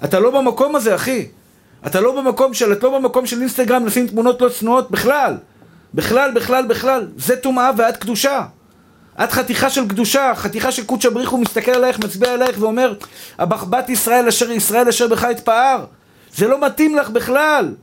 אתה 0.05 0.21
לא 0.21 0.31
במקום 0.31 0.77
הזה, 0.77 0.95
אחי. 0.95 1.27
אתה 1.87 2.01
לא 2.01 2.21
במקום 2.23 2.55
של, 2.55 2.73
את 2.73 2.83
לא 2.83 2.99
במקום 2.99 3.27
של 3.27 3.41
אינסטגרם 3.41 3.87
לשים 3.87 4.07
תמונות 4.07 4.41
לא 4.41 4.49
צנועות 4.49 4.91
בכלל. 4.91 5.37
בכלל, 5.95 6.31
בכלל, 6.35 6.67
בכלל. 6.67 7.07
זה 7.17 7.37
טומאה 7.37 7.71
ואת 7.77 7.97
קדושה. 7.97 8.43
את 9.25 9.33
חתיכה 9.33 9.71
של 9.71 9.89
קדושה, 9.89 10.33
חתיכה 10.35 10.73
של 10.73 10.85
קודשא 10.85 11.09
בריך 11.09 11.31
הוא 11.31 11.41
מסתכל 11.41 11.71
עלייך, 11.71 11.99
מצביע 11.99 12.33
עלייך 12.33 12.57
ואומר 12.59 12.95
בת 13.41 13.89
ישראל 13.89 14.29
אשר 14.29 14.51
ישראל 14.51 14.89
אשר 14.89 15.09
בך 15.09 15.25
אתפאר 15.25 15.85
זה 16.35 16.49
לא 16.49 16.61
מתאים 16.61 16.97
לך 16.97 17.11
בכלל 17.11 17.75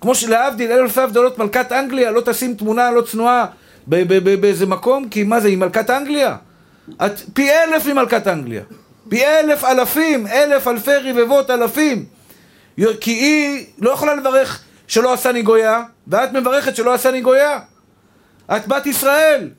כמו 0.00 0.14
שלהבדיל 0.14 0.72
אלפי 0.72 1.00
הבדלות 1.00 1.38
מלכת 1.38 1.72
אנגליה 1.72 2.10
לא 2.10 2.20
תשים 2.20 2.54
תמונה 2.54 2.90
לא 2.90 3.00
צנועה 3.00 3.46
באיזה 3.86 4.66
מקום 4.66 5.08
כי 5.08 5.24
מה 5.24 5.40
זה 5.40 5.48
היא 5.48 5.58
מלכת 5.58 5.90
אנגליה? 5.90 6.36
את 7.06 7.20
פי 7.34 7.50
אלף 7.50 7.86
ממלכת 7.86 8.26
אנגליה 8.26 8.62
פי 9.08 9.26
אלף 9.26 9.64
אלפים, 9.64 10.26
אלף 10.26 10.68
אלפי 10.68 10.96
רבבות 10.96 11.50
אלפים 11.50 12.04
כי 13.00 13.10
היא 13.10 13.66
לא 13.78 13.90
יכולה 13.90 14.14
לברך 14.14 14.62
שלא 14.86 15.12
עשני 15.12 15.42
גויה 15.42 15.82
ואת 16.06 16.32
מברכת 16.32 16.76
שלא 16.76 16.94
עשני 16.94 17.20
גויה 17.20 17.60
את 18.56 18.68
בת 18.68 18.86
ישראל 18.86 19.50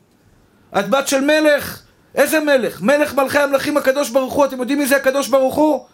את 0.79 0.89
בת 0.89 1.07
של 1.07 1.21
מלך. 1.21 1.81
איזה 2.15 2.39
מלך? 2.39 2.81
מלך 2.81 3.13
מלכי 3.13 3.39
המלכים 3.39 3.77
הקדוש 3.77 4.09
ברוך 4.09 4.33
הוא. 4.33 4.45
אתם 4.45 4.59
יודעים 4.59 4.79
מי 4.79 4.85
זה 4.85 4.95
הקדוש 4.95 5.27
ברוך 5.27 5.55
הוא? 5.55 5.85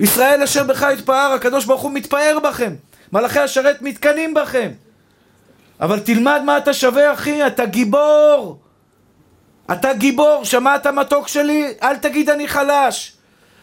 ישראל 0.00 0.42
אשר 0.42 0.64
בך 0.64 0.86
יתפאר, 0.92 1.32
הקדוש 1.32 1.64
ברוך 1.64 1.82
הוא 1.82 1.92
מתפאר 1.92 2.38
בכם. 2.42 2.74
מלאכי 3.12 3.38
השרת 3.38 3.82
מתקנאים 3.82 4.34
בכם. 4.34 4.70
אבל 5.80 6.00
תלמד 6.00 6.40
מה 6.44 6.58
אתה 6.58 6.74
שווה, 6.74 7.12
אחי, 7.12 7.46
אתה 7.46 7.66
גיבור. 7.66 8.58
אתה 9.72 9.92
גיבור, 9.92 10.44
שמעת 10.44 10.86
מתוק 10.86 11.28
שלי? 11.28 11.74
אל 11.82 11.96
תגיד 11.96 12.30
אני 12.30 12.48
חלש. 12.48 13.12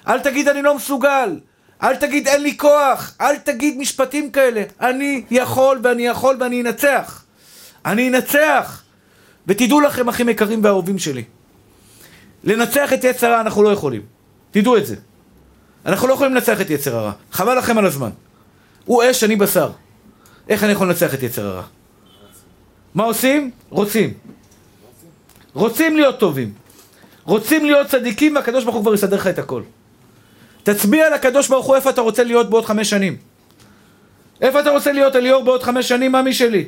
אל 0.08 0.20
תגיד 0.20 0.48
אני 0.48 0.62
לא 0.62 0.76
מסוגל. 0.76 1.40
אל 1.84 1.96
תגיד 1.96 2.28
אין 2.28 2.42
לי 2.42 2.58
כוח. 2.58 3.14
אל 3.22 3.38
תגיד 3.38 3.78
משפטים 3.78 4.32
כאלה. 4.32 4.64
אני 4.82 5.24
יכול 5.32 5.80
ואני 5.84 6.08
יכול 6.08 6.38
ואני 6.40 6.62
אנצח. 6.62 7.24
אני 7.86 8.10
אנצח. 8.10 8.84
ותדעו 9.48 9.82
לכם, 9.82 10.10
אחים 10.10 10.30
יקרים 10.30 10.64
ואהובים 10.64 11.00
שלי, 11.00 11.24
לנצח 12.44 12.94
את 12.94 13.04
יצר 13.04 13.28
הרע 13.28 13.42
אנחנו 13.42 13.64
לא 13.64 13.70
יכולים. 13.70 14.02
תדעו 14.52 14.78
את 14.78 14.86
זה. 14.86 14.96
אנחנו 15.86 16.08
לא 16.08 16.14
יכולים 16.14 16.34
לנצח 16.34 16.62
את 16.62 16.70
יצר 16.70 16.96
הרע. 16.96 17.12
חבל 17.32 17.58
לכם 17.58 17.78
על 17.78 17.86
הזמן. 17.86 18.10
הוא 18.86 19.04
אש, 19.12 19.24
אני 19.24 19.36
בשר. 19.36 19.70
איך 20.50 20.64
אני 20.64 20.72
יכול 20.72 20.88
לנצח 20.88 21.14
את 21.14 21.24
יצר 21.24 21.48
הרע? 21.48 21.64
מה 22.96 23.04
עושים? 23.04 23.52
רוצים. 23.70 24.14
רוצים 25.54 25.98
להיות 25.98 26.20
טובים. 26.20 26.54
רוצים 27.24 27.66
להיות 27.66 27.88
צדיקים, 27.88 28.36
והקדוש 28.36 28.64
ברוך 28.64 28.76
הוא 28.76 28.84
כבר 28.84 28.94
יסדר 28.94 29.16
לך 29.16 29.28
את 29.28 29.40
הכל. 29.40 29.62
תצביע 30.68 31.10
לקדוש 31.10 31.48
ברוך 31.48 31.66
הוא 31.66 31.76
איפה 31.76 31.90
אתה 31.90 32.02
רוצה 32.02 32.24
להיות 32.24 32.50
בעוד 32.50 32.66
חמש 32.66 32.90
שנים. 32.90 33.18
איפה 34.42 34.60
אתה 34.60 34.70
רוצה 34.70 34.92
להיות 34.92 35.16
אליאור 35.16 35.44
בעוד 35.44 35.64
חמש 35.64 35.88
שנים, 35.88 36.12
מאמי 36.12 36.34
שלי? 36.34 36.68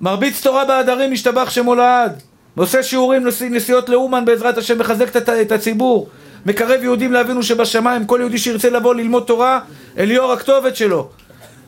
מרביץ 0.00 0.42
תורה 0.42 0.64
בהדרים, 0.64 1.12
משתבח 1.12 1.50
שמו 1.50 1.74
לעד. 1.74 2.22
עושה 2.56 2.82
שיעורים, 2.82 3.26
נסיעות 3.50 3.88
לאומן 3.88 4.24
בעזרת 4.24 4.58
השם, 4.58 4.78
מחזק 4.78 5.16
את 5.16 5.52
הציבור. 5.52 6.08
מקרב 6.46 6.82
יהודים 6.82 7.12
לאבינו 7.12 7.42
שבשמיים, 7.42 8.06
כל 8.06 8.18
יהודי 8.20 8.38
שירצה 8.38 8.70
לבוא 8.70 8.94
ללמוד 8.94 9.24
תורה, 9.26 9.60
אליאור 9.98 10.32
הכתובת 10.32 10.76
שלו. 10.76 11.08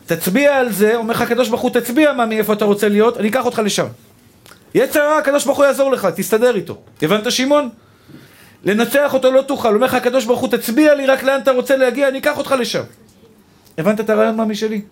תצביע 0.07 0.57
על 0.57 0.73
זה, 0.73 0.97
אומר 0.97 1.15
לך 1.15 1.21
הקדוש 1.21 1.49
ברוך 1.49 1.61
הוא, 1.61 1.71
תצביע 1.71 2.13
מה 2.13 2.27
מאיפה 2.27 2.53
אתה 2.53 2.65
רוצה 2.65 2.89
להיות, 2.89 3.17
אני 3.17 3.29
אקח 3.29 3.45
אותך 3.45 3.59
לשם. 3.65 3.87
יצר 4.75 5.01
הרע, 5.01 5.19
הקדוש 5.19 5.45
ברוך 5.45 5.59
הוא 5.59 5.67
יעזור 5.67 5.93
לך, 5.93 6.09
תסתדר 6.17 6.57
איתו. 6.57 6.79
הבנת 7.03 7.33
שמעון? 7.33 7.69
לנצח 8.67 9.15
אותו 9.15 9.33
לא 9.33 9.43
תוכל, 9.43 9.75
אומר 9.75 9.87
לך 9.87 9.95
הקדוש 9.95 10.25
ברוך 10.25 10.41
הוא, 10.41 10.49
תצביע 10.49 10.95
לי 10.95 11.07
רק 11.07 11.23
לאן 11.23 11.41
אתה 11.41 11.51
רוצה 11.51 11.77
להגיע, 11.77 12.09
אני 12.09 12.19
אקח 12.19 12.39
אותך 12.39 12.55
לשם. 12.59 12.83
הבנת 13.79 14.01
את 14.01 14.11
הרעיון 14.11 14.37
מאמי 14.37 14.55
שלי? 14.55 14.83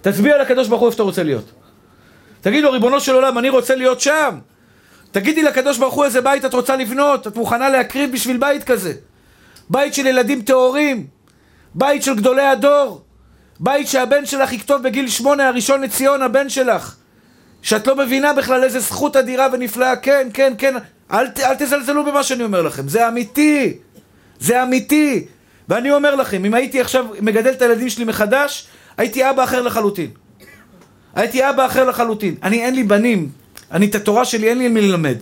תצביע 0.00 0.42
לקדוש 0.42 0.68
ברוך 0.68 0.80
הוא 0.80 0.86
איפה 0.86 0.94
אתה 0.94 1.02
רוצה 1.02 1.22
להיות. 1.22 1.44
תגיד 2.40 2.64
לו, 2.64 2.70
ריבונו 2.70 3.00
של 3.00 3.14
עולם, 3.14 3.38
אני 3.38 3.48
רוצה 3.48 3.74
להיות 3.74 4.00
שם. 4.00 4.38
תגידי 5.10 5.42
לקדוש 5.42 5.78
ברוך 5.78 5.94
הוא 5.94 6.04
איזה 6.04 6.20
בית 6.20 6.44
את 6.44 6.54
רוצה 6.54 6.76
לבנות, 6.76 7.26
את 7.26 7.36
מוכנה 7.36 7.68
להקריב 7.68 8.12
בשביל 8.12 8.36
בית 8.36 8.64
כזה. 8.64 8.92
בית 9.70 9.94
של 9.94 10.06
ילדים 10.06 10.42
טהורים, 10.42 11.06
בית 11.74 12.02
של 12.02 12.14
גדולי 12.14 12.46
הדור, 12.46 13.02
בית 13.60 13.88
שהבן 13.88 14.26
שלך 14.26 14.52
יכתוב 14.52 14.82
בגיל 14.82 15.08
שמונה, 15.08 15.48
הראשון 15.48 15.80
לציון, 15.82 16.22
הבן 16.22 16.48
שלך. 16.48 16.94
שאת 17.62 17.86
לא 17.86 17.96
מבינה 17.96 18.32
בכלל 18.32 18.64
איזה 18.64 18.80
זכות 18.80 19.16
אדירה 19.16 19.46
ונפלאה, 19.52 19.96
כן, 19.96 20.28
כן, 20.34 20.52
כן, 20.58 20.74
אל, 21.12 21.26
אל 21.38 21.54
תזלזלו 21.58 22.04
במה 22.04 22.22
שאני 22.22 22.44
אומר 22.44 22.62
לכם, 22.62 22.88
זה 22.88 23.08
אמיתי, 23.08 23.76
זה 24.40 24.62
אמיתי. 24.62 25.24
ואני 25.68 25.92
אומר 25.92 26.14
לכם, 26.14 26.44
אם 26.44 26.54
הייתי 26.54 26.80
עכשיו 26.80 27.06
מגדל 27.20 27.50
את 27.50 27.62
הילדים 27.62 27.88
שלי 27.88 28.04
מחדש, 28.04 28.66
הייתי 28.96 29.30
אבא 29.30 29.44
אחר 29.44 29.62
לחלוטין. 29.62 30.10
הייתי 31.14 31.50
אבא 31.50 31.66
אחר 31.66 31.84
לחלוטין. 31.84 32.34
אני, 32.42 32.64
אין 32.64 32.74
לי 32.74 32.82
בנים. 32.82 33.28
אני, 33.72 33.86
את 33.86 33.94
התורה 33.94 34.24
שלי, 34.24 34.48
אין 34.48 34.58
לי 34.58 34.68
מי 34.68 34.80
ללמד. 34.80 35.16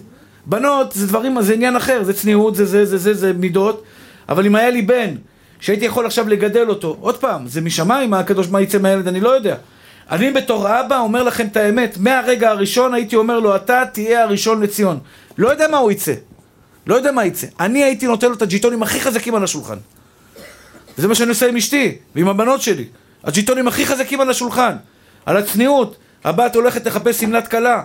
בנות, 0.47 0.93
זה 0.93 1.07
דברים, 1.07 1.43
זה 1.43 1.55
עניין 1.55 1.77
אחר, 1.77 2.05
זה 2.05 2.13
צניעות, 2.13 2.55
זה 2.55 2.67
זה, 2.67 2.85
זה 2.85 2.99
זה, 2.99 3.15
זה 3.15 3.33
מידות. 3.33 3.85
אבל 4.29 4.47
אם 4.47 4.55
היה 4.55 4.71
לי 4.71 4.83
בן, 4.83 5.15
שהייתי 5.61 5.85
יכול 5.85 6.07
עכשיו 6.07 6.29
לגדל 6.29 6.69
אותו, 6.69 6.97
עוד 7.01 7.17
פעם, 7.17 7.47
זה 7.47 7.61
משמיים, 7.61 8.11
מה 8.11 8.19
הקדוש, 8.19 8.49
מה 8.49 8.61
יצא 8.61 8.79
מהילד, 8.79 9.09
אני 9.09 9.21
לא 9.21 9.29
יודע. 9.29 9.57
אני 10.11 10.31
בתור 10.31 10.81
אבא 10.81 10.99
אומר 10.99 11.23
לכם 11.23 11.47
את 11.47 11.57
האמת, 11.57 11.97
מהרגע 11.99 12.51
הראשון 12.51 12.95
הייתי 12.95 13.17
אומר 13.17 13.41
לו, 13.41 13.57
אתה 13.57 13.83
תהיה 13.93 14.23
הראשון 14.23 14.63
לציון. 14.63 14.99
לא 15.39 15.49
יודע 15.49 15.69
מה 15.69 15.77
הוא 15.77 15.91
יצא. 15.91 16.15
לא 16.87 16.95
יודע 16.95 17.13
מה 17.13 17.25
יצא. 17.25 17.47
אני 17.61 17.85
הייתי 17.85 18.07
נותן 18.07 18.29
לו 18.29 18.35
את 18.35 18.43
הג'יטונים 18.43 18.83
הכי 18.83 19.01
חזקים 19.01 19.35
על 19.35 19.45
השולחן. 19.45 19.77
וזה 20.99 21.09
מה 21.09 21.15
שאני 21.15 21.29
עושה 21.29 21.49
עם 21.49 21.57
אשתי, 21.57 21.97
ועם 22.15 22.29
הבנות 22.29 22.63
שלי. 22.63 22.85
הג'יטונים 23.25 23.69
הכי 23.69 23.87
חזקים 23.87 24.21
על 24.21 24.31
השולחן. 24.31 24.77
על 25.27 25.37
הצניעות. 25.37 25.97
הבת 26.25 26.57
הולכת 26.57 26.87
לחפש 26.87 27.21
שמלת 27.21 27.49
כלה. 27.49 27.83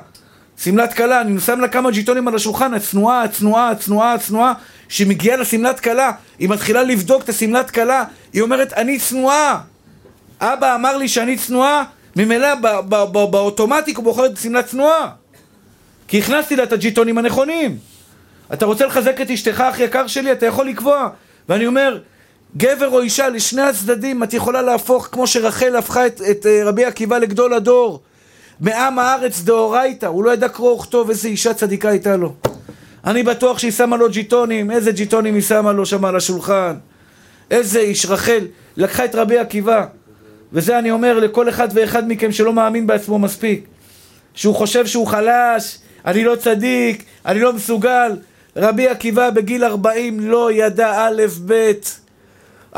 שמלת 0.63 0.93
כלה, 0.93 1.21
אני 1.21 1.39
שם 1.39 1.59
לה 1.59 1.67
כמה 1.67 1.91
ג'יטונים 1.91 2.27
על 2.27 2.35
השולחן, 2.35 2.73
הצנועה, 2.73 3.23
הצנועה, 3.23 3.71
הצנועה, 3.71 4.13
הצנועה, 4.13 4.53
כשהיא 4.89 5.07
מגיעה 5.07 5.37
לשמלת 5.37 5.79
כלה, 5.79 6.11
היא 6.39 6.49
מתחילה 6.49 6.83
לבדוק 6.83 7.23
את 7.23 7.29
השמלת 7.29 7.71
כלה, 7.71 8.03
היא 8.33 8.41
אומרת, 8.41 8.73
אני 8.73 8.99
צנועה. 8.99 9.61
אבא 10.41 10.75
אמר 10.75 10.97
לי 10.97 11.07
שאני 11.07 11.37
צנועה, 11.37 11.83
ממילא 12.15 12.55
באוטומטיק 13.31 13.97
הוא 13.97 14.03
בוחר 14.03 14.25
את 14.25 14.37
שמלת 14.37 14.65
צנועה. 14.65 15.09
כי 16.07 16.19
הכנסתי 16.19 16.55
לה 16.55 16.63
את 16.63 16.71
הג'יטונים 16.71 17.17
הנכונים. 17.17 17.77
אתה 18.53 18.65
רוצה 18.65 18.85
לחזק 18.85 19.21
את 19.21 19.31
אשתך, 19.31 19.61
אח 19.61 19.79
יקר 19.79 20.07
שלי, 20.07 20.31
אתה 20.31 20.45
יכול 20.45 20.67
לקבוע. 20.67 21.09
ואני 21.49 21.67
אומר, 21.67 21.99
גבר 22.57 22.89
או 22.89 23.01
אישה, 23.01 23.29
לשני 23.29 23.61
הצדדים, 23.61 24.23
את 24.23 24.33
יכולה 24.33 24.61
להפוך, 24.61 25.09
כמו 25.11 25.27
שרחל 25.27 25.75
הפכה 25.75 26.07
את, 26.07 26.21
את 26.31 26.45
אה, 26.45 26.61
רבי 26.65 26.85
עקיבא 26.85 27.17
לגדול 27.17 27.53
הדור. 27.53 28.01
מעם 28.59 28.99
הארץ 28.99 29.41
דאורייתא, 29.41 30.05
הוא 30.05 30.23
לא 30.23 30.33
ידע 30.33 30.49
קרוא 30.49 30.71
וכתוב, 30.73 31.09
איזה 31.09 31.27
אישה 31.27 31.53
צדיקה 31.53 31.89
הייתה 31.89 32.17
לו. 32.17 32.33
אני 33.05 33.23
בטוח 33.23 33.59
שהיא 33.59 33.71
שמה 33.71 33.97
לו 33.97 34.09
ג'יטונים, 34.09 34.71
איזה 34.71 34.91
ג'יטונים 34.91 35.33
היא 35.35 35.43
שמה 35.43 35.71
לו 35.71 35.85
שם 35.85 36.05
על 36.05 36.15
השולחן. 36.15 36.75
איזה 37.51 37.79
איש, 37.79 38.05
רחל, 38.05 38.47
לקחה 38.77 39.05
את 39.05 39.15
רבי 39.15 39.37
עקיבא. 39.37 39.85
וזה 40.53 40.79
אני 40.79 40.91
אומר 40.91 41.19
לכל 41.19 41.49
אחד 41.49 41.67
ואחד 41.73 42.07
מכם 42.07 42.31
שלא 42.31 42.53
מאמין 42.53 42.87
בעצמו 42.87 43.19
מספיק. 43.19 43.65
שהוא 44.33 44.55
חושב 44.55 44.87
שהוא 44.87 45.07
חלש, 45.07 45.79
אני 46.07 46.23
לא 46.23 46.35
צדיק, 46.35 47.03
אני 47.25 47.39
לא 47.39 47.53
מסוגל. 47.53 48.17
רבי 48.55 48.87
עקיבא 48.87 49.29
בגיל 49.29 49.63
40 49.63 50.19
לא 50.19 50.51
ידע 50.51 51.07
א' 51.07 51.23
ב'. 51.45 51.71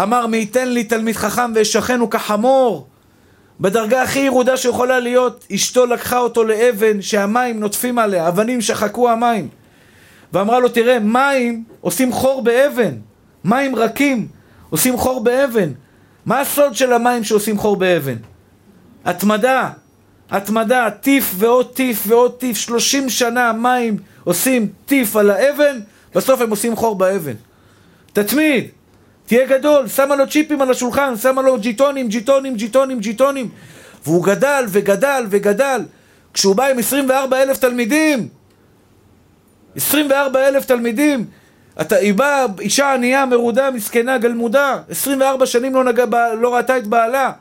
אמר 0.01 0.27
מי 0.27 0.37
ייתן 0.37 0.69
לי 0.69 0.83
תלמיד 0.83 1.15
חכם 1.15 1.51
ואשכנו 1.55 2.09
כחמור. 2.09 2.87
בדרגה 3.59 4.01
הכי 4.01 4.19
ירודה 4.19 4.57
שיכולה 4.57 4.99
להיות, 4.99 5.45
אשתו 5.55 5.85
לקחה 5.85 6.17
אותו 6.17 6.43
לאבן 6.43 7.01
שהמים 7.01 7.59
נוטפים 7.59 7.99
עליה, 7.99 8.27
אבנים 8.27 8.61
שחקו 8.61 9.09
המים. 9.09 9.47
ואמרה 10.33 10.59
לו, 10.59 10.69
תראה, 10.69 10.99
מים 10.99 11.63
עושים 11.81 12.11
חור 12.11 12.41
באבן, 12.41 12.93
מים 13.43 13.75
רכים 13.75 14.27
עושים 14.69 14.97
חור 14.97 15.23
באבן. 15.23 15.69
מה 16.25 16.39
הסוד 16.39 16.75
של 16.75 16.93
המים 16.93 17.23
שעושים 17.23 17.57
חור 17.57 17.75
באבן? 17.75 18.15
התמדה, 19.05 19.69
התמדה, 20.31 20.89
טיף 21.01 21.31
ועוד 21.35 21.73
טיף 21.73 22.03
ועוד 22.07 22.31
טיף, 22.31 22.57
שלושים 22.57 23.09
שנה 23.09 23.49
המים 23.49 23.97
עושים 24.23 24.67
טיף 24.85 25.15
על 25.15 25.29
האבן, 25.29 25.79
בסוף 26.15 26.41
הם 26.41 26.49
עושים 26.49 26.75
חור 26.75 26.95
באבן. 26.95 27.33
תתמיד, 28.13 28.67
תהיה 29.25 29.47
גדול, 29.47 29.87
שמה 29.87 30.15
לו 30.15 30.29
צ'יפים 30.29 30.61
על 30.61 30.71
השולחן, 30.71 31.17
שמה 31.17 31.41
לו 31.41 31.59
ג'יטונים, 31.59 32.07
ג'יטונים, 32.07 32.55
ג'יטונים, 32.55 32.99
ג'יטונים. 32.99 33.49
והוא 34.05 34.23
גדל 34.23 34.65
וגדל 34.69 35.25
וגדל. 35.29 35.81
כשהוא 36.33 36.55
בא 36.55 36.67
עם 36.67 36.79
24 36.79 37.41
אלף 37.41 37.57
תלמידים, 37.57 38.27
24 39.75 40.47
אלף 40.47 40.65
תלמידים, 40.65 41.25
אתה, 41.81 41.95
היא 41.95 42.13
באה, 42.13 42.45
אישה 42.59 42.93
ענייה, 42.93 43.25
מרודה, 43.25 43.71
מסכנה, 43.71 44.17
גלמודה, 44.17 44.81
24 44.89 45.45
שנים 45.45 45.75
לא, 45.75 45.83
נגע, 45.83 46.05
לא 46.41 46.55
ראתה 46.55 46.77
את 46.77 46.87
בעלה. 46.87 47.31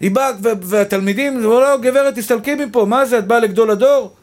היא 0.00 0.10
באה, 0.10 0.30
והתלמידים, 0.42 1.36
אמרו 1.36 1.60
לא, 1.60 1.76
גברת, 1.76 2.14
תסתלקי 2.14 2.54
מפה, 2.54 2.84
מה 2.84 3.04
זה, 3.04 3.18
את 3.18 3.26
באה 3.26 3.38
לגדול 3.40 3.70
הדור? 3.70 4.14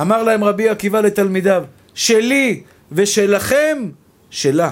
אמר 0.00 0.22
להם 0.22 0.44
רבי 0.44 0.68
עקיבא 0.68 1.00
לתלמידיו, 1.00 1.64
שלי 1.94 2.62
ושלכם, 2.92 3.88
שלה. 4.30 4.70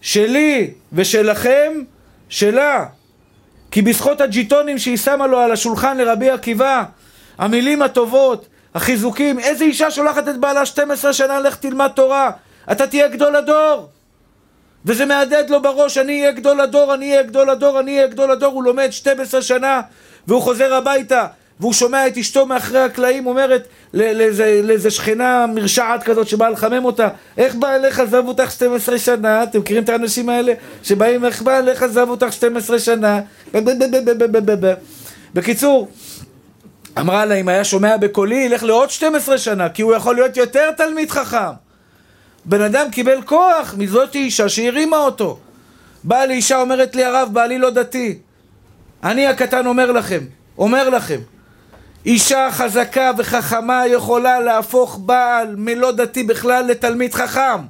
שלי 0.00 0.70
ושלכם, 0.92 1.72
שלה. 2.28 2.86
כי 3.70 3.82
בזכות 3.82 4.20
הג'יטונים 4.20 4.78
שהיא 4.78 4.96
שמה 4.96 5.26
לו 5.26 5.38
על 5.38 5.52
השולחן 5.52 5.96
לרבי 5.96 6.30
עקיבא, 6.30 6.84
המילים 7.38 7.82
הטובות, 7.82 8.46
החיזוקים, 8.74 9.38
איזה 9.38 9.64
אישה 9.64 9.90
שולחת 9.90 10.28
את 10.28 10.40
בעלה 10.40 10.66
12 10.66 11.12
שנה, 11.12 11.40
לך 11.40 11.56
תלמד 11.56 11.90
תורה, 11.94 12.30
אתה 12.72 12.86
תהיה 12.86 13.08
גדול 13.08 13.36
הדור. 13.36 13.88
וזה 14.84 15.04
מהדהד 15.04 15.50
לו 15.50 15.62
בראש, 15.62 15.98
אני 15.98 16.20
אהיה 16.20 16.32
גדול 16.32 16.60
הדור, 16.60 16.94
אני 16.94 17.10
אהיה 17.10 17.22
גדול 17.22 17.50
הדור, 17.50 17.80
אני 17.80 17.96
אהיה 17.96 18.06
גדול 18.06 18.30
הדור, 18.30 18.52
הוא 18.52 18.64
לומד 18.64 18.88
12 18.90 19.42
שנה, 19.42 19.80
והוא 20.26 20.42
חוזר 20.42 20.74
הביתה, 20.74 21.26
והוא 21.60 21.72
שומע 21.72 22.06
את 22.06 22.16
אשתו 22.18 22.46
מאחורי 22.46 22.80
הקלעים 22.80 23.26
אומרת 23.26 23.68
לאיזה 23.94 24.90
שכנה 24.90 25.46
מרשעת 25.46 26.02
כזאת 26.02 26.28
שבאה 26.28 26.50
לחמם 26.50 26.84
אותה 26.84 27.08
איך 27.38 27.54
בעלך 27.54 28.00
עזב 28.00 28.22
אותך 28.26 28.50
12 28.50 28.98
שנה? 28.98 29.42
אתם 29.42 29.58
מכירים 29.58 29.84
את 29.84 29.88
האנשים 29.88 30.28
האלה? 30.28 30.52
שבאים 30.82 31.24
איך 31.24 31.42
בעלך 31.42 31.82
עזב 31.82 32.08
אותך 32.08 32.32
12 32.32 32.78
שנה? 32.78 33.20
בקיצור 35.34 35.88
אמרה 36.98 37.24
לה 37.24 37.34
אם 37.34 37.48
היה 37.48 37.64
שומע 37.64 37.96
בקולי 37.96 38.36
ילך 38.36 38.62
לעוד 38.62 38.90
12 38.90 39.38
שנה 39.38 39.68
כי 39.68 39.82
הוא 39.82 39.94
יכול 39.94 40.14
להיות 40.14 40.36
יותר 40.36 40.70
תלמיד 40.70 41.10
חכם 41.10 41.63
בן 42.44 42.60
אדם 42.60 42.90
קיבל 42.90 43.22
כוח 43.22 43.74
מזאת 43.78 44.14
אישה 44.14 44.48
שהרימה 44.48 44.96
אותו 44.96 45.38
באה 46.04 46.26
לאישה 46.26 46.60
אומרת 46.60 46.96
לי 46.96 47.04
הרב 47.04 47.28
בעלי 47.32 47.58
לא 47.58 47.70
דתי 47.70 48.18
אני 49.04 49.26
הקטן 49.26 49.66
אומר 49.66 49.92
לכם 49.92 50.20
אומר 50.58 50.88
לכם 50.88 51.20
אישה 52.06 52.48
חזקה 52.52 53.10
וחכמה 53.18 53.86
יכולה 53.86 54.40
להפוך 54.40 54.98
בעל 55.02 55.54
מלא 55.56 55.92
דתי 55.92 56.22
בכלל 56.22 56.64
לתלמיד 56.66 57.14
חכם. 57.14 57.60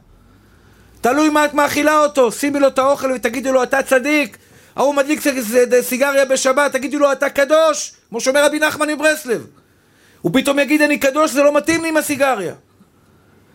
תלוי 1.00 1.28
מה 1.28 1.44
את 1.44 1.54
מאכילה 1.54 1.98
אותו, 1.98 2.32
שימי 2.32 2.60
לו 2.60 2.68
את 2.68 2.78
האוכל 2.78 3.12
ותגידי 3.12 3.52
לו 3.52 3.62
אתה 3.62 3.82
צדיק. 3.82 4.36
ההוא 4.76 4.94
מדליק 4.94 5.20
סיגריה 5.80 6.24
בשבת, 6.24 6.72
תגידי 6.72 6.96
לו 6.96 7.12
אתה 7.12 7.30
קדוש, 7.30 7.92
כמו 8.08 8.20
שאומר 8.20 8.44
רבי 8.44 8.58
נחמן 8.58 8.90
מברסלב. 8.90 9.46
הוא 10.20 10.32
פתאום 10.34 10.58
יגיד 10.58 10.82
אני 10.82 10.98
קדוש, 10.98 11.30
זה 11.30 11.42
לא 11.42 11.54
מתאים 11.54 11.82
לי 11.82 11.88
עם 11.88 11.96
הסיגריה. 11.96 12.54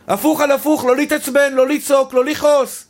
הפוך 0.10 0.41
על 0.41 0.51
הפוך, 0.51 0.86
לא 0.86 0.95
להתעצבן, 0.95 1.53
לא 1.53 1.68
לצעוק, 1.68 2.14
לא 2.14 2.26
לכעוס. 2.26 2.86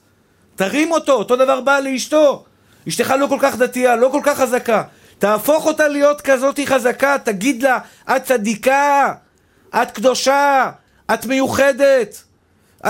תרים 0.56 0.92
אותו, 0.92 1.12
אותו 1.12 1.36
דבר 1.36 1.62
בא 1.62 1.80
לאשתו. 1.80 2.44
אשתך 2.88 3.14
לא 3.20 3.28
כל 3.28 3.38
כך 3.42 3.58
דתייה, 3.58 3.96
לא 3.96 4.10
כל 4.12 4.22
כך 4.24 4.38
חזקה. 4.38 4.84
תהפוך 5.20 5.66
אותה 5.66 5.88
להיות 5.88 6.22
כזאת 6.22 6.60
חזקה, 6.66 7.16
תגיד 7.24 7.64
לה, 7.64 7.80
את 8.16 8.24
צדיקה, 8.24 9.14
את 9.82 9.92
קדושה, 9.92 10.70
את 11.14 11.26
מיוחדת, 11.26 12.24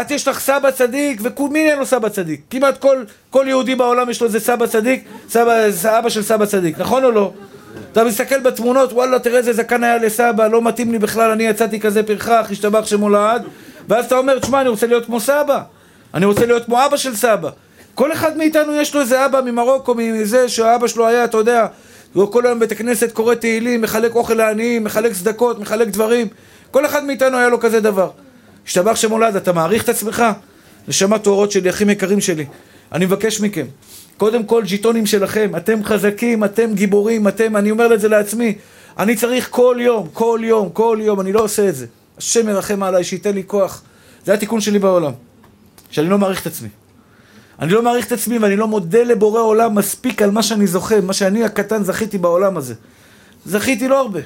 את 0.02 0.12
יש 0.12 0.28
לך 0.28 0.40
סבא 0.40 0.72
צדיק, 0.72 1.22
ומי 1.40 1.70
אין 1.70 1.80
לו 1.80 1.86
סבא 1.86 2.10
צדיק? 2.10 2.42
כמעט 2.50 2.78
כל, 2.78 3.04
כל 3.30 3.46
יהודי 3.48 3.76
בעולם 3.76 4.10
יש 4.10 4.22
לו 4.22 4.28
איזה 4.28 4.40
סבא 4.40 4.68
צדיק, 4.68 5.04
סבא, 5.30 5.54
אבא 6.00 6.10
של 6.10 6.24
סבא 6.24 6.46
צדיק, 6.46 6.80
נכון 6.80 7.04
או 7.04 7.12
לא? 7.12 7.34
אתה 7.92 8.04
מסתכל 8.04 8.40
בתמונות, 8.40 8.94
וואלה, 8.94 9.20
תראה 9.20 9.38
איזה 9.38 9.54
זקן 9.54 9.84
היה 9.84 9.98
לסבא, 9.98 10.48
לא 10.48 10.62
מתאים 10.62 10.92
לי 10.92 11.00
בכלל, 11.00 11.32
אני 11.32 11.44
יצאתי 11.44 11.80
כזה 11.80 12.04
פרחח, 12.04 12.48
השתבח 12.52 12.86
שמו 12.86 13.10
לעד, 13.10 13.44
ואז 13.90 14.06
אתה 14.06 14.18
אומר, 14.18 14.40
תשמע, 14.40 14.62
אני 14.62 14.70
רוצה 14.70 14.88
להיות 14.88 15.06
כמו 15.06 15.20
סבא, 15.20 15.62
אני 16.14 16.26
רוצה 16.26 16.46
להיות 16.46 16.66
כמו 16.66 16.86
אבא 16.86 16.98
של 16.98 17.16
סבא. 17.16 17.50
כל 17.96 18.14
אחד 18.14 18.38
מאיתנו 18.38 18.74
יש 18.74 18.96
לו 18.96 19.02
איזה 19.02 19.26
אבא 19.26 19.42
ממרוקו, 19.42 19.96
מזה 19.96 20.50
שהאבא 20.50 20.88
שלו 20.88 21.08
היה, 21.08 21.26
אתה 21.26 21.38
יודע, 21.38 21.68
הוא 22.14 22.32
כל 22.32 22.46
היום 22.46 22.60
בית 22.60 22.72
הכנסת 22.72 23.12
קורא 23.12 23.36
תהילים, 23.36 23.82
מחלק 23.82 24.16
אוכל 24.16 24.34
לעניים, 24.34 24.84
מחלק 24.84 25.14
צדקות, 25.14 25.60
מחלק 25.60 25.88
דברים. 25.88 26.28
כל 26.72 26.86
אחד 26.86 27.04
מאיתנו 27.04 27.38
היה 27.38 27.50
לו 27.50 27.60
כזה 27.60 27.80
דבר. 27.80 28.10
השתבח 28.68 28.96
שמולד, 28.96 29.36
אתה 29.36 29.54
מעריך 29.54 29.84
את 29.84 29.90
עצמך? 29.90 30.24
נשמה 30.88 31.20
טהורות 31.20 31.52
שלי, 31.52 31.70
אחים 31.70 31.90
יקרים 31.90 32.22
שלי. 32.22 32.46
אני 32.92 33.06
מבקש 33.06 33.42
מכם, 33.42 33.66
קודם 34.18 34.44
כל 34.44 34.64
ג'יטונים 34.66 35.06
שלכם, 35.06 35.52
אתם 35.58 35.84
חזקים, 35.84 36.44
אתם 36.44 36.74
גיבורים, 36.74 37.28
אתם, 37.28 37.56
אני 37.56 37.72
אומר 37.72 37.94
את 37.94 38.02
זה 38.02 38.10
לעצמי, 38.10 38.56
אני 39.00 39.16
צריך 39.16 39.48
כל 39.52 39.78
יום, 39.80 40.08
כל 40.14 40.40
יום, 40.44 40.70
כל 40.70 41.00
יום, 41.02 41.22
אני 41.22 41.34
לא 41.34 41.40
עושה 41.40 41.70
את 41.70 41.76
זה. 41.76 41.86
השם 42.20 42.50
ירחם 42.50 42.84
עליי, 42.84 43.04
שייתן 43.04 43.34
לי 43.34 43.44
כוח. 43.48 43.82
זה 44.26 44.34
התיקון 44.34 44.62
שלי 44.62 44.80
בעולם, 44.80 45.12
שאני 45.92 46.10
לא 46.10 46.18
מעריך 46.18 46.42
את 46.42 46.48
עצמי. 46.48 46.70
אני 47.60 47.72
לא 47.72 47.84
מעריך 47.84 48.08
את 48.08 48.12
עצמי 48.12 48.38
ואני 48.38 48.56
לא 48.56 48.68
מודה 48.68 49.04
לבורא 49.04 49.42
עולם 49.42 49.76
מספיק 49.76 50.22
על 50.22 50.32
מה 50.32 50.44
שאני 50.44 50.68
זוכה, 50.68 51.02
מה 51.02 51.14
שאני 51.14 51.44
הקטן 51.44 51.84
זכיתי 51.84 52.18
בעולם 52.18 52.58
הזה. 52.58 52.74
זכיתי 53.46 53.88
לא 53.88 54.00
הרבה. 54.00 54.20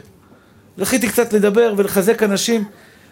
זכיתי 0.77 1.09
קצת 1.09 1.33
לדבר 1.33 1.73
ולחזק 1.77 2.23
אנשים, 2.23 2.63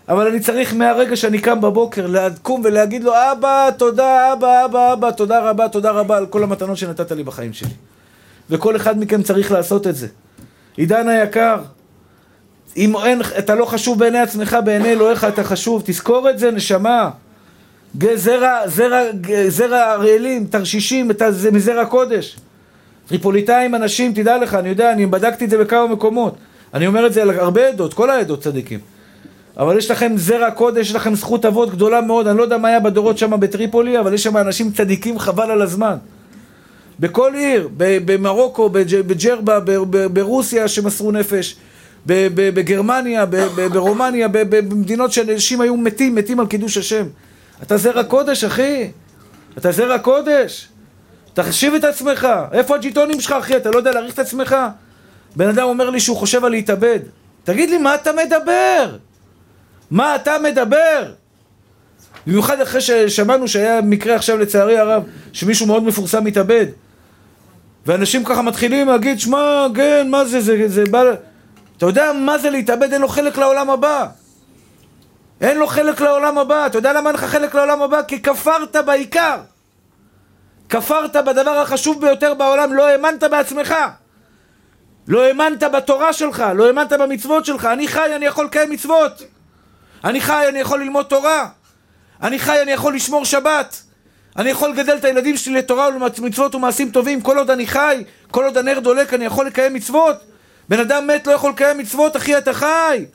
אבל 0.10 0.28
אני 0.28 0.40
צריך 0.40 0.74
מהרגע 0.74 1.16
שאני 1.16 1.40
קם 1.40 1.62
בבוקר 1.62 2.08
לקום 2.08 2.62
ולהגיד 2.64 3.04
לו 3.04 3.14
אבא, 3.32 3.70
תודה, 3.78 4.34
אבא, 4.34 4.66
אבא, 4.66 4.94
אבא, 4.94 5.12
תודה 5.12 5.50
רבה, 5.50 5.70
תודה 5.70 5.92
רבה 5.92 6.18
על 6.18 6.26
כל 6.26 6.44
המתנות 6.44 6.78
שנתת 6.78 7.12
לי 7.12 7.24
בחיים 7.24 7.54
שלי. 7.54 7.74
וכל 8.50 8.76
אחד 8.76 9.00
מכם 9.00 9.24
צריך 9.24 9.52
לעשות 9.52 9.88
את 9.88 9.96
זה. 9.96 10.08
עידן 10.78 11.08
היקר, 11.08 11.58
אם 12.78 12.96
אין, 12.98 13.22
אתה 13.38 13.56
לא 13.56 13.66
חשוב 13.66 14.00
בעיני 14.00 14.20
עצמך, 14.20 14.58
בעיני 14.66 14.92
אלוהיך 14.92 15.24
אתה 15.24 15.44
חשוב, 15.44 15.82
תזכור 15.86 16.30
את 16.30 16.40
זה, 16.40 16.52
נשמה. 16.52 17.10
זרע, 18.16 18.68
זרע, 18.68 19.02
זרע 19.48 19.94
אריאלים, 19.94 20.46
תרשישים, 20.50 21.12
זה 21.30 21.52
מזרע 21.52 21.86
קודש. 21.86 22.38
טריפוליטאים, 23.08 23.76
אנשים, 23.76 24.14
תדע 24.14 24.38
לך, 24.38 24.56
אני 24.56 24.70
יודע, 24.70 24.92
אני 24.92 25.06
בדקתי 25.06 25.46
את 25.46 25.50
זה 25.50 25.58
בכמה 25.58 25.88
מקומות. 25.88 26.36
אני 26.74 26.88
אומר 26.88 27.08
את 27.08 27.14
זה 27.14 27.22
על 27.22 27.30
הרבה 27.30 27.68
עדות, 27.68 27.94
כל 27.94 28.10
העדות 28.10 28.42
צדיקים. 28.42 28.80
אבל 29.58 29.78
יש 29.78 29.92
לכם 29.92 30.14
זרע 30.16 30.52
קודש, 30.52 30.90
יש 30.90 30.96
לכם 30.96 31.16
זכות 31.16 31.46
אבות 31.46 31.72
גדולה 31.72 32.02
מאוד, 32.02 32.28
אני 32.28 32.38
לא 32.38 32.44
יודע 32.44 32.58
מה 32.58 32.68
היה 32.68 32.80
בדורות 32.80 33.18
שם 33.18 33.40
בטריפולי, 33.40 34.00
אבל 34.00 34.14
יש 34.14 34.24
שם 34.24 34.38
אנשים 34.38 34.72
צדיקים 34.72 35.20
חבל 35.20 35.52
על 35.52 35.62
הזמן. 35.62 35.96
בכל 37.00 37.34
עיר, 37.36 37.70
במרוקו, 37.78 38.70
בג'רבה, 38.70 39.60
ברוסיה 40.14 40.68
שמסרו 40.68 41.12
נפש, 41.12 41.56
בגרמניה, 42.06 43.26
ברומניה, 43.74 44.28
במדינות 44.28 45.12
שאנשים 45.12 45.62
היו 45.62 45.78
מתים, 45.78 46.16
מתים 46.16 46.40
על 46.40 46.48
קידוש 46.48 46.78
השם. 46.78 47.06
אתה 47.64 47.78
זרע 47.78 48.04
קודש, 48.04 48.44
אחי. 48.44 48.92
אתה 49.58 49.72
זרע 49.72 50.00
קודש. 50.00 50.68
תחשיב 51.34 51.74
את 51.74 51.84
עצמך. 51.84 52.28
איפה 52.52 52.76
הג'יטונים 52.76 53.22
שלך, 53.22 53.32
אחי? 53.32 53.58
אתה 53.58 53.72
לא 53.72 53.78
יודע 53.78 53.92
להעריך 53.92 54.14
את 54.14 54.20
עצמך? 54.20 54.56
בן 55.36 55.48
אדם 55.48 55.64
אומר 55.64 55.90
לי 55.90 56.00
שהוא 56.00 56.18
חושב 56.18 56.46
על 56.46 56.52
להתאבד. 56.52 57.00
תגיד 57.44 57.70
לי, 57.70 57.78
מה 57.78 57.96
אתה 57.96 58.12
מדבר? 58.14 58.98
מה 59.92 60.16
אתה 60.16 60.36
מדבר? 60.44 61.14
במיוחד 62.28 62.62
אחרי 62.62 62.82
ששמענו 62.82 63.48
שהיה 63.48 63.82
מקרה 63.82 64.16
עכשיו 64.16 64.38
לצערי 64.38 64.78
הרב 64.78 65.04
שמישהו 65.34 65.68
מאוד 65.68 65.84
מפורסם 65.84 66.24
מתאבד 66.24 66.66
ואנשים 67.86 68.24
ככה 68.24 68.42
מתחילים 68.42 68.88
להגיד 68.88 69.20
שמע 69.20 69.68
כן 69.76 70.08
מה 70.10 70.26
זה 70.26 70.42
זה 70.42 70.64
זה 70.68 70.84
בא 70.92 71.04
אתה 71.82 71.90
יודע 71.90 72.14
מה 72.14 72.38
זה 72.38 72.50
להתאבד? 72.50 72.94
אין 72.94 73.02
לו 73.02 73.08
חלק 73.08 73.38
לעולם 73.38 73.70
הבא. 73.70 74.08
אין 75.42 75.58
לו 75.58 75.68
חלק 75.68 76.02
לעולם 76.02 76.38
הבא. 76.38 76.66
אתה 76.66 76.78
יודע 76.78 76.94
למה 76.94 77.10
אין 77.10 77.16
לך 77.16 77.24
חלק 77.24 77.56
לעולם 77.56 77.82
הבא? 77.82 78.02
כי 78.08 78.22
כפרת 78.22 78.76
בעיקר. 78.76 79.38
כפרת 80.70 81.16
בדבר 81.16 81.52
החשוב 81.52 82.02
ביותר 82.02 82.34
בעולם. 82.34 82.74
לא 82.74 82.88
האמנת 82.88 83.24
בעצמך. 83.24 83.76
לא 85.08 85.24
האמנת 85.24 85.64
בתורה 85.64 86.14
שלך. 86.14 86.44
לא 86.56 86.68
האמנת 86.68 86.94
במצוות 86.94 87.46
שלך. 87.46 87.66
אני 87.66 87.88
חי 87.88 88.16
אני 88.16 88.26
יכול 88.26 88.46
לקיים 88.46 88.70
מצוות. 88.70 89.22
אני 90.04 90.22
חי 90.22 90.46
אני 90.50 90.60
יכול 90.60 90.80
ללמוד 90.80 91.06
תורה. 91.06 91.48
אני 92.22 92.40
חי, 92.40 92.62
אני 92.62 92.72
יכול 92.72 92.96
לשמור 92.96 93.26
שבת. 93.26 93.82
אני 94.38 94.50
יכול 94.50 94.70
לגדל 94.70 94.98
את 94.98 95.06
הילדים 95.06 95.38
שלי 95.38 95.54
לתורה 95.54 95.88
ולמצוות 95.88 96.56
ומעשים 96.56 96.92
טובים. 96.92 97.22
כל 97.22 97.38
עוד 97.38 97.50
אני 97.50 97.68
חי, 97.68 98.04
כל 98.32 98.46
עוד 98.46 98.58
הנר 98.58 98.80
דולק, 98.80 99.14
אני 99.14 99.26
יכול 99.26 99.48
לקיים 99.48 99.74
מצוות. 99.74 100.31
בן 100.72 100.80
אדם 100.80 101.08
מת 101.08 101.28
לא 101.28 101.32
יכול 101.32 101.52
לקיים 101.52 101.78
מצוות, 101.78 102.16
אחי, 102.16 102.38
אתה 102.38 102.54
חי. 102.54 103.06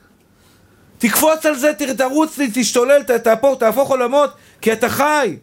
תקפוץ 0.97 1.45
על 1.45 1.55
זה, 1.55 1.71
תרוץ, 1.97 2.39
תשתולל, 2.53 3.03
תהפוך, 3.03 3.59
תהפוך 3.59 3.89
עולמות, 3.89 4.29
כי 4.61 4.73
אתה 4.73 4.89
חי. 4.89 5.37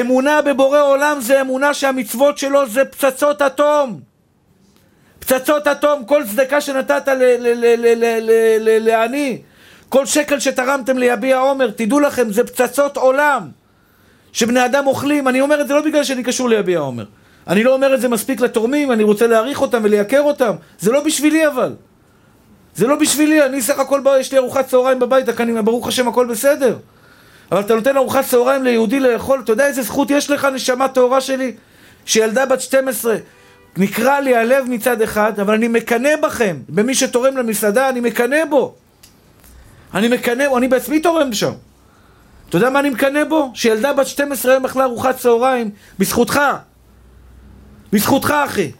אמונה 0.00 0.42
בבורא 0.42 0.80
עולם 0.80 1.20
זה 1.20 1.40
אמונה 1.40 1.74
שהמצוות 1.74 2.38
שלו 2.38 2.68
זה 2.68 2.84
פצצות 2.84 3.42
אטום. 3.42 4.00
פצצות 5.18 5.66
אטום, 5.66 6.04
כל 6.04 6.22
צדקה 6.30 6.60
שנתת 6.60 7.08
לעני, 8.80 9.42
כל 9.88 10.06
שקל 10.06 10.40
שתרמתם 10.40 10.98
ליביע 10.98 11.38
עומר, 11.38 11.70
תדעו 11.70 12.00
לכם, 12.00 12.32
זה 12.32 12.44
פצצות 12.44 12.96
עולם 12.96 13.48
שבני 14.32 14.64
אדם 14.64 14.86
אוכלים. 14.86 15.28
אני 15.28 15.40
אומר 15.40 15.60
את 15.60 15.68
זה 15.68 15.74
לא 15.74 15.80
בגלל 15.80 16.04
שאני 16.04 16.22
קשור 16.22 16.48
ליביע 16.48 16.78
עומר. 16.78 17.04
אני 17.50 17.64
לא 17.64 17.74
אומר 17.74 17.94
את 17.94 18.00
זה 18.00 18.08
מספיק 18.08 18.40
לתורמים, 18.40 18.92
אני 18.92 19.02
רוצה 19.02 19.26
להעריך 19.26 19.62
אותם 19.62 19.80
ולייקר 19.84 20.20
אותם. 20.20 20.52
זה 20.78 20.92
לא 20.92 21.04
בשבילי 21.04 21.46
אבל. 21.46 21.74
זה 22.74 22.86
לא 22.86 22.96
בשבילי, 22.96 23.44
אני 23.44 23.62
סך 23.62 23.78
הכל 23.78 24.00
בא, 24.00 24.18
יש 24.18 24.32
לי 24.32 24.38
ארוחת 24.38 24.66
צהריים 24.68 24.98
בבית, 24.98 25.40
אני, 25.40 25.62
ברוך 25.62 25.88
השם 25.88 26.08
הכל 26.08 26.26
בסדר. 26.26 26.76
אבל 27.52 27.60
אתה 27.60 27.74
נותן 27.74 27.96
ארוחת 27.96 28.24
צהריים 28.24 28.64
ליהודי 28.64 29.00
לאכול, 29.00 29.40
אתה 29.44 29.52
יודע 29.52 29.66
איזה 29.66 29.82
זכות 29.82 30.10
יש 30.10 30.30
לך, 30.30 30.44
נשמה 30.44 30.88
טהורה 30.88 31.20
שלי? 31.20 31.52
שילדה 32.06 32.46
בת 32.46 32.60
12, 32.60 33.16
נקרע 33.76 34.20
לי 34.20 34.36
הלב 34.36 34.64
מצד 34.68 35.02
אחד, 35.02 35.40
אבל 35.40 35.54
אני 35.54 35.68
מקנא 35.68 36.16
בכם, 36.22 36.56
במי 36.68 36.94
שתורם 36.94 37.36
למסעדה, 37.36 37.88
אני 37.88 38.00
מקנא 38.00 38.44
בו. 38.44 38.74
אני 39.94 40.08
מקנא 40.08 40.44
אני 40.56 40.68
בעצמי 40.68 41.00
תורם 41.00 41.32
שם. 41.32 41.52
אתה 42.48 42.56
יודע 42.56 42.70
מה 42.70 42.80
אני 42.80 42.90
מקנא 42.90 43.24
בו? 43.24 43.50
שילדה 43.54 43.92
בת 43.92 44.06
12 44.06 44.52
היום 44.52 44.64
אכלה 44.64 44.84
ארוחת 44.84 45.16
צהריים 45.16 45.70
בזכותך. 45.98 46.40
בזכותך, 47.92 48.34
אחי. 48.44 48.70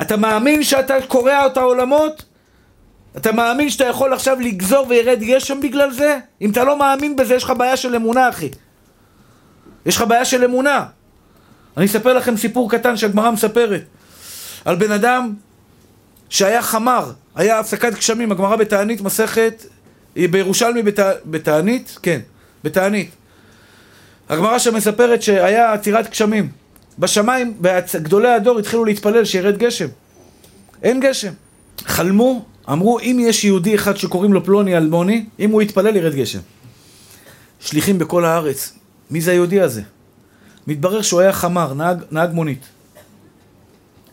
אתה 0.00 0.16
מאמין 0.16 0.62
שאתה 0.62 0.94
קורע 1.08 1.46
את 1.46 1.56
העולמות? 1.56 2.24
אתה 3.16 3.32
מאמין 3.32 3.70
שאתה 3.70 3.84
יכול 3.84 4.12
עכשיו 4.12 4.40
לגזור 4.40 4.86
וירד 4.88 5.20
גשם 5.20 5.60
בגלל 5.60 5.92
זה? 5.92 6.18
אם 6.40 6.50
אתה 6.50 6.64
לא 6.64 6.78
מאמין 6.78 7.16
בזה, 7.16 7.34
יש 7.34 7.44
לך 7.44 7.52
בעיה 7.58 7.76
של 7.76 7.94
אמונה, 7.94 8.28
אחי. 8.28 8.48
יש 9.86 9.96
לך 9.96 10.02
בעיה 10.02 10.24
של 10.24 10.44
אמונה. 10.44 10.86
אני 11.76 11.86
אספר 11.86 12.12
לכם 12.12 12.36
סיפור 12.36 12.70
קטן 12.70 12.96
שהגמרא 12.96 13.30
מספרת 13.30 13.82
על 14.64 14.76
בן 14.76 14.92
אדם 14.92 15.34
שהיה 16.28 16.62
חמר, 16.62 17.12
היה 17.34 17.58
הפסקת 17.58 17.94
גשמים, 17.94 18.32
הגמרא 18.32 18.56
בתענית 18.56 19.00
מסכת 19.00 19.64
בירושלמי 20.16 20.82
בת... 20.82 20.98
בתענית? 21.24 21.98
כן, 22.02 22.20
בתענית. 22.64 23.10
הגמרא 24.28 24.58
שם 24.58 24.74
מספרת 24.74 25.22
שהיה 25.22 25.72
עצירת 25.72 26.10
גשמים. 26.10 26.65
בשמיים, 26.98 27.54
גדולי 28.02 28.28
הדור 28.28 28.58
התחילו 28.58 28.84
להתפלל 28.84 29.24
שירד 29.24 29.58
גשם. 29.58 29.86
אין 30.82 31.00
גשם. 31.00 31.32
חלמו, 31.80 32.44
אמרו, 32.72 33.00
אם 33.00 33.18
יש 33.20 33.44
יהודי 33.44 33.74
אחד 33.74 33.96
שקוראים 33.96 34.32
לו 34.32 34.44
פלוני 34.44 34.76
אלמוני, 34.76 35.24
אם 35.40 35.50
הוא 35.50 35.62
יתפלל 35.62 35.96
ירד 35.96 36.14
גשם. 36.14 36.38
שליחים 37.60 37.98
בכל 37.98 38.24
הארץ. 38.24 38.72
מי 39.10 39.20
זה 39.20 39.30
היהודי 39.30 39.60
הזה? 39.60 39.82
מתברר 40.66 41.02
שהוא 41.02 41.20
היה 41.20 41.32
חמר, 41.32 41.74
נהג, 41.74 42.02
נהג 42.10 42.32
מונית. 42.32 42.64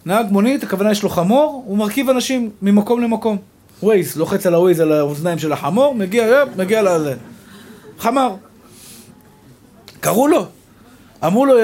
נהג 0.05 0.31
מונית, 0.31 0.63
הכוונה 0.63 0.91
יש 0.91 1.03
לו 1.03 1.09
חמור, 1.09 1.63
הוא 1.67 1.77
מרכיב 1.77 2.09
אנשים 2.09 2.49
ממקום 2.61 3.01
למקום. 3.01 3.37
ווייז, 3.83 4.17
לוחץ 4.17 4.45
על 4.45 4.53
הווייז 4.53 4.79
על 4.79 4.91
האוזניים 4.91 5.39
של 5.39 5.51
החמור, 5.51 5.95
מגיע, 5.95 6.23
יופ, 6.23 6.49
מגיע 6.57 6.81
לזה. 6.81 7.15
חמר. 7.99 8.35
קראו 9.99 10.27
לו. 10.27 10.45
אמרו 11.25 11.45
לו, 11.45 11.55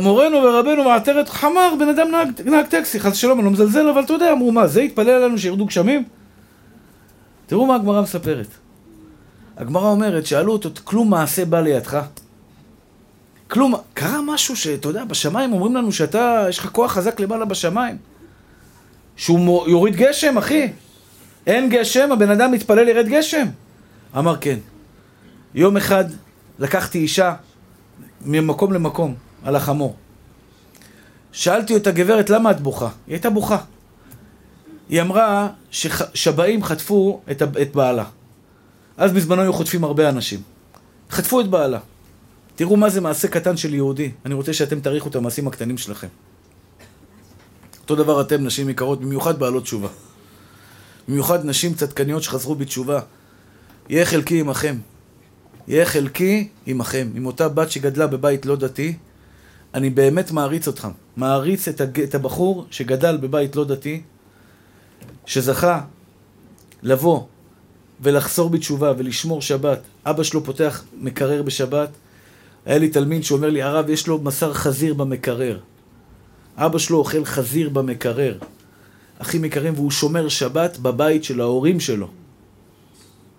מורנו 0.00 0.36
ורבנו 0.36 0.84
מעטרת 0.84 1.28
חמר, 1.28 1.74
בן 1.78 1.88
אדם 1.88 2.10
נהג, 2.10 2.28
נהג 2.44 2.66
טקסי, 2.66 3.00
חס 3.00 3.12
ושלום, 3.12 3.38
אני 3.38 3.44
לא 3.44 3.50
מזלזל, 3.52 3.88
אבל 3.88 4.04
אתה 4.04 4.12
יודע, 4.12 4.32
אמרו, 4.32 4.52
מה, 4.52 4.66
זה 4.66 4.82
יתפלל 4.82 5.10
עלינו 5.10 5.38
שירדו 5.38 5.66
גשמים? 5.66 6.04
תראו 7.46 7.66
מה 7.66 7.74
הגמרא 7.74 8.02
מספרת. 8.02 8.46
הגמרא 9.56 9.88
אומרת, 9.88 10.26
שאלו 10.26 10.52
אותו, 10.52 10.70
כלום 10.84 11.10
מעשה 11.10 11.44
בא 11.44 11.60
לידך? 11.60 12.00
כלום, 13.48 13.74
קרה 13.94 14.22
משהו 14.22 14.56
שאתה 14.56 14.88
יודע, 14.88 15.04
בשמיים 15.04 15.52
אומרים 15.52 15.76
לנו 15.76 15.92
שאתה, 15.92 16.46
יש 16.48 16.58
לך 16.58 16.66
כוח 16.66 16.92
חזק 16.92 17.20
למעלה 17.20 17.44
בשמיים. 17.44 17.96
שהוא 19.16 19.68
יוריד 19.68 19.96
גשם, 19.96 20.38
אחי. 20.38 20.72
אין 21.46 21.68
גשם, 21.68 22.12
הבן 22.12 22.30
אדם 22.30 22.52
מתפלל 22.52 22.88
ירד 22.88 23.08
גשם? 23.08 23.46
אמר 24.18 24.36
כן. 24.36 24.58
יום 25.54 25.76
אחד 25.76 26.04
לקחתי 26.58 26.98
אישה 26.98 27.34
ממקום 28.24 28.72
למקום 28.72 29.14
על 29.44 29.56
החמור. 29.56 29.96
שאלתי 31.32 31.74
אותה, 31.74 31.90
גברת, 31.90 32.30
למה 32.30 32.50
את 32.50 32.60
בוכה? 32.60 32.88
היא 33.06 33.14
הייתה 33.14 33.30
בוכה. 33.30 33.58
היא 34.88 35.02
אמרה 35.02 35.48
ששבעים 35.70 36.64
חטפו 36.64 37.20
את, 37.30 37.42
את 37.42 37.74
בעלה. 37.74 38.04
אז 38.96 39.12
בזמנו 39.12 39.42
היו 39.42 39.52
חוטפים 39.52 39.84
הרבה 39.84 40.08
אנשים. 40.08 40.40
חטפו 41.10 41.40
את 41.40 41.48
בעלה. 41.48 41.78
תראו 42.56 42.76
מה 42.76 42.90
זה 42.90 43.00
מעשה 43.00 43.28
קטן 43.28 43.56
של 43.56 43.74
יהודי. 43.74 44.10
אני 44.26 44.34
רוצה 44.34 44.52
שאתם 44.52 44.80
תעריכו 44.80 45.08
את 45.08 45.16
המעשים 45.16 45.48
הקטנים 45.48 45.78
שלכם. 45.78 46.08
אותו 47.82 47.96
דבר 47.96 48.20
אתם, 48.20 48.44
נשים 48.44 48.70
יקרות, 48.70 49.00
במיוחד 49.00 49.38
בעלות 49.38 49.62
תשובה. 49.62 49.88
במיוחד 51.08 51.44
נשים 51.44 51.74
צדקניות 51.74 52.22
שחזרו 52.22 52.54
בתשובה. 52.54 53.00
יהיה 53.88 54.04
חלקי 54.04 54.40
עמכם. 54.40 54.76
יהיה 55.68 55.86
חלקי 55.86 56.48
עמכם. 56.66 57.08
עם 57.14 57.26
אותה 57.26 57.48
בת 57.48 57.70
שגדלה 57.70 58.06
בבית 58.06 58.46
לא 58.46 58.56
דתי, 58.56 58.94
אני 59.74 59.90
באמת 59.90 60.30
מעריץ 60.30 60.66
אותך. 60.66 60.88
מעריץ 61.16 61.68
את, 61.68 61.80
הג... 61.80 62.00
את 62.00 62.14
הבחור 62.14 62.66
שגדל 62.70 63.16
בבית 63.16 63.56
לא 63.56 63.64
דתי, 63.64 64.02
שזכה 65.26 65.80
לבוא 66.82 67.22
ולחזור 68.00 68.50
בתשובה 68.50 68.92
ולשמור 68.98 69.42
שבת. 69.42 69.80
אבא 70.06 70.22
שלו 70.22 70.44
פותח 70.44 70.84
מקרר 71.00 71.42
בשבת. 71.42 71.88
היה 72.66 72.78
לי 72.78 72.88
תלמיד 72.88 73.24
שאומר 73.24 73.50
לי, 73.50 73.62
הרב, 73.62 73.90
יש 73.90 74.06
לו 74.06 74.18
בשר 74.18 74.52
חזיר 74.52 74.94
במקרר. 74.94 75.58
אבא 76.56 76.78
שלו 76.78 76.98
אוכל 76.98 77.24
חזיר 77.24 77.68
במקרר. 77.68 78.38
אחים 79.18 79.44
יקרים, 79.44 79.74
והוא 79.74 79.90
שומר 79.90 80.28
שבת 80.28 80.78
בבית 80.78 81.24
של 81.24 81.40
ההורים 81.40 81.80
שלו. 81.80 82.08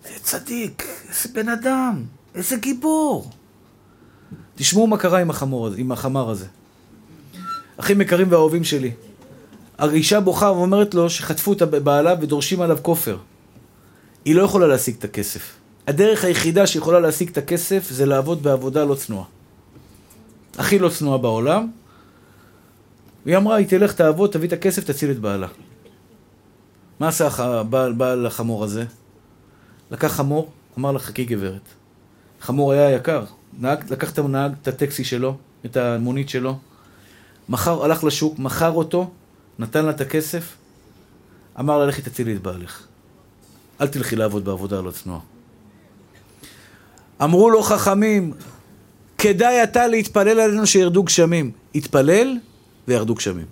זה 0.03 0.19
צדיק, 0.21 0.87
איזה 1.09 1.29
בן 1.33 1.49
אדם, 1.49 2.03
איזה 2.35 2.55
גיבור. 2.55 3.29
תשמעו 4.55 4.87
מה 4.87 4.97
קרה 4.97 5.19
עם, 5.19 5.29
החמור, 5.29 5.69
עם 5.77 5.91
החמר 5.91 6.29
הזה. 6.29 6.45
אחים 7.77 8.01
יקרים 8.01 8.31
ואהובים 8.31 8.63
שלי, 8.63 8.91
האישה 9.77 10.19
בוכה 10.19 10.51
ואומרת 10.51 10.93
לו 10.93 11.09
שחטפו 11.09 11.53
את 11.53 11.61
בעלה 11.61 12.15
ודורשים 12.21 12.61
עליו 12.61 12.77
כופר. 12.81 13.17
היא 14.25 14.35
לא 14.35 14.41
יכולה 14.41 14.67
להשיג 14.67 14.95
את 14.99 15.03
הכסף. 15.03 15.51
הדרך 15.87 16.23
היחידה 16.23 16.67
שיכולה 16.67 16.99
להשיג 16.99 17.29
את 17.29 17.37
הכסף 17.37 17.87
זה 17.89 18.05
לעבוד 18.05 18.43
בעבודה 18.43 18.85
לא 18.85 18.95
צנועה. 18.95 19.25
הכי 20.57 20.79
לא 20.79 20.89
צנועה 20.89 21.17
בעולם. 21.17 21.71
היא 23.25 23.37
אמרה, 23.37 23.55
היא 23.55 23.67
תלך 23.67 23.93
תעבוד, 23.93 24.31
תביא 24.31 24.47
את 24.47 24.53
הכסף, 24.53 24.83
תציל 24.83 25.11
את 25.11 25.19
בעלה. 25.19 25.47
מה 26.99 27.07
עשה 27.07 27.29
הבעל, 27.37 27.93
בעל 27.93 28.25
החמור 28.25 28.63
הזה? 28.63 28.85
לקח 29.93 30.13
חמור, 30.13 30.51
אמר 30.77 30.91
לה, 30.91 30.99
חכי 30.99 31.25
גברת. 31.25 31.61
חמור 32.41 32.71
היה 32.71 32.91
יקר. 32.91 33.25
נהג, 33.59 33.91
לקח 33.91 34.11
את 34.11 34.17
הנהג, 34.19 34.51
את 34.61 34.67
הטקסי 34.67 35.03
שלו, 35.03 35.37
את 35.65 35.77
המונית 35.77 36.29
שלו, 36.29 36.57
מכר, 37.49 37.83
הלך 37.83 38.03
לשוק, 38.03 38.39
מכר 38.39 38.71
אותו, 38.71 39.11
נתן 39.59 39.85
לה 39.85 39.91
את 39.91 40.01
הכסף, 40.01 40.55
אמר 41.59 41.77
לה, 41.77 41.85
לכי 41.85 42.01
תצילי 42.01 42.35
את 42.35 42.41
בעלך. 42.41 42.87
אל 43.81 43.87
תלכי 43.87 44.15
לעבוד 44.15 44.45
בעבודה 44.45 44.81
לא 44.81 44.91
צנועה. 44.91 45.19
אמרו 47.23 47.49
לו 47.49 47.63
חכמים, 47.63 48.33
כדאי 49.17 49.63
אתה 49.63 49.87
להתפלל 49.87 50.39
עלינו 50.39 50.67
שירדו 50.67 51.03
גשמים. 51.03 51.51
התפלל 51.75 52.37
וירדו 52.87 53.15
גשמים. 53.15 53.45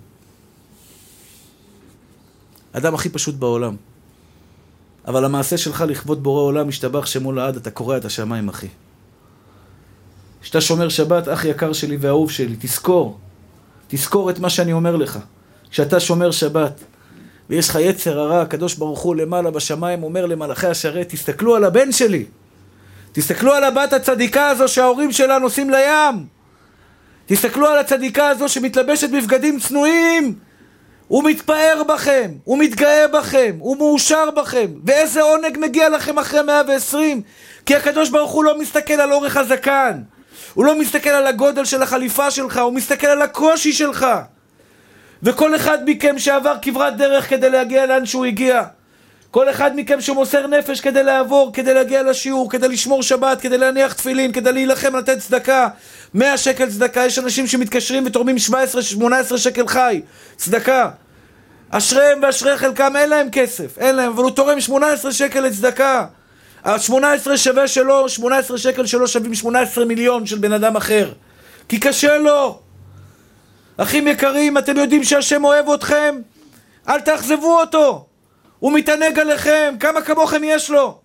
אדם 2.72 2.94
הכי 2.94 3.08
פשוט 3.08 3.34
בעולם. 3.34 3.76
אבל 5.06 5.24
המעשה 5.24 5.58
שלך 5.58 5.84
לכבוד 5.88 6.22
בורא 6.22 6.42
עולם, 6.42 6.68
משתבח 6.68 7.06
שמו 7.06 7.32
לעד, 7.32 7.56
אתה 7.56 7.70
קורע 7.70 7.96
את 7.96 8.04
השמיים, 8.04 8.48
אחי. 8.48 8.68
כשאתה 10.42 10.60
שומר 10.60 10.88
שבת, 10.88 11.28
אח 11.28 11.44
יקר 11.44 11.72
שלי 11.72 11.96
ואהוב 12.00 12.30
שלי, 12.30 12.56
תזכור, 12.60 13.18
תזכור 13.88 14.30
את 14.30 14.38
מה 14.38 14.50
שאני 14.50 14.72
אומר 14.72 14.96
לך. 14.96 15.18
כשאתה 15.70 16.00
שומר 16.00 16.30
שבת, 16.30 16.80
ויש 17.50 17.68
לך 17.68 17.78
יצר 17.80 18.20
הרע, 18.20 18.42
הקדוש 18.42 18.74
ברוך 18.74 19.00
הוא 19.00 19.16
למעלה 19.16 19.50
בשמיים 19.50 20.02
אומר 20.02 20.26
למלאכי 20.26 20.66
השרת, 20.66 21.08
תסתכלו 21.08 21.56
על 21.56 21.64
הבן 21.64 21.92
שלי. 21.92 22.24
תסתכלו 23.12 23.52
על 23.52 23.64
הבת 23.64 23.92
הצדיקה 23.92 24.48
הזו 24.48 24.68
שההורים 24.68 25.12
שלה 25.12 25.38
נוסעים 25.38 25.70
לים. 25.70 26.26
תסתכלו 27.26 27.66
על 27.66 27.78
הצדיקה 27.78 28.28
הזו 28.28 28.48
שמתלבשת 28.48 29.10
בבגדים 29.10 29.58
צנועים. 29.60 30.34
הוא 31.12 31.24
מתפאר 31.24 31.82
בכם, 31.88 32.30
הוא 32.44 32.58
מתגאה 32.58 33.08
בכם, 33.08 33.56
הוא 33.58 33.76
מאושר 33.76 34.30
בכם. 34.30 34.66
ואיזה 34.86 35.22
עונג 35.22 35.58
מגיע 35.60 35.88
לכם 35.88 36.18
אחרי 36.18 36.42
120? 36.42 37.22
כי 37.66 37.76
הקדוש 37.76 38.08
ברוך 38.08 38.30
הוא 38.30 38.44
לא 38.44 38.58
מסתכל 38.58 38.92
על 38.92 39.12
אורך 39.12 39.36
הזקן. 39.36 40.02
הוא 40.54 40.64
לא 40.64 40.78
מסתכל 40.78 41.10
על 41.10 41.26
הגודל 41.26 41.64
של 41.64 41.82
החליפה 41.82 42.30
שלך, 42.30 42.58
הוא 42.58 42.72
מסתכל 42.72 43.06
על 43.06 43.22
הקושי 43.22 43.72
שלך. 43.72 44.06
וכל 45.22 45.56
אחד 45.56 45.78
מכם 45.86 46.18
שעבר 46.18 46.54
כברת 46.62 46.96
דרך 46.96 47.30
כדי 47.30 47.50
להגיע 47.50 47.86
לאן 47.86 48.06
שהוא 48.06 48.24
הגיע. 48.24 48.62
כל 49.30 49.50
אחד 49.50 49.70
מכם 49.76 50.00
שמוסר 50.00 50.46
נפש 50.46 50.80
כדי 50.80 51.02
לעבור, 51.02 51.50
כדי 51.52 51.74
להגיע 51.74 52.02
לשיעור, 52.02 52.50
כדי 52.50 52.68
לשמור 52.68 53.02
שבת, 53.02 53.40
כדי 53.40 53.58
להניח 53.58 53.92
תפילין, 53.92 54.32
כדי 54.32 54.52
להילחם, 54.52 54.96
לתת 54.96 55.18
צדקה. 55.18 55.68
100 56.14 56.36
שקל 56.36 56.70
צדקה, 56.70 57.06
יש 57.06 57.18
אנשים 57.18 57.46
שמתקשרים 57.46 58.06
ותורמים 58.06 58.36
17-18 59.32 59.36
שקל 59.36 59.68
חי. 59.68 60.02
צדקה. 60.36 60.90
אשריהם 61.70 62.20
ואשרי 62.22 62.58
חלקם, 62.58 62.96
אין 62.96 63.10
להם 63.10 63.28
כסף, 63.32 63.78
אין 63.78 63.96
להם, 63.96 64.12
אבל 64.12 64.22
הוא 64.22 64.30
תורם 64.30 64.60
18 64.60 65.12
שקל 65.12 65.40
לצדקה. 65.40 66.06
ה-18 66.64 67.36
שווה 67.36 67.68
שלו, 67.68 68.08
18 68.08 68.58
שקל 68.58 68.86
שלו 68.86 69.08
שווים 69.08 69.34
18 69.34 69.84
מיליון 69.84 70.26
של 70.26 70.38
בן 70.38 70.52
אדם 70.52 70.76
אחר. 70.76 71.12
כי 71.68 71.80
קשה 71.80 72.18
לו. 72.18 72.60
אחים 73.76 74.08
יקרים, 74.08 74.58
אתם 74.58 74.76
יודעים 74.76 75.04
שהשם 75.04 75.44
אוהב 75.44 75.70
אתכם? 75.70 76.16
אל 76.88 77.00
תאכזבו 77.00 77.60
אותו. 77.60 78.06
הוא 78.58 78.72
מתענג 78.72 79.18
עליכם, 79.18 79.74
כמה 79.80 80.02
כמוכם 80.02 80.40
יש 80.44 80.70
לו? 80.70 80.98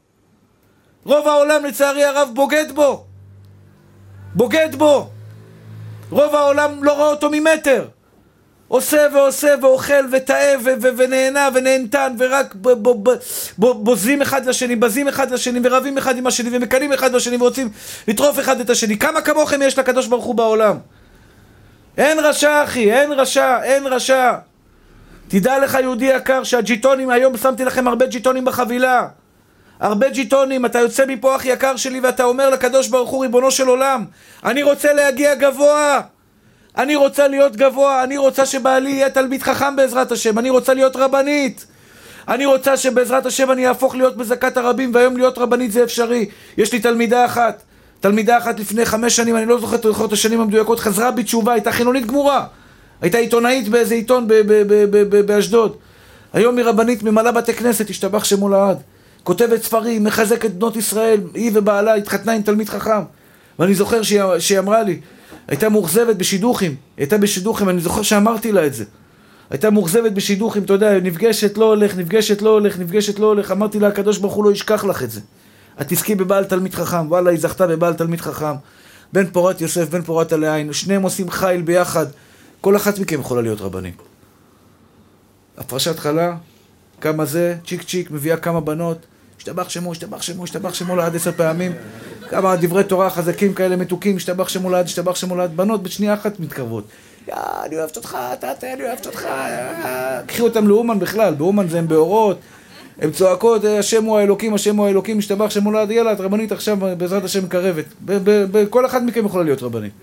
רוב 1.03 1.27
העולם 1.27 1.65
לצערי 1.65 2.03
הרב 2.03 2.29
בוגד 2.33 2.71
בו. 2.75 3.05
בוגד 4.37 4.75
בו. 4.75 5.09
רוב 6.09 6.35
העולם 6.35 6.83
לא 6.83 6.93
רואה 6.93 7.09
אותו 7.09 7.29
ממטר. 7.31 7.85
עושה 8.67 9.07
ועושה 9.13 9.55
ואוכל 9.61 10.05
ותאב 10.11 10.61
ונהנה 10.97 11.49
ונהנתן 11.53 12.15
ורק 12.19 12.55
בוזים 13.57 14.21
אחד 14.21 14.45
לשני, 14.45 14.75
בזים 14.75 15.07
אחד 15.07 15.31
לשני 15.31 15.59
ורבים 15.63 15.97
אחד 15.97 16.17
עם 16.17 16.27
השני 16.27 16.49
ומקנאים 16.57 16.93
אחד 16.93 17.13
לשני 17.13 17.37
ורוצים 17.37 17.69
לטרוף 18.07 18.39
אחד 18.39 18.59
את 18.59 18.69
השני. 18.69 18.97
כמה 18.97 19.21
כמוכם 19.21 19.61
יש 19.61 19.79
לקדוש 19.79 20.07
ברוך 20.07 20.25
הוא 20.25 20.35
בעולם? 20.35 20.77
אין 21.97 22.19
רשע 22.19 22.63
אחי, 22.63 22.93
אין 22.93 23.11
רשע, 23.11 23.63
אין 23.63 23.87
רשע. 23.87 24.33
תדע 25.27 25.59
לך 25.59 25.77
יהודי 25.81 26.05
יקר 26.05 26.43
שהג'יטונים, 26.43 27.09
היום 27.09 27.37
שמתי 27.37 27.65
לכם 27.65 27.87
הרבה 27.87 28.05
ג'יטונים 28.05 28.45
בחבילה. 28.45 29.07
הרבה 29.79 30.09
ג'יטונים, 30.09 30.65
אתה 30.65 30.79
יוצא 30.79 31.05
מפה 31.07 31.35
אח 31.35 31.45
יקר 31.45 31.75
שלי 31.75 31.99
ואתה 31.99 32.23
אומר 32.23 32.49
לקדוש 32.49 32.87
ברוך 32.87 33.09
הוא 33.09 33.21
ריבונו 33.21 33.51
של 33.51 33.67
עולם 33.67 34.05
אני 34.45 34.63
רוצה 34.63 34.93
להגיע 34.93 35.35
גבוה. 35.35 36.01
אני 36.77 36.95
רוצה 36.95 37.27
להיות 37.27 37.55
גבוה, 37.55 38.03
אני 38.03 38.17
רוצה 38.17 38.45
שבעלי 38.45 38.89
יהיה 38.89 39.09
תלמיד 39.09 39.43
חכם 39.43 39.75
בעזרת 39.75 40.11
השם, 40.11 40.39
אני 40.39 40.49
רוצה 40.49 40.73
להיות 40.73 40.95
רבנית. 40.95 41.65
אני 42.27 42.45
רוצה 42.45 42.77
שבעזרת 42.77 43.25
השם 43.25 43.51
אני 43.51 43.67
אהפוך 43.67 43.95
להיות 43.95 44.17
בזכת 44.17 44.57
הרבים 44.57 44.91
והיום 44.93 45.17
להיות 45.17 45.37
רבנית 45.37 45.71
זה 45.71 45.83
אפשרי. 45.83 46.29
יש 46.57 46.73
לי 46.73 46.79
תלמידה 46.79 47.25
אחת 47.25 47.63
תלמידה 47.99 48.37
אחת 48.37 48.59
לפני 48.59 48.85
חמש 48.85 49.15
שנים, 49.15 49.37
אני 49.37 49.45
לא 49.45 49.59
זוכר 49.59 50.05
את 50.05 50.11
השנים 50.11 50.41
המדויקות, 50.41 50.79
חזרה 50.79 51.11
בתשובה, 51.11 51.53
הייתה 51.53 51.71
חילונית 51.71 52.05
גמורה. 52.05 52.45
הייתה 53.01 53.17
עיתונאית 53.17 53.69
באיזה 53.69 53.95
עיתון 53.95 54.27
באשדוד. 55.25 55.75
היום 56.33 56.57
היא 56.57 56.65
רבנית, 56.65 57.03
ממלאה 57.03 57.31
בתי 57.31 57.53
כנסת, 57.53 57.89
השתבח 57.89 58.23
שמו 58.23 58.49
לעד. 58.49 58.77
כותבת 59.27 59.63
ספרים, 59.63 60.03
מחזקת 60.03 60.51
בנות 60.51 60.75
ישראל, 60.75 61.21
היא 61.33 61.51
ובעלה 61.53 61.95
התחתנה 61.95 62.31
עם 62.31 62.41
תלמיד 62.41 62.69
חכם. 62.69 63.01
ואני 63.59 63.75
זוכר 63.75 64.01
שהיא, 64.01 64.21
שהיא 64.39 64.59
אמרה 64.59 64.83
לי, 64.83 64.99
הייתה 65.47 65.69
מאוכזבת 65.69 66.15
בשידוכים, 66.15 66.75
הייתה 66.97 67.17
בשידוכים, 67.17 67.69
אני 67.69 67.81
זוכר 67.81 68.01
שאמרתי 68.01 68.51
לה 68.51 68.65
את 68.65 68.73
זה. 68.73 68.83
הייתה 69.49 69.69
מאוכזבת 69.69 70.11
בשידוכים, 70.11 70.63
אתה 70.63 70.73
יודע, 70.73 70.99
נפגשת, 70.99 71.57
לא 71.57 71.65
הולך, 71.65 71.97
נפגשת, 71.97 72.41
לא 72.41 72.49
הולך, 72.49 72.79
נפגשת, 72.79 73.19
לא 73.19 73.25
הולך. 73.25 73.51
אמרתי 73.51 73.79
לה, 73.79 73.87
הקדוש 73.87 74.17
ברוך 74.17 74.33
הוא 74.33 74.45
לא 74.45 74.51
ישכח 74.51 74.83
לך 74.83 75.03
את 75.03 75.11
זה. 75.11 75.21
את 75.81 75.87
תזכי 75.87 76.15
בבעל 76.15 76.45
תלמיד 76.45 76.73
חכם. 76.73 77.07
וואלה, 77.07 77.29
היא 77.29 77.39
זכתה 77.39 77.67
בבעל 77.67 77.93
תלמיד 77.93 78.21
חכם. 78.21 78.55
בן 79.13 79.25
פורת 79.25 79.61
יוסף, 79.61 79.89
בן 79.89 80.01
פורת 80.01 80.33
עלי 80.33 80.49
עין, 80.53 80.73
שניהם 80.73 81.01
עושים 81.01 81.29
חיל 81.29 81.61
ביחד. 81.61 82.05
כל 82.61 82.75
אחת 82.75 82.99
מכם 82.99 83.19
יכולה 83.19 83.41
להיות 83.41 83.61
רבנית. 83.61 83.95
הפרשת 85.57 85.99
חלה, 85.99 86.35
כמה 87.01 87.25
זה, 87.25 87.55
צ'יק 87.67 87.83
צ'יק, 87.83 88.11
מביאה 88.11 88.37
כמה 88.37 88.59
בנות, 88.59 89.05
השתבח 89.47 89.69
שמו, 89.69 89.91
השתבח 89.91 90.21
שמו, 90.21 90.43
השתבח 90.43 90.73
שמו 90.73 90.95
לעד 90.95 91.15
עשר 91.15 91.31
פעמים, 91.31 91.71
כמה 92.29 92.55
דברי 92.55 92.83
תורה 92.83 93.09
חזקים 93.09 93.53
כאלה 93.53 93.75
מתוקים, 93.75 94.15
השתבח 94.15 94.49
שמו 94.49 94.69
לעד, 94.69 94.85
השתבח 94.85 95.15
שמו 95.15 95.35
לעד, 95.35 95.57
בנות 95.57 95.83
בשנייה 95.83 96.13
אחת 96.13 96.39
מתקרבות. 96.39 96.83
יא, 97.27 97.33
אני 97.65 97.77
אוהבת 97.77 97.97
אותך, 97.97 98.17
אתה, 98.33 98.51
אתה, 98.51 98.73
אני 98.73 98.83
אוהבת 98.83 99.05
אותך, 99.05 99.27
קחי 100.25 100.41
אותם 100.41 100.67
לאומן 100.67 100.99
בכלל, 100.99 101.33
באומן 101.33 101.67
זה 101.67 101.79
הם 101.79 101.87
באורות, 101.87 102.39
הן 102.99 103.11
צועקות, 103.11 103.63
השם 103.63 104.03
הוא 104.03 104.17
האלוקים, 104.17 104.53
השם 104.53 104.77
הוא 104.77 104.85
האלוקים, 104.85 105.17
השתבח 105.17 105.49
שמו 105.49 105.71
לעד, 105.71 105.91
יאללה, 105.91 106.13
את 106.13 106.19
רבנית 106.19 106.51
עכשיו 106.51 106.77
בעזרת 106.97 107.23
השם 107.23 107.43
מקרבת. 107.43 107.85
כל 108.69 108.85
אחת 108.85 109.01
מכם 109.01 109.25
יכולה 109.25 109.43
להיות 109.43 109.63
רבנית. 109.63 109.93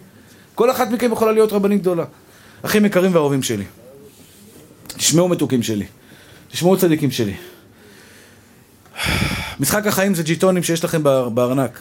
כל 0.55 0.71
אחת 0.71 0.91
מכם 0.91 1.13
יכולה 1.13 1.33
להיות 1.33 1.53
רבנית 1.53 1.81
גדולה. 1.81 2.05
אחים 2.63 2.85
יקרים 2.85 3.15
ואהובים 3.15 3.43
שלי, 3.43 3.65
תשמעו 4.87 5.29
מתוקים 5.29 5.63
שלי, 5.63 5.87
תשמעו 6.51 6.77
צדיקים 6.77 7.11
שלי. 7.11 7.35
משחק 9.61 9.87
החיים 9.87 10.15
זה 10.15 10.23
ג'יטונים 10.23 10.63
שיש 10.63 10.85
לכם 10.85 11.03
בארנק. 11.35 11.81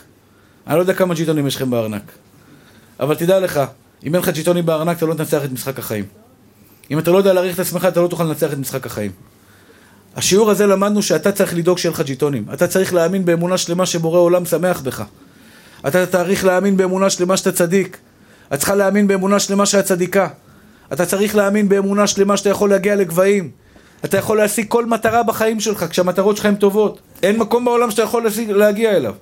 אני 0.68 0.76
לא 0.76 0.82
יודע 0.82 0.94
כמה 0.94 1.14
ג'יטונים 1.14 1.48
יש 1.48 1.56
לכם 1.56 1.70
בארנק. 1.70 2.12
אבל 3.00 3.16
תדע 3.16 3.40
לך, 3.40 3.62
אם 4.06 4.16
אין 4.16 4.24
לך 4.24 4.30
ג'יטונים 4.30 4.66
בארנק 4.66 4.98
אתה 4.98 5.06
לא 5.06 5.14
תנצח 5.14 5.44
את 5.46 5.52
משחק 5.52 5.80
החיים. 5.80 6.06
אם 6.92 7.00
אתה 7.00 7.12
לא 7.12 7.18
יודע 7.18 7.34
להעריך 7.34 7.56
את 7.56 7.60
עצמך 7.60 7.86
אתה 7.86 8.02
לא 8.02 8.08
תוכל 8.08 8.24
לנצח 8.24 8.54
את 8.54 8.58
משחק 8.58 8.86
החיים. 8.86 9.12
השיעור 10.16 10.52
הזה 10.52 10.68
למדנו 10.68 11.02
שאתה 11.02 11.32
צריך 11.32 11.56
לדאוג 11.56 11.78
שיהיה 11.78 11.94
לך 11.94 12.02
ג'יטונים. 12.02 12.46
אתה 12.54 12.68
צריך 12.68 12.94
להאמין 12.94 13.26
באמונה 13.26 13.58
שלמה 13.58 13.86
שבורא 13.86 14.20
עולם 14.20 14.46
שמח 14.46 14.82
בך. 14.82 15.04
אתה 15.88 16.06
צריך 16.06 16.46
להאמין 16.46 16.78
באמונה 16.78 17.10
שלמה 17.10 17.38
שאתה 17.38 17.52
צדיק. 17.52 17.98
את 18.54 18.58
צריכה 18.60 18.76
להאמין 18.76 19.08
באמונה 19.08 19.40
שלמה 19.40 19.66
שאת 19.66 19.86
צדיקה. 19.86 20.28
אתה 20.94 21.06
צריך 21.06 21.36
להאמין 21.36 21.70
באמונה 21.70 22.08
שלמה 22.08 22.38
שאתה 22.38 22.50
יכול 22.50 22.70
להגיע 22.70 22.96
לגבהים. 22.96 23.52
אתה 24.06 24.18
יכול 24.18 24.38
להשיג 24.38 24.66
כל 24.70 24.86
מטרה 24.86 25.24
בחיים 25.24 25.60
שלך 25.60 25.86
כשהמטרות 25.90 26.38
שלך 26.38 26.46
הן 26.46 26.56
טובות. 26.56 27.00
אין 27.24 27.38
מקום 27.38 27.66
בעולם 27.66 27.92
שאתה 27.92 28.02
יכול 28.02 28.28
להגיע 28.48 28.92
אליו. 28.92 29.16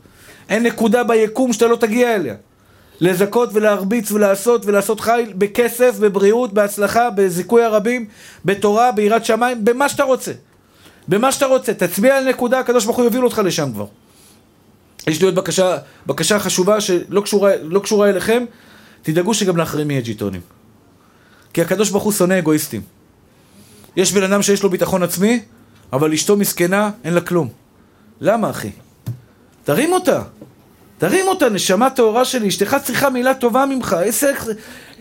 אין 0.49 0.63
נקודה 0.63 1.03
ביקום 1.03 1.53
שאתה 1.53 1.67
לא 1.67 1.75
תגיע 1.75 2.15
אליה. 2.15 2.35
לזכות 3.01 3.49
ולהרביץ 3.53 4.11
ולעשות 4.11 4.65
ולעשות 4.65 4.99
חיל 4.99 5.33
בכסף, 5.37 5.97
בבריאות, 5.99 6.53
בהצלחה, 6.53 7.09
בזיכוי 7.09 7.63
הרבים, 7.63 8.05
בתורה, 8.45 8.91
ביראת 8.91 9.25
שמיים, 9.25 9.65
במה 9.65 9.89
שאתה 9.89 10.03
רוצה. 10.03 10.31
במה 11.07 11.31
שאתה 11.31 11.45
רוצה. 11.45 11.73
תצביע 11.73 12.17
על 12.17 12.29
נקודה, 12.29 12.59
הקדוש 12.59 12.85
ברוך 12.85 12.97
הוא 12.97 13.05
יוביל 13.05 13.23
אותך 13.23 13.41
לשם 13.45 13.69
כבר. 13.73 13.85
יש 15.07 15.19
לי 15.19 15.25
עוד 15.25 15.35
בקשה, 15.35 15.77
בקשה 16.07 16.39
חשובה 16.39 16.81
שלא 16.81 17.21
קשורה, 17.21 17.53
לא 17.61 17.79
קשורה 17.79 18.09
אליכם, 18.09 18.43
תדאגו 19.01 19.33
שגם 19.33 19.57
לאחרים 19.57 19.91
יהיה 19.91 20.01
ג'יטונים. 20.01 20.41
כי 21.53 21.61
הקדוש 21.61 21.89
ברוך 21.89 22.03
הוא 22.03 22.13
שונא 22.13 22.39
אגואיסטים. 22.39 22.81
יש 23.95 24.11
בן 24.11 24.23
אדם 24.23 24.41
שיש 24.41 24.63
לו 24.63 24.69
ביטחון 24.69 25.03
עצמי, 25.03 25.39
אבל 25.93 26.13
אשתו 26.13 26.37
מסכנה, 26.37 26.91
אין 27.03 27.13
לה 27.13 27.21
כלום. 27.21 27.60
למה, 28.21 28.49
אחי? 28.49 28.69
תרים 29.63 29.93
אותה. 29.93 30.21
תרים 30.97 31.27
אותה, 31.27 31.49
נשמה 31.49 31.89
טהורה 31.89 32.25
שלי. 32.25 32.47
אשתך 32.47 32.77
צריכה 32.83 33.09
מילה 33.09 33.33
טובה 33.33 33.65
ממך. 33.65 33.95
איזה, 34.03 34.33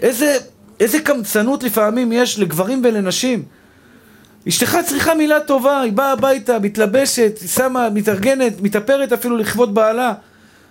איזה, 0.02 0.36
איזה 0.80 1.00
קמצנות 1.00 1.62
לפעמים 1.62 2.12
יש 2.12 2.38
לגברים 2.38 2.82
ולנשים. 2.84 3.42
אשתך 4.48 4.78
צריכה 4.86 5.14
מילה 5.14 5.40
טובה, 5.40 5.80
היא 5.80 5.92
באה 5.92 6.12
הביתה, 6.12 6.58
מתלבשת, 6.58 7.38
היא 7.40 7.48
שמה, 7.48 7.90
מתארגנת, 7.90 8.60
מתאפרת 8.60 9.12
אפילו 9.12 9.36
לכבוד 9.36 9.74
בעלה. 9.74 10.12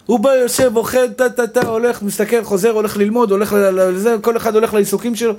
הוא 0.06 0.20
בא, 0.20 0.36
יושב, 0.36 0.72
אוכל, 0.78 1.08
טה 1.08 1.30
טה 1.30 1.48
טה, 1.48 1.68
הולך, 1.68 2.02
מסתכל, 2.02 2.44
חוזר, 2.44 2.70
הולך 2.70 2.98
ללמוד, 2.98 3.32
הולך 3.32 3.54
לזה, 3.54 4.16
כל 4.22 4.38
אחד 4.38 4.56
הולך 4.56 4.74
לעיסוקים 4.74 5.16
שלו. 5.16 5.34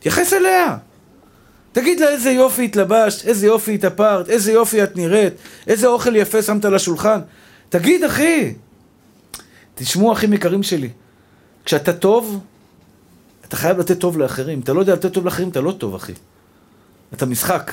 תייחס 0.00 0.32
אליה. 0.32 0.76
תגיד 1.74 2.00
לה 2.00 2.08
איזה 2.08 2.30
יופי 2.30 2.64
התלבשת, 2.64 3.26
איזה 3.26 3.46
יופי 3.46 3.74
התאפרת, 3.74 4.28
איזה 4.28 4.52
יופי 4.52 4.82
את 4.82 4.96
נראית, 4.96 5.32
איזה 5.66 5.86
אוכל 5.86 6.16
יפה 6.16 6.42
שמת 6.42 6.64
על 6.64 6.74
השולחן. 6.74 7.20
תגיד, 7.68 8.04
אחי. 8.04 8.54
תשמעו, 9.74 10.12
אחים 10.12 10.32
יקרים 10.32 10.62
שלי, 10.62 10.88
כשאתה 11.64 11.92
טוב, 11.92 12.40
אתה 13.48 13.56
חייב 13.56 13.78
לתת 13.78 13.98
טוב 13.98 14.18
לאחרים. 14.18 14.60
אתה 14.60 14.72
לא 14.72 14.80
יודע 14.80 14.92
לתת 14.92 15.12
טוב 15.12 15.24
לאחרים, 15.24 15.48
אתה 15.48 15.60
לא 15.60 15.72
טוב, 15.72 15.94
אחי. 15.94 16.12
אתה 17.12 17.26
משחק. 17.26 17.72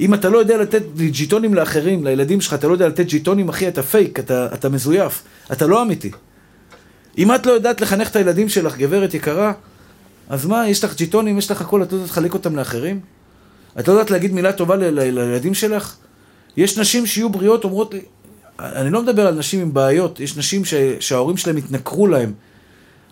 אם 0.00 0.14
אתה 0.14 0.28
לא 0.28 0.38
יודע 0.38 0.56
לתת 0.56 0.82
ג'יטונים 0.96 1.54
לאחרים, 1.54 2.04
לילדים 2.04 2.40
שלך, 2.40 2.54
אתה 2.54 2.68
לא 2.68 2.72
יודע 2.72 2.88
לתת 2.88 3.06
ג'יטונים, 3.06 3.48
אחי, 3.48 3.68
אתה 3.68 3.82
פייק, 3.82 4.18
אתה, 4.18 4.48
אתה 4.54 4.68
מזויף, 4.68 5.22
אתה 5.52 5.66
לא 5.66 5.82
אמיתי. 5.82 6.10
אם 7.18 7.34
את 7.34 7.46
לא 7.46 7.52
יודעת 7.52 7.80
לחנך 7.80 8.10
את 8.10 8.16
הילדים 8.16 8.48
שלך, 8.48 8.76
גברת 8.76 9.14
יקרה, 9.14 9.52
אז 10.30 10.46
מה, 10.46 10.68
יש 10.68 10.84
לך 10.84 10.96
ג'יטונים, 10.96 11.38
יש 11.38 11.50
לך 11.50 11.60
הכל, 11.60 11.82
את 11.82 11.92
לא 11.92 11.96
יודעת 11.96 12.10
לחלק 12.10 12.34
אותם 12.34 12.56
לאחרים? 12.56 13.00
את 13.78 13.88
לא 13.88 13.92
יודעת 13.92 14.10
להגיד 14.10 14.32
מילה 14.32 14.52
טובה 14.52 14.76
לילדים 14.76 15.54
שלך? 15.54 15.96
יש 16.56 16.78
נשים 16.78 17.06
שיהיו 17.06 17.28
בריאות, 17.28 17.64
אומרות 17.64 17.94
לי, 17.94 18.00
אני 18.58 18.90
לא 18.90 19.02
מדבר 19.02 19.26
על 19.26 19.34
נשים 19.34 19.60
עם 19.60 19.74
בעיות, 19.74 20.20
יש 20.20 20.36
נשים 20.36 20.64
ש, 20.64 20.74
שההורים 21.00 21.36
שלהם 21.36 21.56
התנכרו 21.56 22.06
להם. 22.06 22.32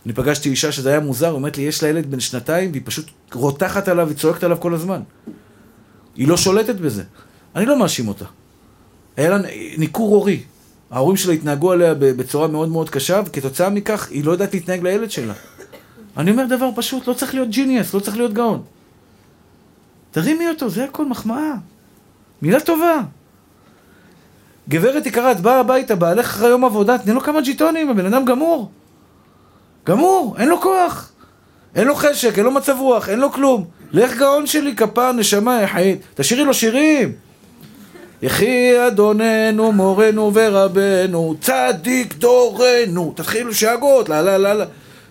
אני 0.06 0.14
פגשתי 0.14 0.50
אישה 0.50 0.72
שזה 0.72 0.90
היה 0.90 1.00
מוזר, 1.00 1.30
אומרת 1.30 1.56
לי, 1.56 1.62
יש 1.62 1.82
לה 1.82 1.88
ילד 1.88 2.10
בן 2.10 2.20
שנתיים, 2.20 2.70
והיא 2.70 2.82
פשוט 2.84 3.10
רותחת 3.32 3.88
עליו, 3.88 4.08
היא 4.08 4.16
צועקת 4.16 4.44
עליו 4.44 4.60
כל 4.60 4.74
הזמן. 4.74 5.00
היא 6.16 6.28
לא 6.28 6.36
שולטת 6.36 6.74
בזה. 6.74 7.02
אני 7.56 7.66
לא 7.66 7.78
מאשים 7.78 8.08
אותה. 8.08 8.24
היה 9.16 9.30
לה 9.30 9.38
ניכור 9.78 10.14
הורי. 10.14 10.42
ההורים 10.90 11.16
שלה 11.16 11.32
התנהגו 11.32 11.72
עליה 11.72 11.94
בצורה 11.94 12.48
מאוד 12.48 12.68
מאוד 12.68 12.90
קשה, 12.90 13.22
וכתוצאה 13.26 13.70
מכך 13.70 14.08
היא 14.10 14.24
לא 14.24 14.32
יודעת 14.32 14.54
להתנהג 14.54 14.82
לילד 14.82 15.10
שלה. 15.10 15.34
אני 16.18 16.30
אומר 16.30 16.46
דבר 16.46 16.70
פשוט, 16.74 17.06
לא 17.06 17.12
צריך 17.12 17.34
להיות 17.34 17.48
ג'יניאס, 17.50 17.94
לא 17.94 18.00
צריך 18.00 18.16
להיות 18.16 18.32
גאון. 18.32 18.62
תרימי 20.10 20.48
אותו, 20.48 20.70
זה 20.70 20.84
הכל 20.84 21.04
מחמאה. 21.06 21.52
מילה 22.42 22.60
טובה. 22.60 23.00
גברת 24.68 25.06
יקרה, 25.06 25.32
את 25.32 25.40
באה 25.40 25.60
הביתה, 25.60 25.94
בעלך 25.94 26.26
אחרי 26.26 26.48
יום 26.48 26.64
עבודה, 26.64 26.98
תני 26.98 27.12
לו 27.12 27.20
כמה 27.20 27.40
ג'יטונים, 27.40 27.90
הבן 27.90 28.06
אדם 28.06 28.24
גמור. 28.24 28.70
גמור, 29.86 30.36
אין 30.38 30.48
לו 30.48 30.60
כוח. 30.60 31.12
אין 31.74 31.86
לו 31.86 31.94
חשק, 31.94 32.36
אין 32.36 32.44
לו 32.44 32.50
מצב 32.50 32.76
רוח, 32.78 33.08
אין 33.08 33.20
לו 33.20 33.32
כלום. 33.32 33.64
לך 33.92 34.16
גאון 34.18 34.46
שלי, 34.46 34.76
כפה, 34.76 35.12
נשמה, 35.12 35.62
יחית. 35.62 36.00
תשאירי 36.14 36.44
לו 36.44 36.54
שירים. 36.54 37.12
יחי 38.22 38.86
אדוננו, 38.86 39.72
מורנו 39.72 40.30
ורבנו, 40.34 41.34
צדיק 41.40 42.14
דורנו. 42.14 43.12
תתחילו 43.16 43.54
שאגות, 43.54 44.08
לה 44.08 44.22
לה 44.22 44.38
לה 44.38 44.54
לה. 44.54 44.64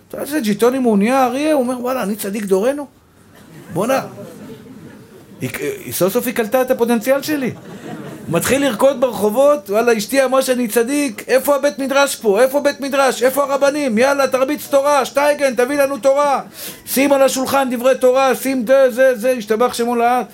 אתה 0.08 0.16
יודע 0.16 0.26
איזה 0.26 0.40
ג'יטונים 0.40 0.84
הוא 0.84 0.98
נהיה 0.98 1.26
אריה, 1.26 1.54
הוא 1.54 1.62
אומר 1.62 1.80
וואלה, 1.82 2.04
אני 2.04 2.16
צדיק 2.16 2.44
דורנו? 2.44 2.88
בואנה. 3.74 4.02
היא, 5.42 5.50
סוף 5.94 6.14
סוף 6.14 6.26
היא 6.26 6.34
קלטה 6.34 6.62
את 6.62 6.72
הפוטנציאל 6.72 7.22
שלי. 7.22 7.52
מתחיל 8.30 8.66
לרקוד 8.66 9.02
ברחובות, 9.02 9.70
וואלה, 9.70 9.98
אשתי 9.98 10.24
אמרה 10.24 10.42
שאני 10.42 10.68
צדיק, 10.68 11.24
איפה 11.28 11.56
הבית 11.56 11.80
מדרש 11.80 12.16
פה? 12.16 12.42
איפה 12.42 12.60
בית 12.60 12.82
מדרש? 12.82 13.24
איפה 13.24 13.44
הרבנים? 13.44 13.98
יאללה, 13.98 14.28
תרביץ 14.28 14.68
תורה, 14.70 15.06
שטייגן, 15.06 15.56
תביא 15.56 15.82
לנו 15.82 15.98
תורה. 15.98 16.42
שים 16.86 17.14
על 17.14 17.22
השולחן 17.22 17.68
דברי 17.72 17.96
תורה, 18.00 18.36
שים 18.36 18.66
זה, 18.68 18.92
זה, 18.92 19.16
זה, 19.16 19.32
השתבח 19.32 19.74
שמו 19.74 19.96
לעד. 19.96 20.26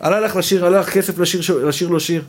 עלה 0.00 0.20
לך 0.20 0.36
לשיר, 0.36 0.66
עלה 0.66 0.80
לך 0.80 0.90
כסף 0.90 1.18
לשיר, 1.18 1.66
לשיר 1.66 1.88
לו 1.88 2.00
שיר. 2.00 2.22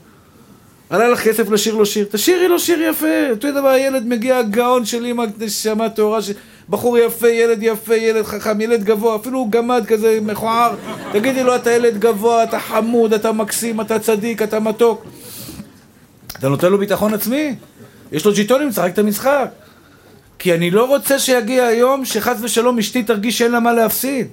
עלה 0.89 1.07
לך 1.07 1.23
כסף 1.23 1.49
לשיר 1.49 1.75
לו 1.75 1.85
שיר, 1.85 2.05
תשאירי 2.11 2.47
לו 2.47 2.59
שיר 2.59 2.81
יפה. 2.81 3.07
יודע 3.43 3.61
מה, 3.61 3.71
הילד 3.71 4.05
מגיע, 4.05 4.38
הגאון 4.38 4.85
שלי 4.85 5.09
עם 5.09 5.19
הנשמה 5.19 5.89
טהורה, 5.89 6.21
ש... 6.21 6.31
בחור 6.70 6.97
יפה, 6.97 7.28
ילד 7.28 7.59
יפה, 7.61 7.95
ילד 7.95 8.26
חכם, 8.26 8.61
ילד 8.61 8.84
גבוה, 8.84 9.15
אפילו 9.15 9.47
גמד 9.49 9.86
כזה 9.88 10.20
מכוער. 10.22 10.76
תגידי 11.11 11.43
לו, 11.43 11.55
אתה 11.55 11.72
ילד 11.72 11.97
גבוה, 11.97 12.43
אתה 12.43 12.59
חמוד, 12.59 13.13
אתה 13.13 13.32
מקסים, 13.32 13.82
אתה 13.82 13.99
צדיק, 13.99 14.41
אתה 14.41 14.59
מתוק. 14.59 15.05
אתה 16.39 16.49
נותן 16.49 16.72
לו 16.72 16.78
ביטחון 16.78 17.13
עצמי? 17.13 17.55
יש 18.11 18.26
לו 18.26 18.34
ג'יטונים, 18.34 18.70
צחק 18.72 18.93
את 18.93 18.99
המשחק. 18.99 19.49
כי 20.39 20.53
אני 20.53 20.72
לא 20.72 20.88
רוצה 20.88 21.20
שיגיע 21.20 21.65
היום 21.65 22.05
שחס 22.05 22.38
ושלום 22.41 22.80
אשתי 22.80 23.03
תרגיש 23.03 23.38
שאין 23.38 23.51
לה 23.51 23.59
מה 23.59 23.74
להפסיד. 23.74 24.28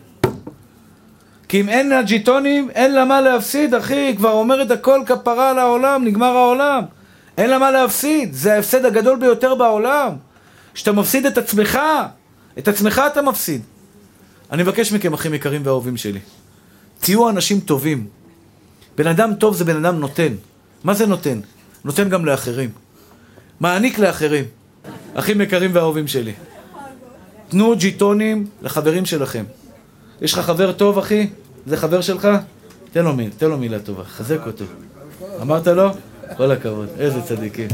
כי 1.48 1.60
אם 1.60 1.68
אין 1.68 1.88
לה 1.88 2.02
ג'יטונים, 2.02 2.70
אין 2.74 2.94
לה 2.94 3.04
מה 3.04 3.20
להפסיד, 3.20 3.74
אחי. 3.74 3.94
היא 3.94 4.16
כבר 4.16 4.32
אומרת 4.32 4.70
הכל 4.70 5.00
כפרה 5.06 5.50
על 5.50 5.58
העולם, 5.58 6.04
נגמר 6.04 6.36
העולם. 6.36 6.82
אין 7.38 7.50
לה 7.50 7.58
מה 7.58 7.70
להפסיד. 7.70 8.34
זה 8.34 8.54
ההפסד 8.54 8.84
הגדול 8.84 9.18
ביותר 9.18 9.54
בעולם. 9.54 10.12
שאתה 10.74 10.92
מפסיד 10.92 11.26
את 11.26 11.38
עצמך. 11.38 11.78
את 12.58 12.68
עצמך 12.68 13.02
אתה 13.12 13.22
מפסיד. 13.22 13.62
אני 14.52 14.62
מבקש 14.62 14.92
מכם, 14.92 15.12
אחים 15.12 15.34
יקרים 15.34 15.62
ואהובים 15.64 15.96
שלי. 15.96 16.20
תהיו 17.00 17.28
אנשים 17.28 17.60
טובים. 17.60 18.06
בן 18.96 19.06
אדם 19.06 19.34
טוב 19.34 19.56
זה 19.56 19.64
בן 19.64 19.84
אדם 19.84 20.00
נותן. 20.00 20.34
מה 20.84 20.94
זה 20.94 21.06
נותן? 21.06 21.40
נותן 21.84 22.08
גם 22.08 22.24
לאחרים. 22.24 22.70
מעניק 23.60 23.98
לאחרים. 23.98 24.44
אחים 25.14 25.40
יקרים 25.40 25.70
ואהובים 25.74 26.08
שלי. 26.08 26.32
תנו 27.48 27.76
ג'יטונים 27.76 28.46
לחברים 28.62 29.06
שלכם. 29.06 29.44
יש 30.20 30.32
לך 30.32 30.38
חבר 30.40 30.72
טוב, 30.72 30.98
אחי? 30.98 31.30
זה 31.66 31.76
חבר 31.76 32.00
שלך? 32.00 32.28
תן 32.92 33.04
לו, 33.04 33.16
מיל, 33.16 33.30
תן 33.38 33.46
לו 33.46 33.58
מילה 33.58 33.78
טובה, 33.78 34.04
חזק 34.04 34.46
אותו. 34.46 34.64
אמרת 35.42 35.66
לו? 35.66 35.90
כל 36.36 36.50
הכבוד, 36.50 36.88
איזה 36.98 37.22
צדיקים. 37.22 37.68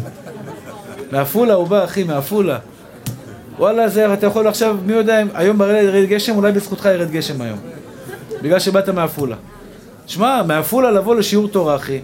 מעפולה 1.13 1.55
הוא 1.55 1.69
בא, 1.69 1.85
אחי, 1.85 2.05
מעפולה. 2.05 2.59
וואלה, 3.61 3.89
זה, 3.89 4.15
אתה 4.15 4.27
יכול 4.27 4.49
עכשיו, 4.49 4.77
מי 4.87 4.93
יודע, 4.93 5.23
היום 5.35 5.59
בלילה 5.59 5.83
ירד 5.83 6.09
גשם, 6.09 6.37
אולי 6.37 6.53
בזכותך 6.53 6.85
ירד 6.85 7.11
גשם 7.11 7.43
היום. 7.43 7.59
בגלל 8.43 8.59
שבאת 8.59 8.89
מעפולה. 8.89 9.37
שמע, 10.07 10.43
מעפולה 10.43 10.91
לבוא 10.91 11.15
לשיעור 11.15 11.49
תורה, 11.49 11.77
אחי. 11.77 12.01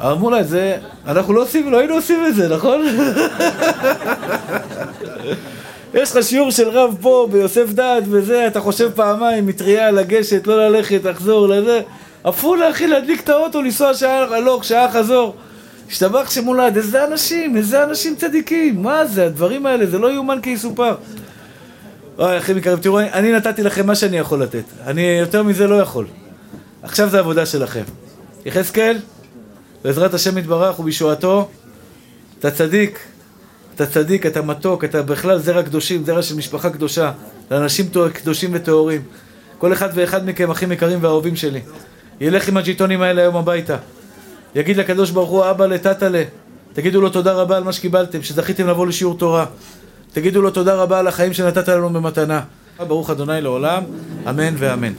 אמרו 0.00 0.30
לה, 0.30 0.42
זה, 0.42 0.76
אנחנו 1.06 1.32
לא 1.32 1.42
עושים, 1.42 1.72
לא 1.72 1.78
היינו 1.78 1.94
עושים 1.94 2.26
את 2.26 2.34
זה, 2.34 2.48
נכון? 2.48 2.86
יש 5.94 6.16
לך 6.16 6.24
שיעור 6.24 6.50
של 6.50 6.68
רב 6.68 6.96
פה 7.00 7.28
ביוסף 7.32 7.70
דעת 7.72 8.02
וזה, 8.06 8.46
אתה 8.46 8.60
חושב 8.60 8.90
פעמיים, 8.94 9.46
מטריה 9.46 9.90
לגשת, 9.90 10.46
לא 10.46 10.68
ללכת, 10.68 11.04
לחזור 11.04 11.48
לזה. 11.48 11.80
עפולה, 12.24 12.70
אחי, 12.70 12.86
להדליק 12.86 13.20
את 13.20 13.28
האוטו, 13.28 13.62
לנסוע 13.62 13.94
שעה 13.94 14.36
הלוך, 14.36 14.64
שעה 14.64 14.92
חזור. 14.92 15.34
השתבח 15.90 16.30
שמולד, 16.30 16.76
איזה 16.76 17.04
אנשים, 17.04 17.56
איזה 17.56 17.84
אנשים 17.84 18.16
צדיקים, 18.16 18.82
מה 18.82 19.06
זה, 19.06 19.26
הדברים 19.26 19.66
האלה, 19.66 19.86
זה 19.86 19.98
לא 19.98 20.12
יאומן 20.12 20.38
כי 20.42 20.50
יסופר. 20.50 20.94
אוי, 22.18 22.38
אחים 22.38 22.58
יקרים, 22.58 22.78
תראו, 22.78 23.00
אני 23.00 23.32
נתתי 23.32 23.62
לכם 23.62 23.86
מה 23.86 23.94
שאני 23.94 24.18
יכול 24.18 24.42
לתת. 24.42 24.64
אני 24.86 25.02
יותר 25.02 25.42
מזה 25.42 25.66
לא 25.66 25.74
יכול. 25.74 26.06
עכשיו 26.82 27.08
זה 27.08 27.18
עבודה 27.18 27.46
שלכם. 27.46 27.82
יחזקאל, 28.44 28.98
בעזרת 29.84 30.14
השם 30.14 30.38
יתברך 30.38 30.80
ובישועתו, 30.80 31.48
אתה 32.38 32.50
צדיק, 32.50 32.98
אתה 33.74 33.86
צדיק, 33.86 34.26
אתה 34.26 34.42
מתוק, 34.42 34.84
אתה 34.84 35.02
בכלל 35.02 35.38
זרע 35.38 35.62
קדושים, 35.62 36.04
זרע 36.04 36.22
של 36.22 36.36
משפחה 36.36 36.70
קדושה, 36.70 37.12
לאנשים 37.50 37.86
קדושים 38.12 38.50
וטהורים. 38.52 39.02
כל 39.58 39.72
אחד 39.72 39.88
ואחד 39.94 40.28
מכם, 40.28 40.50
אחים 40.50 40.72
יקרים 40.72 40.98
ואהובים 41.02 41.36
שלי, 41.36 41.60
ילך 42.20 42.48
עם 42.48 42.56
הג'יטונים 42.56 43.02
האלה 43.02 43.22
היום 43.22 43.36
הביתה. 43.36 43.76
יגיד 44.54 44.76
לקדוש 44.76 45.10
ברוך 45.10 45.30
הוא, 45.30 45.50
אבא 45.50 45.66
לטאטאלה, 45.66 46.22
תגידו 46.72 47.00
לו 47.00 47.08
תודה 47.10 47.32
רבה 47.32 47.56
על 47.56 47.64
מה 47.64 47.72
שקיבלתם, 47.72 48.22
שזכיתם 48.22 48.66
לבוא 48.66 48.86
לשיעור 48.86 49.18
תורה. 49.18 49.46
תגידו 50.12 50.42
לו 50.42 50.50
תודה 50.50 50.74
רבה 50.74 50.98
על 50.98 51.06
החיים 51.06 51.32
שנתת 51.32 51.68
לנו 51.68 51.90
במתנה. 51.90 52.40
ברוך 52.88 53.10
אדוני 53.10 53.40
לעולם, 53.40 53.82
אמן 54.28 54.54
ואמן. 54.58 54.92